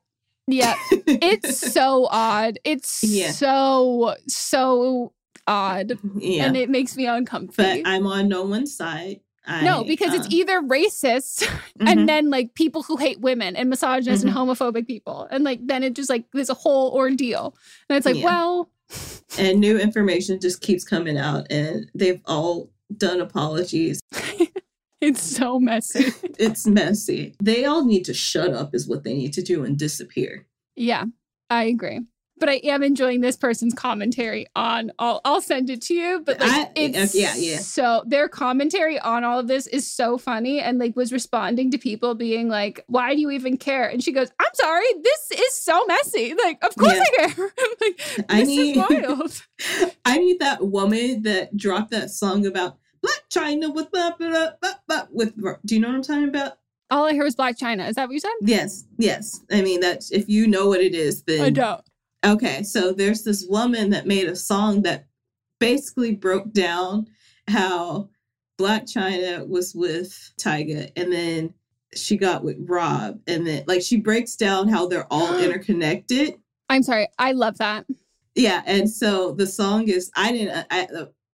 yeah 0.48 0.76
it's 1.08 1.58
so 1.74 2.08
odd. 2.12 2.60
It's 2.64 3.04
Yeah. 3.04 3.32
so 3.32 4.16
so 4.28 5.14
odd, 5.48 5.98
yeah. 6.18 6.46
and 6.46 6.58
it 6.58 6.70
makes 6.70 6.96
me 6.98 7.06
uncomfortable. 7.08 7.82
but 7.82 7.90
I'm 7.90 8.06
on 8.08 8.28
no 8.28 8.44
one's 8.44 8.76
side. 8.76 9.22
I, 9.48 9.64
no, 9.64 9.84
because 9.84 10.12
it's 10.16 10.26
uh, 10.26 10.32
either 10.32 10.60
racist 10.62 11.44
mhm. 11.46 11.60
and 11.88 12.10
then 12.10 12.32
like 12.32 12.56
people 12.56 12.82
who 12.82 12.98
hate 12.98 13.20
women 13.22 13.56
and 13.56 13.70
misogynist 13.70 14.26
Mm-hmm. 14.26 14.36
and 14.38 14.50
homophobic 14.50 14.88
people, 14.88 15.28
and 15.32 15.44
like 15.44 15.60
then 15.66 15.84
it 15.84 15.94
just 15.94 16.10
like 16.10 16.26
there's 16.34 16.50
a 16.50 16.56
whole 16.56 16.94
ordeal, 16.94 17.56
and 17.90 17.96
it's 17.98 18.06
like, 18.08 18.16
Yeah. 18.18 18.26
well, 18.26 18.70
and 19.40 19.60
new 19.60 19.78
information 19.80 20.40
just 20.40 20.62
keeps 20.62 20.84
coming 20.84 21.18
out 21.18 21.46
and 21.52 21.90
they've 21.96 22.22
all 22.26 22.70
done 22.98 23.20
apologies. 23.22 24.00
it's 25.02 25.22
so 25.22 25.60
messy. 25.60 26.12
It's 26.40 26.68
messy. 26.68 27.36
They 27.42 27.66
all 27.66 27.86
need 27.86 28.04
to 28.06 28.14
shut 28.14 28.52
up 28.54 28.76
is 28.76 28.88
what 28.88 29.04
they 29.04 29.14
need 29.14 29.34
to 29.34 29.42
do 29.42 29.64
and 29.64 29.78
disappear. 29.78 30.48
yeah, 30.76 31.06
I 31.50 31.64
agree. 31.66 32.02
But 32.38 32.50
I 32.50 32.56
am 32.66 32.84
enjoying 32.84 33.22
this 33.22 33.38
person's 33.38 33.74
commentary 33.74 34.46
on 34.58 34.92
all. 35.00 35.22
I'll 35.24 35.40
send 35.40 35.70
it 35.70 35.82
to 35.84 35.94
you. 35.94 36.22
But 36.26 36.42
like, 36.42 36.52
I- 36.52 36.72
it's 36.76 37.16
yeah, 37.16 37.34
yeah. 37.38 37.60
So 37.60 38.04
their 38.06 38.28
commentary 38.28 39.00
on 39.00 39.24
all 39.24 39.40
of 39.40 39.48
this 39.48 39.68
is 39.68 39.90
so 39.90 40.18
funny, 40.18 40.60
and 40.60 40.78
like 40.78 40.98
was 40.98 41.14
responding 41.14 41.72
to 41.72 41.78
people 41.78 42.14
being 42.14 42.50
like, 42.50 42.84
"Why 42.88 43.16
do 43.16 43.22
you 43.22 43.32
even 43.32 43.56
care?" 43.56 43.88
And 43.88 44.04
she 44.04 44.12
goes, 44.12 44.28
"I'm 44.38 44.54
sorry, 44.56 44.84
this 45.02 45.40
is 45.40 45.54
so 45.54 45.86
messy. 45.86 46.34
Like, 46.44 46.62
of 46.62 46.76
course 46.76 46.92
Yeah. 46.94 47.02
I 47.26 47.28
care. 47.30 47.52
like, 47.82 47.98
this 47.98 48.26
I 48.28 48.44
need- 48.44 48.78
is 48.78 48.90
wild." 48.90 49.44
I 50.04 50.18
need 50.18 50.40
that 50.40 50.68
woman 50.68 51.22
that 51.24 51.56
dropped 51.56 51.92
that 51.92 52.10
song 52.12 52.46
about 52.46 52.78
Blac 53.04 53.20
Chyna 53.34 53.74
with 53.74 53.92
blah, 53.92 54.12
blah, 54.18 54.52
blah, 54.62 54.74
blah, 54.88 55.06
with 55.12 55.36
do 55.66 55.76
you 55.76 55.82
know 55.82 55.88
what 55.88 55.96
I'm 55.96 56.04
talking 56.04 56.30
about? 56.30 56.58
all 56.92 57.06
I 57.06 57.14
hear 57.14 57.26
is 57.26 57.36
Blac 57.36 57.58
Chyna. 57.58 57.88
Is 57.90 57.96
that 57.96 58.08
what 58.08 58.14
you 58.14 58.20
said? 58.20 58.32
Yes, 58.42 58.86
yes. 58.98 59.42
I 59.52 59.62
mean 59.62 59.80
that's 59.80 60.12
if 60.12 60.30
you 60.30 60.48
know 60.48 60.68
what 60.68 60.82
it 60.82 60.94
is, 60.94 61.24
then 61.24 61.42
I 61.42 61.50
don't. 61.50 61.82
Okay, 62.26 62.64
so 62.64 62.92
there's 62.92 63.24
this 63.24 63.46
woman 63.48 63.92
that 63.92 64.08
made 64.08 64.28
a 64.28 64.36
song 64.36 64.82
that 64.84 65.08
basically 65.60 66.16
broke 66.16 66.52
down 66.52 67.08
how 67.48 68.10
Blac 68.60 68.92
Chyna 68.92 69.48
was 69.48 69.76
with 69.76 70.34
Tyga 70.40 70.92
and 70.96 71.12
then 71.12 71.54
she 71.94 72.18
got 72.18 72.44
with 72.44 72.58
Rob 72.60 73.20
and 73.28 73.46
then 73.46 73.64
like 73.68 73.82
she 73.82 73.98
breaks 73.98 74.36
down 74.36 74.68
how 74.68 74.88
they're 74.88 75.12
all 75.12 75.38
interconnected. 75.44 76.36
I'm 76.70 76.84
sorry. 76.84 77.08
I 77.20 77.32
love 77.34 77.58
that. 77.60 77.86
Yeah, 78.34 78.64
and 78.66 78.90
so 78.90 79.32
the 79.32 79.48
song 79.48 79.88
is 79.88 80.12
I 80.16 80.32
didn't 80.32 80.68
I, 80.70 80.88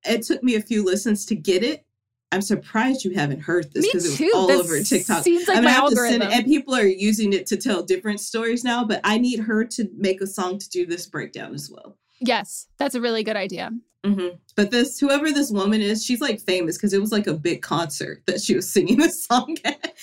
it 0.06 0.24
took 0.24 0.44
me 0.44 0.56
a 0.56 0.62
few 0.62 0.84
listens 0.84 1.26
to 1.28 1.36
get 1.36 1.64
it. 1.64 1.86
I'm 2.34 2.42
surprised 2.42 3.04
you 3.04 3.12
haven't 3.12 3.42
heard 3.42 3.74
this 3.74 3.84
Me 3.84 3.90
because 3.92 4.06
it 4.06 4.10
was 4.10 4.18
too. 4.18 4.32
all 4.34 4.48
That 4.48 4.60
over 4.60 4.82
TikTok. 4.82 5.24
Seems 5.24 5.48
like 5.50 5.58
I'm 5.58 5.64
my 5.66 5.74
gonna 5.76 5.90
send 5.96 5.98
algorithm. 5.98 6.22
it, 6.22 6.34
and 6.34 6.46
people 6.46 6.74
are 6.74 6.86
using 6.86 7.34
it 7.34 7.46
to 7.48 7.58
tell 7.58 7.84
different 7.84 8.22
stories 8.22 8.64
now. 8.64 8.86
But 8.86 9.02
I 9.04 9.18
need 9.18 9.40
her 9.42 9.66
to 9.66 9.90
make 9.98 10.22
a 10.22 10.28
song 10.28 10.58
to 10.58 10.70
do 10.70 10.86
this 10.86 11.08
breakdown 11.08 11.54
as 11.54 11.70
well. 11.70 11.98
yes, 12.22 12.68
that's 12.78 12.96
a 12.96 13.02
really 13.02 13.24
good 13.24 13.36
idea. 13.36 13.72
hmm 14.06 14.28
But 14.56 14.72
this, 14.72 14.98
whoever 15.00 15.32
this 15.32 15.52
woman 15.52 15.82
is, 15.82 16.06
she's 16.06 16.22
like 16.22 16.40
famous 16.40 16.78
because 16.78 16.94
it 16.94 17.02
was 17.02 17.12
like 17.12 17.28
a 17.28 17.34
big 17.34 17.62
concert 17.62 18.24
that 18.28 18.40
she 18.42 18.56
was 18.56 18.70
singing 18.72 18.98
this 18.98 19.26
song 19.26 19.58
at. 19.66 19.94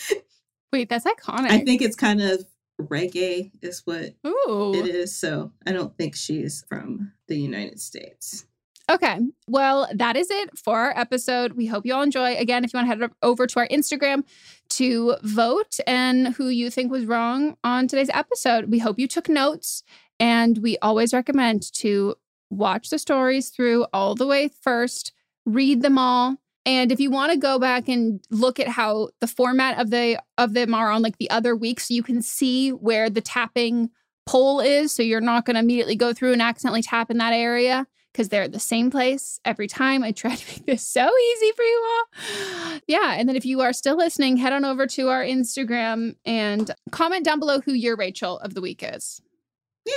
Wait, 0.71 0.91
that's 0.91 1.07
iconic. 1.07 1.49
I 1.51 1.61
think 1.61 1.81
it's 1.81 1.97
kind 1.97 2.21
of 2.21 2.45
reggae, 2.79 3.51
is 3.63 3.81
what 3.87 4.15
Ooh. 4.27 4.73
it 4.75 4.87
is. 4.87 5.17
So 5.17 5.51
I 5.67 5.73
don't 5.73 5.97
think 5.97 6.15
she's 6.15 6.63
from 6.69 7.13
the 7.27 7.37
United 7.39 7.81
States. 7.81 8.45
Okay. 8.91 9.21
Well, 9.47 9.87
that 9.95 10.17
is 10.17 10.31
it 10.31 10.57
for 10.57 10.79
our 10.79 10.99
episode. 10.99 11.53
We 11.53 11.67
hope 11.67 11.85
you 11.85 11.93
all 11.93 12.03
enjoy. 12.03 12.37
Again, 12.37 12.65
if 12.65 12.73
you 12.73 12.79
want 12.79 12.91
to 12.91 12.99
head 12.99 13.11
over 13.23 13.47
to 13.47 13.61
our 13.61 13.69
Instagram 13.69 14.25
to 14.71 15.17
vote 15.23 15.79
and 15.87 16.29
who 16.29 16.49
you 16.49 16.71
think 16.71 16.91
was 16.91 17.05
wrong 17.05 17.57
on 17.63 17.87
today's 17.87 18.09
episode, 18.15 18.71
we 18.71 18.79
hope 18.79 18.99
you 18.99 19.07
took 19.07 19.29
notes. 19.29 19.83
And 20.19 20.59
we 20.59 20.79
always 20.79 21.13
recommend 21.13 21.71
to 21.75 22.15
watch 22.49 22.89
the 22.89 22.99
stories 22.99 23.51
through 23.51 23.87
all 23.93 24.15
the 24.15 24.27
way 24.27 24.49
first, 24.63 25.13
read 25.45 25.83
them 25.83 25.99
all. 25.99 26.37
And 26.65 26.91
if 26.91 26.99
you 26.99 27.11
want 27.11 27.33
to 27.33 27.39
go 27.39 27.59
back 27.59 27.89
and 27.89 28.25
look 28.31 28.59
at 28.59 28.69
how 28.69 29.11
the 29.21 29.27
format 29.27 29.79
of 29.79 29.91
the 29.91 30.21
of 30.39 30.55
them 30.55 30.75
are 30.75 30.91
on 30.91 31.03
like 31.03 31.19
the 31.19 31.31
other 31.31 31.55
weeks, 31.55 31.91
you 31.91 32.03
can 32.03 32.23
see 32.23 32.71
where 32.71 33.11
the 33.11 33.21
tapping 33.21 33.91
poll 34.27 34.61
is. 34.61 34.93
So 34.95 35.03
you're 35.03 35.21
not 35.21 35.45
going 35.45 35.55
to 35.55 35.61
immediately 35.61 35.97
go 35.97 36.15
through 36.15 36.33
and 36.33 36.43
accidentally 36.43 36.83
tap 36.83 37.11
in 37.11 37.19
that 37.19 37.33
area 37.35 37.87
because 38.13 38.29
they're 38.29 38.43
at 38.43 38.53
the 38.53 38.59
same 38.61 38.91
place 38.91 39.39
every 39.45 39.67
time. 39.67 40.03
I 40.03 40.13
try 40.13 40.35
to 40.35 40.47
make 40.53 40.67
this 40.67 40.87
so 40.87 41.09
easy 41.17 41.53
for 41.53 41.63
you 41.63 41.87
all. 41.89 42.79
Yeah. 42.87 43.15
And 43.15 43.29
then 43.29 43.37
if 43.37 43.45
you 43.47 43.61
are 43.61 43.73
still 43.73 43.97
listening, 43.97 44.37
head 44.37 44.53
on 44.53 44.65
over 44.65 44.87
to 44.87 45.09
our 45.09 45.23
Instagram 45.23 46.17
and 46.25 46.71
comment 46.91 47.25
down 47.25 47.39
below 47.39 47.61
who 47.61 47.73
your 47.73 47.97
Rachel 47.97 48.39
of 48.41 48.55
the 48.55 48.61
week 48.61 48.83
is. 48.83 49.21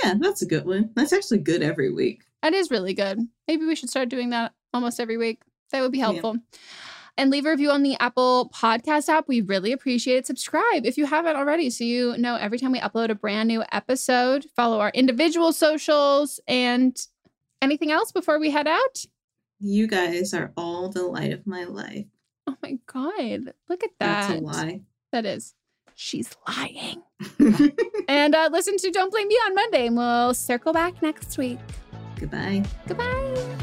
Yeah, 0.02 0.14
that's 0.18 0.42
a 0.42 0.46
good 0.46 0.64
one. 0.66 0.90
That's 0.94 1.12
actually 1.12 1.38
good 1.38 1.62
every 1.62 1.92
week. 1.92 2.22
That 2.42 2.54
is 2.54 2.70
really 2.70 2.94
good. 2.94 3.20
Maybe 3.46 3.66
we 3.66 3.74
should 3.76 3.90
start 3.90 4.08
doing 4.08 4.30
that 4.30 4.52
almost 4.72 4.98
every 5.00 5.16
week. 5.16 5.42
That 5.70 5.80
would 5.82 5.92
be 5.92 5.98
Yeah. 5.98 6.06
helpful. 6.06 6.36
And 7.18 7.30
leave 7.30 7.44
a 7.44 7.50
review 7.50 7.70
on 7.70 7.82
the 7.82 7.94
Apple 8.00 8.50
Podcast 8.54 9.10
app. 9.10 9.28
We 9.28 9.42
really 9.42 9.70
appreciate 9.72 10.16
it. 10.16 10.26
Subscribe 10.26 10.86
if 10.86 10.96
you 10.96 11.04
haven't 11.04 11.36
already 11.36 11.68
so 11.68 11.84
you 11.84 12.16
know 12.16 12.36
every 12.36 12.58
time 12.58 12.72
we 12.72 12.80
upload 12.80 13.10
a 13.10 13.14
brand 13.14 13.48
new 13.48 13.62
episode. 13.70 14.46
Follow 14.56 14.80
our 14.80 14.90
individual 14.94 15.52
socials 15.52 16.40
and 16.48 17.06
anything 17.62 17.90
else 17.90 18.12
before 18.12 18.38
we 18.38 18.50
head 18.50 18.66
out? 18.66 19.04
You 19.60 19.86
guys 19.86 20.34
are 20.34 20.52
all 20.56 20.88
the 20.88 21.04
light 21.04 21.32
of 21.32 21.46
my 21.46 21.64
life. 21.64 22.06
Oh 22.46 22.56
my 22.62 22.78
God. 22.86 23.54
Look 23.68 23.84
at 23.84 23.90
that. 24.00 24.28
That's 24.28 24.40
a 24.40 24.44
lie. 24.44 24.80
That 25.12 25.24
is. 25.24 25.54
She's 25.94 26.34
lying. 26.46 27.02
And 28.08 28.34
uh, 28.34 28.50
listen 28.52 28.76
to 28.78 28.90
Don't 28.90 29.10
Blame 29.10 29.28
Me 29.28 29.34
on 29.46 29.54
Monday, 29.54 29.86
and 29.86 29.96
we'll 29.96 30.34
circle 30.34 30.72
back 30.72 31.00
next 31.02 31.38
week. 31.38 31.58
Goodbye. 32.18 32.64
Goodbye. 32.86 33.56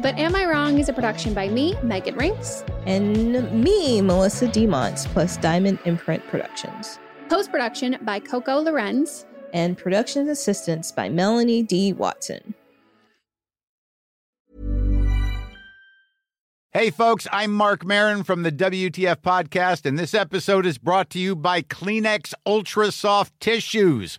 But 0.00 0.18
Am 0.18 0.34
I 0.34 0.44
Wrong 0.46 0.78
is 0.78 0.88
a 0.88 0.92
production 0.92 1.32
by 1.32 1.48
me, 1.48 1.74
Megan 1.82 2.16
Rinks. 2.16 2.64
And 2.86 3.50
me, 3.62 4.02
Melissa 4.02 4.46
Demonts, 4.48 5.06
plus 5.06 5.36
Diamond 5.36 5.78
Imprint 5.84 6.26
Productions. 6.26 6.98
Post 7.28 7.50
production 7.50 7.96
by 8.02 8.18
Coco 8.20 8.58
Lorenz. 8.58 9.26
And 9.52 9.76
production 9.76 10.28
assistance 10.28 10.92
by 10.92 11.08
Melanie 11.08 11.62
D. 11.62 11.92
Watson. 11.92 12.54
Hey, 16.76 16.90
folks, 16.90 17.26
I'm 17.32 17.54
Marc 17.54 17.86
Maron 17.86 18.22
from 18.22 18.42
the 18.42 18.52
WTF 18.52 19.22
Podcast, 19.22 19.86
and 19.86 19.98
this 19.98 20.12
episode 20.12 20.66
is 20.66 20.76
brought 20.76 21.08
to 21.08 21.18
you 21.18 21.34
by 21.34 21.62
Kleenex 21.62 22.34
Ultra 22.44 22.92
Soft 22.92 23.32
Tissues, 23.40 24.18